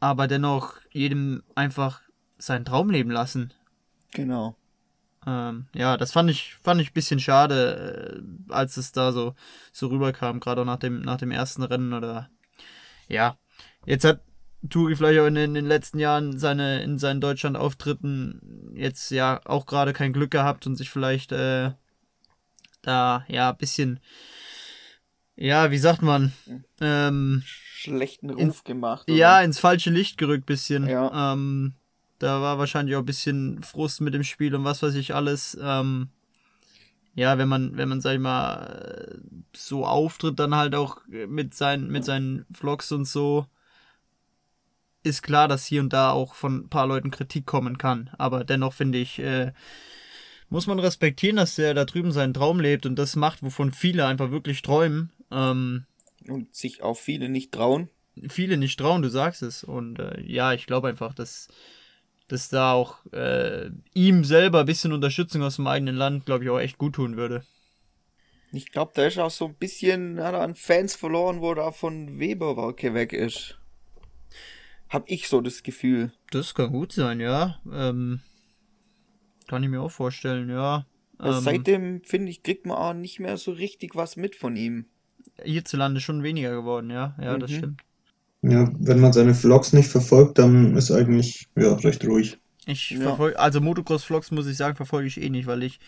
[0.00, 2.02] Aber dennoch jedem einfach
[2.38, 3.52] seinen Traum leben lassen.
[4.12, 4.56] Genau.
[5.26, 9.34] Ähm, ja, das fand ich, fand ich ein bisschen schade, äh, als es da so,
[9.72, 12.30] so rüberkam, gerade auch nach dem, nach dem ersten Rennen oder
[13.08, 13.36] ja.
[13.84, 14.20] Jetzt hat
[14.68, 19.66] Turi vielleicht auch in, in den letzten Jahren seine, in seinen Deutschland-Auftritten jetzt ja auch
[19.66, 21.72] gerade kein Glück gehabt und sich vielleicht äh,
[22.82, 24.00] da ja ein bisschen,
[25.38, 26.32] ja, wie sagt man,
[26.80, 29.08] ähm, schlechten Ruf in, gemacht.
[29.08, 29.16] Oder?
[29.16, 30.88] Ja, ins falsche Licht gerückt bisschen.
[30.88, 31.32] Ja.
[31.32, 31.74] Ähm,
[32.18, 35.56] da war wahrscheinlich auch ein bisschen Frust mit dem Spiel und was weiß ich alles.
[35.60, 36.08] Ähm,
[37.14, 39.20] ja, wenn man, wenn man, sag ich mal,
[39.54, 43.46] so auftritt, dann halt auch mit seinen, mit seinen Vlogs und so,
[45.04, 48.10] ist klar, dass hier und da auch von ein paar Leuten Kritik kommen kann.
[48.18, 49.52] Aber dennoch finde ich, äh,
[50.48, 54.06] muss man respektieren, dass der da drüben seinen Traum lebt und das macht, wovon viele
[54.06, 55.12] einfach wirklich träumen.
[55.30, 55.86] Ähm,
[56.26, 57.88] und sich auch viele nicht trauen.
[58.28, 59.64] Viele nicht trauen, du sagst es.
[59.64, 61.48] Und äh, ja, ich glaube einfach, dass
[62.28, 66.50] dass da auch äh, ihm selber ein bisschen Unterstützung aus dem eigenen Land, glaube ich,
[66.50, 67.42] auch echt gut tun würde.
[68.52, 72.94] Ich glaube, da ist auch so ein bisschen an Fans verloren, wo da von Weberwerke
[72.94, 73.58] weg ist.
[74.88, 76.12] Hab ich so das Gefühl.
[76.30, 77.60] Das kann gut sein, ja.
[77.70, 78.20] Ähm,
[79.46, 80.86] kann ich mir auch vorstellen, ja.
[81.20, 84.86] Ähm, seitdem, finde ich, kriegt man auch nicht mehr so richtig was mit von ihm.
[85.42, 87.14] Hierzulande schon weniger geworden, ja.
[87.20, 87.56] Ja, das Mhm.
[87.56, 87.82] stimmt.
[88.42, 92.38] Ja, wenn man seine Vlogs nicht verfolgt, dann ist eigentlich ja, recht ruhig.
[92.66, 92.98] Ich Ja.
[92.98, 95.80] verfolge, also Motocross-Vlogs muss ich sagen, verfolge ich eh nicht, weil ich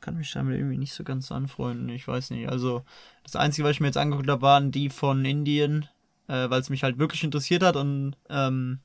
[0.00, 1.88] kann mich damit irgendwie nicht so ganz anfreunden.
[1.88, 2.48] Ich weiß nicht.
[2.48, 2.84] Also
[3.22, 5.88] das Einzige, was ich mir jetzt angeguckt habe, waren die von Indien,
[6.28, 8.80] äh, weil es mich halt wirklich interessiert hat und ähm,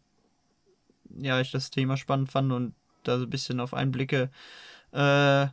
[1.17, 2.73] ja, ich das Thema spannend fand und
[3.03, 4.29] da so ein bisschen auf Einblicke
[4.91, 5.47] äh,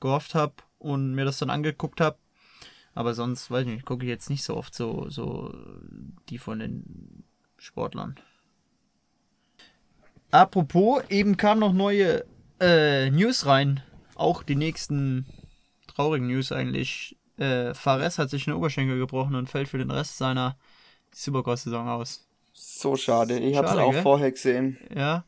[0.00, 2.18] gehofft habe und mir das dann angeguckt habe.
[2.94, 5.54] Aber sonst, weiß ich nicht, gucke ich jetzt nicht so oft so, so
[6.28, 7.24] die von den
[7.56, 8.16] Sportlern.
[10.30, 12.24] Apropos, eben kam noch neue
[12.60, 13.82] äh, News rein.
[14.14, 15.26] Auch die nächsten
[15.86, 17.16] traurigen News eigentlich.
[17.38, 20.56] Äh, Fares hat sich eine Oberschenkel gebrochen und fällt für den Rest seiner
[21.12, 22.26] Supercross-Saison aus.
[22.52, 23.38] So schade.
[23.38, 24.02] Ich hab's Schade, auch gell?
[24.02, 24.78] vorher gesehen.
[24.94, 25.24] Ja,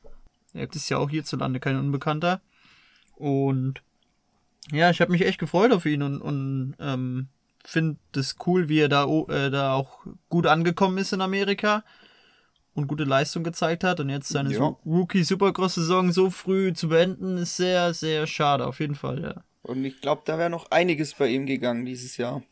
[0.53, 2.41] er ist ja auch hierzulande kein Unbekannter.
[3.17, 3.83] Und
[4.71, 7.29] ja, ich habe mich echt gefreut auf ihn und, und ähm,
[7.65, 11.83] finde es cool, wie er da, äh, da auch gut angekommen ist in Amerika
[12.75, 14.01] und gute Leistung gezeigt hat.
[14.01, 14.59] Und jetzt seine Ja.
[14.59, 19.43] Su- Rookie-Supercross-Saison so früh zu beenden, ist sehr, sehr schade, auf jeden Fall, ja.
[19.63, 22.43] Und ich glaube, da wäre noch einiges bei ihm gegangen dieses Jahr.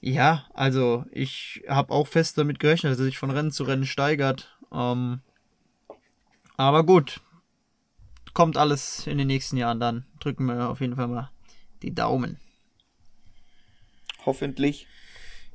[0.00, 3.84] Ja, also ich habe auch fest damit gerechnet, dass er sich von Rennen zu Rennen
[3.86, 4.56] steigert.
[4.72, 5.20] Ähm,
[6.56, 7.20] aber gut,
[8.34, 10.06] kommt alles in den nächsten Jahren dann.
[10.18, 11.30] Drücken wir auf jeden Fall mal
[11.82, 12.38] die Daumen.
[14.24, 14.86] Hoffentlich.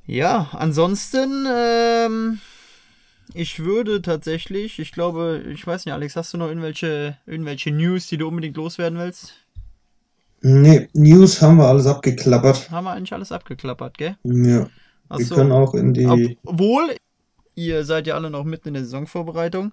[0.05, 2.39] Ja, ansonsten, ähm,
[3.33, 8.07] ich würde tatsächlich, ich glaube, ich weiß nicht, Alex, hast du noch irgendwelche, irgendwelche News,
[8.07, 9.33] die du unbedingt loswerden willst?
[10.41, 12.69] Nee, News haben wir alles abgeklappert.
[12.71, 14.17] Haben wir eigentlich alles abgeklappert, gell?
[14.23, 14.69] Ja, wir
[15.09, 15.35] Achso.
[15.35, 16.37] können auch in die.
[16.45, 16.95] Obwohl,
[17.55, 19.71] ihr seid ja alle noch mitten in der Saisonvorbereitung.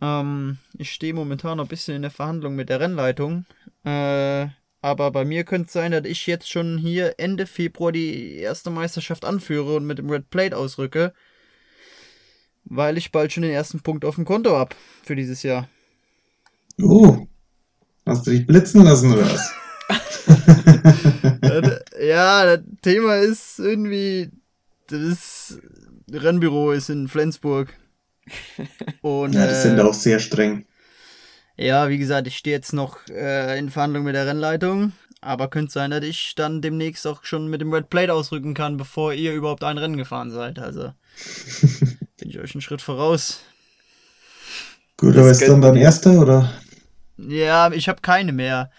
[0.00, 3.46] Ähm, ich stehe momentan noch ein bisschen in der Verhandlung mit der Rennleitung.
[3.84, 4.48] Äh,
[4.82, 8.70] aber bei mir könnte es sein, dass ich jetzt schon hier Ende Februar die erste
[8.70, 11.14] Meisterschaft anführe und mit dem Red Plate ausrücke.
[12.64, 15.68] Weil ich bald schon den ersten Punkt auf dem Konto habe für dieses Jahr.
[16.80, 17.26] Oh,
[18.06, 19.52] hast du dich blitzen lassen oder was?
[22.02, 24.30] Ja, das Thema ist irgendwie,
[24.88, 25.58] das
[26.10, 27.72] Rennbüro ist in Flensburg.
[29.02, 30.64] Und, Ja, die sind äh, auch sehr streng.
[31.62, 34.92] Ja, wie gesagt, ich stehe jetzt noch äh, in Verhandlung mit der Rennleitung.
[35.20, 38.76] Aber könnte sein, dass ich dann demnächst auch schon mit dem Red Plate ausrücken kann,
[38.76, 40.58] bevor ihr überhaupt ein Rennen gefahren seid.
[40.58, 40.92] Also
[42.18, 43.42] bin ich euch einen Schritt voraus.
[44.96, 46.52] Gut, das aber ist dann dein erster oder?
[47.16, 48.72] Ja, ich habe keine mehr.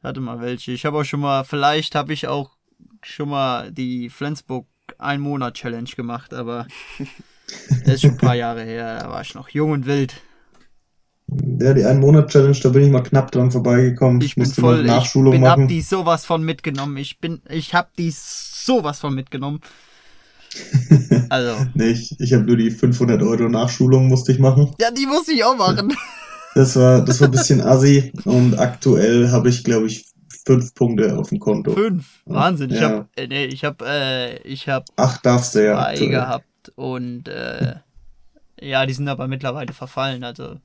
[0.00, 0.70] Warte mal, welche.
[0.70, 2.52] Ich habe auch schon mal, vielleicht habe ich auch
[3.02, 4.68] schon mal die Flensburg
[4.98, 6.68] ein Monat Challenge gemacht, aber
[7.84, 9.00] das ist schon ein paar Jahre her.
[9.00, 10.14] Da war ich noch jung und wild.
[11.60, 14.20] Ja, die Ein-Monat-Challenge, da bin ich mal knapp dran vorbeigekommen.
[14.22, 15.68] Ich bin Musste voll, noch Nachschulung ich bin, hab machen.
[15.68, 16.96] die sowas von mitgenommen.
[16.96, 19.60] Ich bin, ich hab die sowas von mitgenommen.
[21.30, 24.72] Also, Nee, ich, ich habe nur die 500 Euro Nachschulung musste ich machen.
[24.80, 25.92] ja, die muss ich auch machen.
[26.56, 30.06] Das war, das war ein bisschen assi und aktuell habe ich, glaube ich,
[30.46, 31.72] fünf Punkte auf dem Konto.
[31.72, 32.22] Fünf.
[32.26, 32.70] Wahnsinn.
[32.70, 32.90] Ich Ja.
[32.90, 35.76] hab, äh, nee, ich hab, äh, ich hab Ach, darfst du ja.
[35.88, 36.10] aktuell.
[36.10, 37.74] gehabt und, äh,
[38.60, 40.22] ja, die sind aber mittlerweile verfallen.
[40.22, 40.58] Also,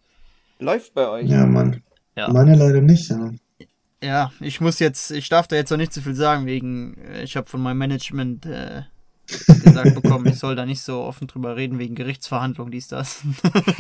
[0.60, 1.30] Läuft bei euch.
[1.30, 1.82] Ja, Mann.
[2.16, 2.30] Ja.
[2.32, 3.32] Meine leider nicht, ja.
[4.04, 7.24] ja, ich muss jetzt, ich darf da jetzt noch nicht zu viel sagen, wegen, äh,
[7.24, 8.84] ich habe von meinem Management, äh,
[9.64, 13.22] gesagt bekommen, ich soll da nicht so offen drüber reden, wegen Gerichtsverhandlungen, dies, das.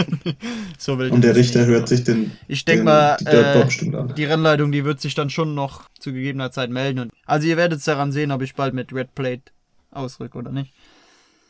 [0.77, 1.69] so will Und der ich Richter nicht.
[1.69, 5.30] hört sich den, Ich denke den mal, die äh, die Rennleitung, die wird sich dann
[5.30, 6.99] schon noch zu gegebener Zeit melden.
[6.99, 9.51] Und, also ihr werdet daran sehen, ob ich bald mit Red Plate
[9.91, 10.72] ausrücke oder nicht.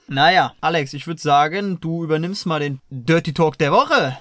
[0.07, 4.17] Naja, Alex, ich würde sagen, du übernimmst mal den Dirty Talk der Woche.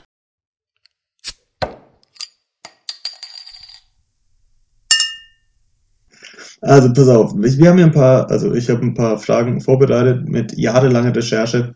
[6.60, 9.60] Also pass auf, ich- wir haben ja ein paar, also ich habe ein paar Fragen
[9.60, 11.74] vorbereitet mit jahrelanger Recherche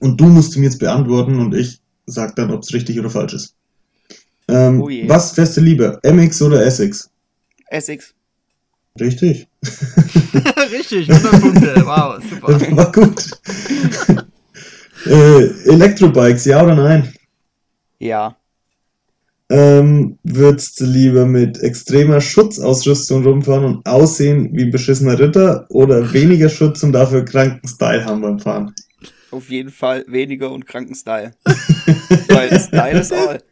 [0.00, 3.34] und du musst mir jetzt beantworten und ich sag dann, ob es richtig oder falsch
[3.34, 3.54] ist.
[4.48, 7.08] Ähm, Oh was du lieber, MX oder SX?
[7.68, 8.12] Essex.
[9.00, 9.48] Richtig.
[10.70, 11.82] Richtig, 100 Punkte.
[11.86, 12.52] Wow, super.
[12.58, 13.30] Das war gut.
[15.06, 17.12] äh, Elektrobikes, ja oder nein?
[17.98, 18.36] Ja.
[19.52, 26.10] Ähm, würdest du lieber mit extremer Schutzausrüstung rumfahren und aussehen wie ein beschissener Ritter oder
[26.14, 28.74] weniger Schutz und dafür kranken Style haben beim Fahren?
[29.30, 31.32] Auf jeden Fall weniger und kranken Style.
[31.44, 33.42] Weil Style ist all.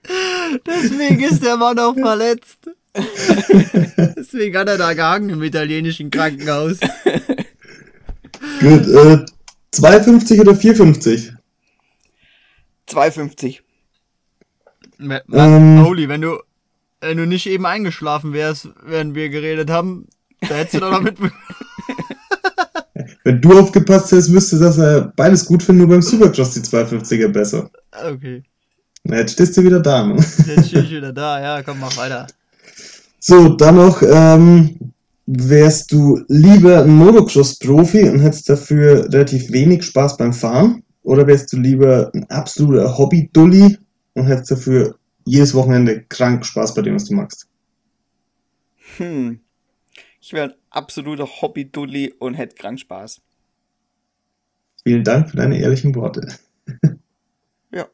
[0.66, 2.70] Deswegen ist der Mann auch verletzt.
[4.16, 6.78] Deswegen hat er da gehangen im italienischen Krankenhaus.
[8.60, 9.18] Gut, äh,
[9.74, 11.34] 2,50 oder 4,50?
[12.88, 13.58] 2,50.
[15.00, 15.84] Ähm.
[15.84, 16.38] Holy, wenn du,
[17.00, 20.06] wenn du nicht eben eingeschlafen wärst, während wir geredet haben,
[20.40, 21.16] da hättest du doch noch mit.
[23.24, 27.28] wenn du aufgepasst hättest, müsste das ja beides gut finden, nur beim Supercross die 250er
[27.28, 27.70] besser.
[27.92, 28.42] Okay.
[29.04, 30.16] Na, jetzt stehst du wieder da, ne?
[30.16, 31.40] Jetzt stehe ich wieder da.
[31.40, 32.26] Ja, komm, mach weiter.
[33.18, 34.92] So, dann noch, ähm,
[35.26, 40.82] wärst du lieber ein Motocross-Profi und hättest dafür relativ wenig Spaß beim Fahren?
[41.02, 43.78] Oder wärst du lieber ein absoluter Hobby-Dulli
[44.20, 47.48] und hättest dafür jedes Wochenende krank Spaß bei dem, was du magst?
[48.96, 49.40] Hm.
[50.20, 53.22] Ich wäre ein absoluter Hobby-Dulli und hätte krank Spaß.
[54.84, 56.28] Vielen Dank für deine ehrlichen Worte.
[57.72, 57.90] Ja,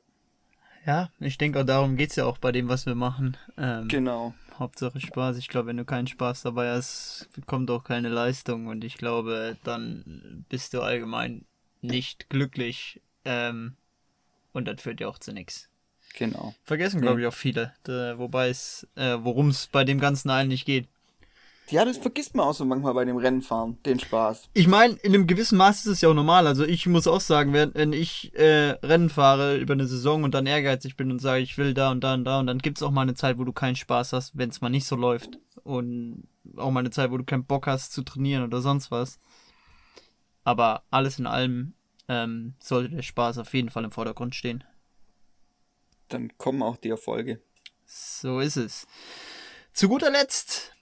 [0.86, 3.36] Ja, ich denke auch darum geht's ja auch bei dem, was wir machen.
[3.58, 4.34] Ähm, genau.
[4.54, 5.36] Hauptsache Spaß.
[5.38, 8.66] Ich glaube, wenn du keinen Spaß dabei hast, kommt auch keine Leistung.
[8.68, 11.44] Und ich glaube, dann bist du allgemein
[11.82, 13.02] nicht glücklich.
[13.24, 13.76] Ähm,
[14.52, 15.70] und das führt ja auch zu nichts.
[16.16, 16.55] Genau.
[16.64, 17.72] Vergessen, glaube ich, auch viele.
[17.84, 20.88] Da, wobei es, äh, worum es bei dem Ganzen eigentlich geht.
[21.68, 24.51] Ja, das vergisst man auch so manchmal bei dem Rennenfahren, den Spaß.
[24.55, 26.47] Ich meine, in einem gewissen Maß ist es ja auch normal.
[26.47, 30.32] Also ich muss auch sagen, wenn, wenn ich äh, Rennen fahre über eine Saison und
[30.32, 32.78] dann ehrgeizig bin und sage, ich will da und da und da und dann gibt
[32.78, 34.94] es auch mal eine Zeit, wo du keinen Spaß hast, wenn es mal nicht so
[34.94, 35.38] läuft.
[35.64, 39.18] Und auch mal eine Zeit, wo du keinen Bock hast zu trainieren oder sonst was.
[40.44, 41.74] Aber alles in allem
[42.09, 44.62] ähm, sollte der Spaß auf jeden Fall im Vordergrund stehen.
[46.08, 47.40] Dann kommen auch die Erfolge.
[47.84, 48.86] So ist es.
[49.72, 50.72] Zu guter Letzt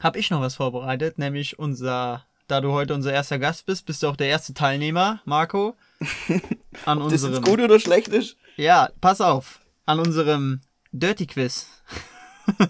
[0.00, 4.02] habe ich noch was vorbereitet, nämlich unser, da du heute unser erster Gast bist, bist
[4.02, 5.76] du auch der erste Teilnehmer, Marco.
[6.84, 7.34] An Ob das unserem.
[7.34, 8.36] jetzt gut oder schlecht ist?
[8.56, 9.60] Ja, pass auf.
[9.86, 10.60] An unserem
[10.92, 11.66] Dirty Quiz.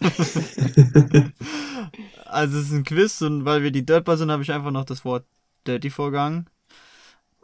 [2.27, 4.85] also es ist ein Quiz und weil wir die Dirtbar sind, habe ich einfach noch
[4.85, 5.25] das Wort
[5.67, 6.49] Dirty vorgegangen.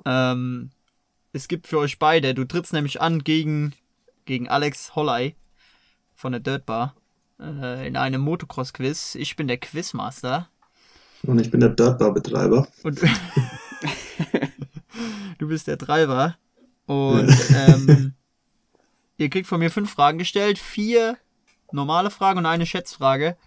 [0.04, 0.70] Ähm,
[1.32, 3.74] es gibt für euch beide, du trittst nämlich an gegen,
[4.28, 5.34] gegen Alex Holley
[6.14, 6.94] von der Dirtbar
[7.40, 9.14] äh, in einem Motocross-Quiz.
[9.14, 10.50] Ich bin der Quizmaster
[11.22, 12.68] Und ich bin der Dirtbar-Betreiber.
[12.82, 13.00] und
[15.38, 16.36] du bist der Treiber.
[16.84, 18.14] Und ähm,
[19.16, 21.16] ihr kriegt von mir fünf Fragen gestellt, vier
[21.72, 23.38] normale Fragen und eine Schätzfrage.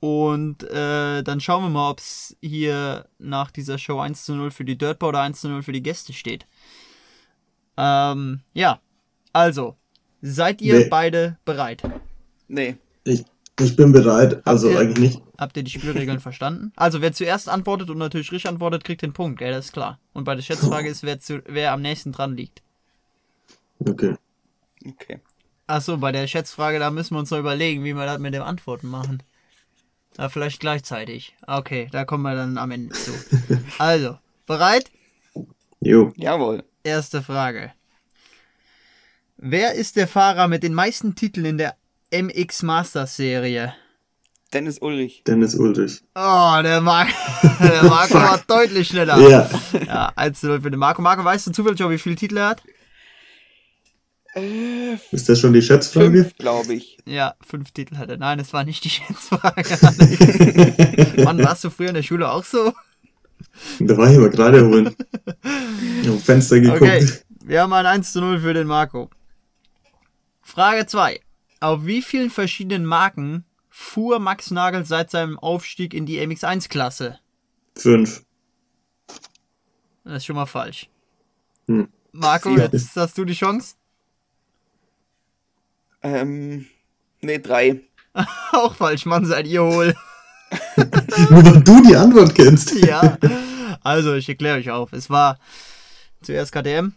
[0.00, 4.50] Und äh, dann schauen wir mal, ob es hier nach dieser Show 1 zu 0
[4.50, 6.44] für die Dirtbar oder 1 zu 0 für die Gäste steht.
[7.76, 8.80] Ähm, ja,
[9.36, 9.76] also,
[10.22, 10.88] seid ihr Nee.
[10.88, 11.82] beide bereit?
[12.48, 12.76] Nee.
[13.04, 13.24] Ich,
[13.60, 15.22] ich bin bereit, also ihr- eigentlich nicht.
[15.38, 16.72] Habt ihr die Spielregeln verstanden?
[16.76, 19.52] Also, wer zuerst antwortet und natürlich richtig antwortet, kriegt den Punkt, gell?
[19.52, 19.98] Das ist klar.
[20.14, 22.62] Und bei der Schätzfrage ist, wer, zu, wer am nächsten dran liegt.
[23.78, 24.16] Okay.
[24.86, 25.20] Okay.
[25.66, 28.42] Achso, bei der Schätzfrage, da müssen wir uns noch überlegen, wie wir das mit dem
[28.42, 29.22] Antworten machen.
[30.16, 31.36] Ja, vielleicht gleichzeitig.
[31.46, 33.10] Okay, da kommen wir dann am Ende zu.
[33.78, 34.90] Also, bereit?
[35.80, 36.12] Jo.
[36.16, 36.64] Jawohl.
[36.84, 37.72] Erste Frage.
[39.38, 41.76] Wer ist der Fahrer mit den meisten Titeln in der
[42.10, 43.74] MX Masters Serie?
[44.52, 45.22] Dennis Ulrich.
[45.26, 46.02] Dennis Ulrich.
[46.14, 47.06] Oh, der, Mar
[47.60, 49.18] der Marco war deutlich schneller.
[49.18, 49.50] Ja.
[49.86, 51.02] Ja, 1 zu 0 für den Marco.
[51.02, 52.62] Marco, weißt du zufällig auch, wie viele Titel er hat?
[54.34, 56.10] Äh, Ist das schon die Schätzfrage?
[56.24, 56.98] fünf, glaube ich.
[57.04, 58.16] Ja, fünf Titel hat er.
[58.18, 59.64] Nein, es war nicht die Schätzfrage.
[61.24, 62.72] Mann, warst du früher in der Schule auch so?
[63.80, 64.94] Da war ich aber gerade holen.
[66.06, 66.82] Am Fenster geguckt.
[66.82, 67.06] Okay,
[67.44, 69.10] wir haben ein 1 zu 0 für den Marco.
[70.56, 71.20] Frage 2.
[71.60, 77.18] Auf wie vielen verschiedenen Marken fuhr Max Nagel seit seinem Aufstieg in die MX1-Klasse?
[77.76, 78.24] Fünf.
[80.04, 80.88] Das ist schon mal falsch.
[81.66, 81.90] Hm.
[82.12, 82.70] Marco, Vier.
[82.72, 83.74] jetzt hast du die Chance.
[86.00, 86.64] Ähm,
[87.20, 87.82] nee, drei.
[88.52, 89.94] Auch falsch, Mann, seid ihr hohl.
[91.28, 92.72] Nur weil du die Antwort kennst.
[92.82, 93.18] ja.
[93.82, 94.94] Also, ich erkläre euch auf.
[94.94, 95.38] Es war
[96.22, 96.94] zuerst KTM,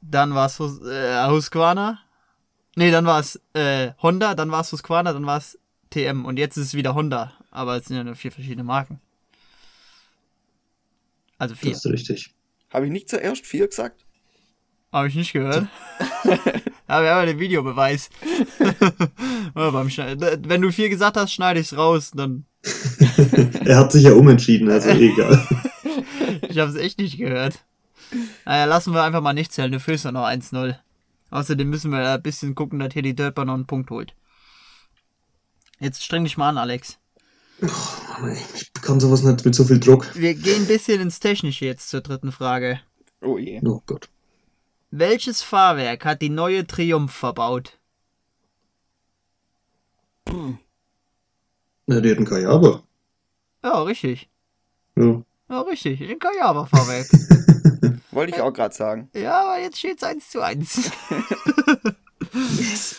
[0.00, 2.00] dann war es Hus äh, Husqvarna.
[2.80, 5.58] Nee, dann war es äh, Honda, dann war es Husqvarna, dann war es
[5.90, 7.34] TM und jetzt ist es wieder Honda.
[7.50, 9.02] Aber es sind ja nur vier verschiedene Marken.
[11.36, 11.72] Also vier.
[11.72, 12.34] Das ist richtig.
[12.72, 14.06] Habe ich nicht zuerst vier gesagt?
[14.94, 15.66] Habe ich nicht gehört.
[16.86, 18.08] Aber wir haben ja den Videobeweis.
[19.54, 22.12] Wenn du vier gesagt hast, schneide ich es raus.
[22.14, 22.46] Dann.
[23.66, 25.46] Er hat sich ja umentschieden, also egal.
[26.48, 27.62] Ich habe es echt nicht gehört.
[28.46, 29.70] Naja, lassen wir einfach mal nicht zählen.
[29.70, 30.78] Du führst ja noch 1-0.
[31.30, 34.14] Außerdem müssen wir ein bisschen gucken, dass hier die Dirtbar noch einen Punkt holt.
[35.78, 36.98] Jetzt streng dich mal an, Alex.
[37.60, 40.14] Ich bekomme sowas nicht mit so viel Druck.
[40.14, 42.80] Wir gehen ein bisschen ins Technische jetzt zur dritten Frage.
[43.20, 43.60] Oh je.
[43.64, 44.08] Oh Gott.
[44.90, 47.78] Welches Fahrwerk hat die neue Triumph verbaut?
[51.86, 52.82] Na, die hatten Kajaba.
[53.62, 54.28] Ja, richtig.
[54.96, 55.22] Ja.
[55.48, 56.00] Ja, richtig.
[56.02, 57.08] Ein Kajaba-Fahrwerk.
[58.12, 59.08] Wollte ich auch gerade sagen.
[59.14, 60.90] ja, aber jetzt steht's 1 zu 1.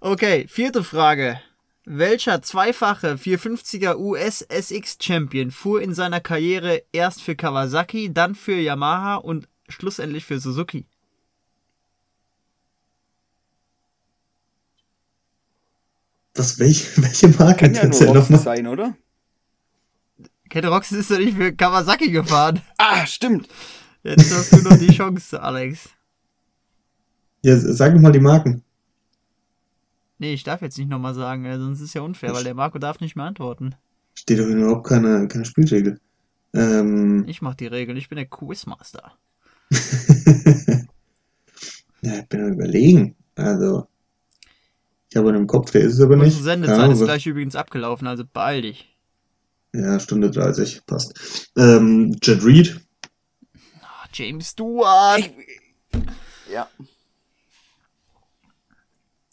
[0.00, 1.40] okay, vierte Frage.
[1.84, 8.54] Welcher zweifache 450er US SX Champion fuhr in seiner Karriere erst für Kawasaki, dann für
[8.54, 10.86] Yamaha und schlussendlich für Suzuki?
[16.34, 18.40] Was, welche, welche Marke Kann ja jetzt nur nochmal?
[18.40, 18.94] sein, oder?
[20.48, 22.60] Kette Roxy ist doch nicht für Kawasaki gefahren.
[22.76, 23.48] Ah, stimmt.
[24.02, 25.90] Jetzt hast du noch die Chance, Alex.
[27.42, 28.62] Ja, sag doch mal die Marken.
[30.18, 32.54] Nee, ich darf jetzt nicht nochmal sagen, äh, sonst ist es ja unfair, weil der
[32.54, 33.74] Marco darf nicht mehr antworten.
[34.14, 35.98] Steht doch überhaupt keine, keine Spielregel.
[36.52, 39.12] Ähm, Ich mach die Regeln, ich bin der Quizmaster.
[42.02, 43.16] ja, ich bin am überlegen.
[43.36, 43.86] Also,
[45.08, 46.36] ich habe ihn im Kopf, der ist es aber nicht.
[46.36, 48.94] Unsere Sendezeit Ja, ist gleich übrigens abgelaufen, also beeil dich.
[49.72, 51.50] Ja, Stunde 30, passt.
[51.56, 52.80] Ähm, Jet Reed,
[54.12, 55.18] James Stewart.
[55.18, 55.30] Ich,
[56.52, 56.68] ja.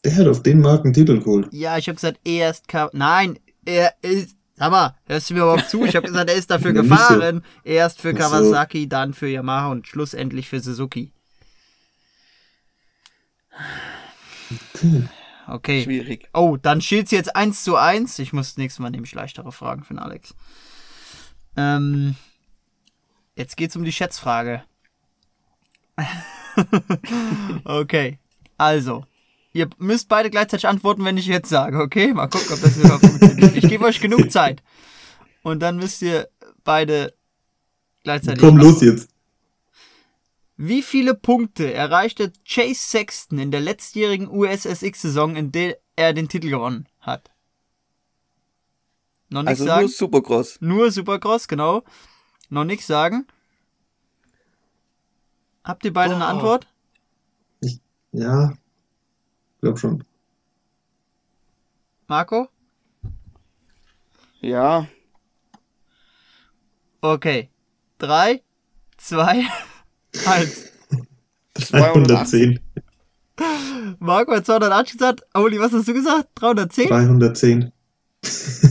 [0.04, 1.48] der hat auf den Marken Titel geholt.
[1.52, 4.36] Ja, ich habe gesagt, erst Ka Nein, er ist.
[4.56, 5.86] Sag mal, hörst du mir überhaupt zu?
[5.86, 6.96] Ich habe gesagt, er ist dafür Ja, nicht so.
[6.96, 7.44] gefahren.
[7.64, 8.18] Erst für Ach so.
[8.20, 11.12] Kawasaki, dann für Yamaha und schlussendlich für Suzuki.
[15.48, 15.84] Okay.
[15.84, 16.30] Schwierig.
[16.34, 18.20] Oh, dann steht's jetzt 1 zu 1.
[18.20, 20.34] Ich muss nächstes Mal nämlich leichtere Fragen für den Alex.
[21.56, 22.16] Ähm,
[23.38, 24.64] jetzt geht's um die Schätzfrage.
[27.64, 28.20] okay.
[28.58, 29.06] Also,
[29.54, 32.14] ihr müsst beide gleichzeitig antworten, wenn ich jetzt sage, okay?
[32.14, 33.56] Mal gucken, ob das überhaupt funktioniert.
[33.56, 34.64] Ich gebe euch genug Zeit.
[35.44, 36.28] Und dann müsst ihr
[36.64, 37.14] beide
[38.04, 38.42] gleichzeitig.
[38.42, 39.10] Komm, los jetzt.
[40.60, 46.50] Wie viele Punkte erreichte Chase Sexton in der letztjährigen USSX-Saison, in der er den Titel
[46.50, 47.30] gewonnen hat?
[49.30, 49.82] Noch nichts Also sagen?
[49.82, 50.58] nur Supercross.
[50.60, 51.84] Nur Supercross, genau.
[52.50, 53.28] Noch nichts sagen.
[55.64, 56.30] Habt ihr beide eine Boah.
[56.30, 56.68] Antwort?
[58.14, 58.54] Ja,
[59.62, 60.04] glaub schon.
[62.08, 62.48] Marco?
[64.40, 64.88] Ja.
[67.02, 67.50] Okay.
[67.98, 68.44] Drei,
[68.98, 69.46] zwei,
[70.26, 70.72] eins.
[71.54, 72.60] 310.
[74.00, 75.22] Marco hat 280 gesagt.
[75.34, 76.30] Oli, was hast du gesagt?
[76.36, 76.88] 310?
[76.88, 77.72] 310.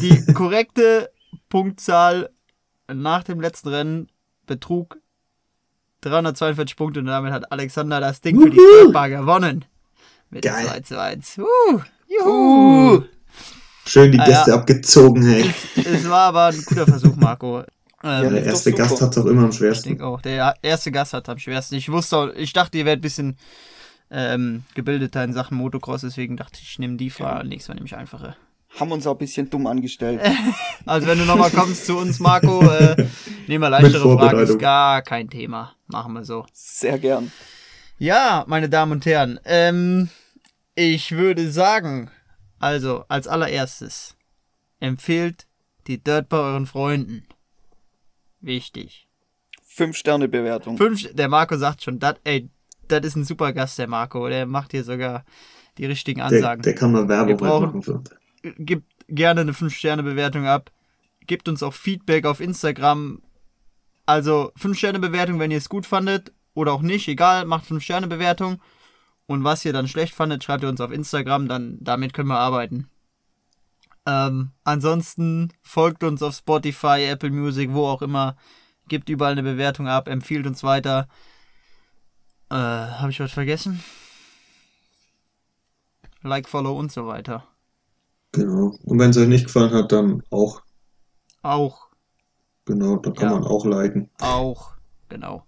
[0.00, 1.10] Die korrekte
[1.48, 2.30] Punktzahl
[2.92, 4.08] nach dem letzten Rennen
[4.46, 4.98] betrug
[6.02, 8.60] 342 Punkte und damit hat Alexander das Ding für die!
[8.80, 9.64] Startbar gewonnen.
[10.30, 10.66] Mit Geil.
[10.66, 11.38] 2 zu 1.
[11.38, 12.94] Uh, juhu.
[12.96, 13.02] Uh.
[13.86, 14.56] Schön die Ah, Gäste ja.
[14.56, 15.48] abgezogen, hey.
[15.76, 17.62] Es war aber ein guter Versuch, Marco.
[18.02, 19.06] Ja, Ähm, Der ist erste Gast super.
[19.06, 19.88] hat's auch immer am ich schwersten.
[19.90, 20.20] denke auch.
[20.20, 21.76] Der erste Gast hat am schwersten.
[21.76, 23.36] Ich wusste, auch- ich dachte, ihr werdet ein bisschen
[24.10, 27.48] ähm, gebildeter in Sachen Motocross, deswegen dachte ich, ich nehme die Frage.
[27.48, 28.36] Nächstes Mal nehme ich einfache.
[28.78, 30.20] Haben uns auch ein bisschen dumm angestellt.
[30.88, 33.08] Also wenn du nochmal kommst zu uns, Marco, äh,
[33.48, 35.74] nehmen wir leichtere Fragen, ist gar kein Thema.
[35.88, 36.46] Machen wir so.
[36.52, 37.32] Sehr gern.
[37.98, 40.10] Ja, meine Damen und Herren, ähm,
[40.76, 42.08] ich würde sagen,
[42.60, 44.14] also als allererstes,
[44.78, 45.48] empfehlt
[45.88, 47.26] die Dirt bei euren Freunden.
[48.40, 49.08] Wichtig.
[49.64, 50.76] Fünf Sterne Bewertung.
[50.76, 52.48] Fünf, der Marco sagt schon, dat, ey,
[52.88, 54.28] das ist ein super Gast, der Marco.
[54.28, 55.24] Der macht hier sogar
[55.78, 56.62] die richtigen Der, Ansagen.
[56.62, 58.10] der kann mal Werbung brauchen- machen für uns.
[58.58, 60.70] Gebt gerne eine 5-Sterne-Bewertung ab.
[61.26, 63.22] Gebt uns auch Feedback auf Instagram.
[64.04, 68.60] Also 5-Sterne-Bewertung, wenn ihr es gut fandet oder auch nicht, egal, macht 5-Sterne-Bewertung.
[69.26, 72.38] Und was ihr dann schlecht fandet, schreibt ihr uns auf Instagram, dann damit können wir
[72.38, 72.88] arbeiten.
[74.06, 78.36] Ähm, ansonsten folgt uns auf Spotify, Apple Music, wo auch immer.
[78.88, 81.08] Gebt überall eine Bewertung ab, empfiehlt uns weiter.
[82.50, 83.82] Äh, habe ich was vergessen?
[86.22, 87.44] Like, Follow und so weiter.
[88.36, 88.78] Genau.
[88.84, 90.62] Und wenn es euch nicht gefallen hat, dann auch.
[91.42, 91.86] Auch
[92.66, 93.34] Genau, da kann Ja.
[93.38, 94.10] man auch liken.
[94.20, 94.72] Auch,
[95.08, 95.46] genau.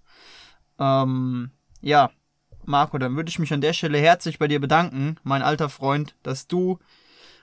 [0.79, 1.51] Ähm,
[1.81, 2.11] ja,
[2.65, 6.15] Marco, dann würde ich mich an der Stelle herzlich bei dir bedanken, mein alter Freund,
[6.23, 6.79] dass du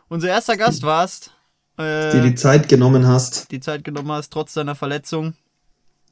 [0.07, 1.31] unser erster Gast warst,
[1.77, 1.83] Dir
[2.15, 3.51] äh, die Zeit genommen hast.
[3.51, 5.35] die Zeit genommen hast, trotz deiner Verletzung.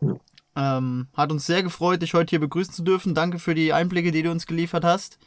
[0.02, 0.16] Ja.
[0.58, 3.16] Ähm, hat uns sehr gefreut, dich heute hier begrüßen zu dürfen.
[3.16, 5.18] Danke für die Einblicke, die du uns geliefert hast.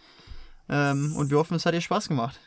[0.69, 2.39] Ähm, und wir hoffen, es hat dir Spaß gemacht.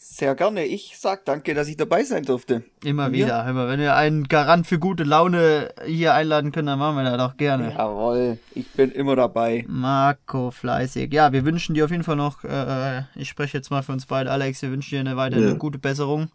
[0.00, 0.64] Sehr gerne.
[0.64, 2.62] Ich sag danke, dass ich dabei sein durfte.
[2.84, 3.12] Immer Ja.
[3.12, 3.48] wieder.
[3.48, 7.18] Immer, wenn wir einen Garant für gute Laune hier einladen können, dann machen wir das
[7.20, 7.72] auch gerne.
[7.76, 9.64] Jawohl, ich bin immer dabei.
[9.66, 11.12] Marco fleißig.
[11.12, 14.06] Ja, wir wünschen dir auf jeden Fall noch, äh, ich spreche jetzt mal für uns
[14.06, 15.54] beide, Alex, wir wünschen dir eine weitere Ja.
[15.54, 16.30] gute Besserung.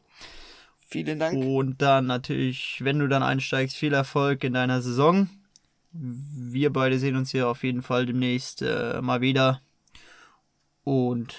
[0.77, 1.37] Vielen Dank.
[1.41, 5.29] Und dann natürlich, wenn du dann einsteigst, viel Erfolg in deiner Saison.
[5.93, 9.61] Wir beide sehen uns hier auf jeden Fall demnächst äh, mal wieder.
[10.83, 11.35] Und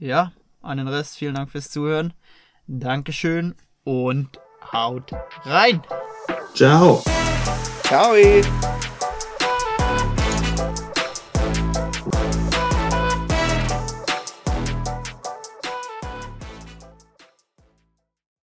[0.00, 0.32] ja,
[0.64, 2.12] an den Rest, vielen Dank fürs Zuhören.
[2.66, 3.54] Dankeschön
[3.84, 4.40] und
[4.72, 5.12] haut
[5.44, 5.82] rein.
[6.54, 7.02] Ciao.
[7.82, 8.14] Ciao.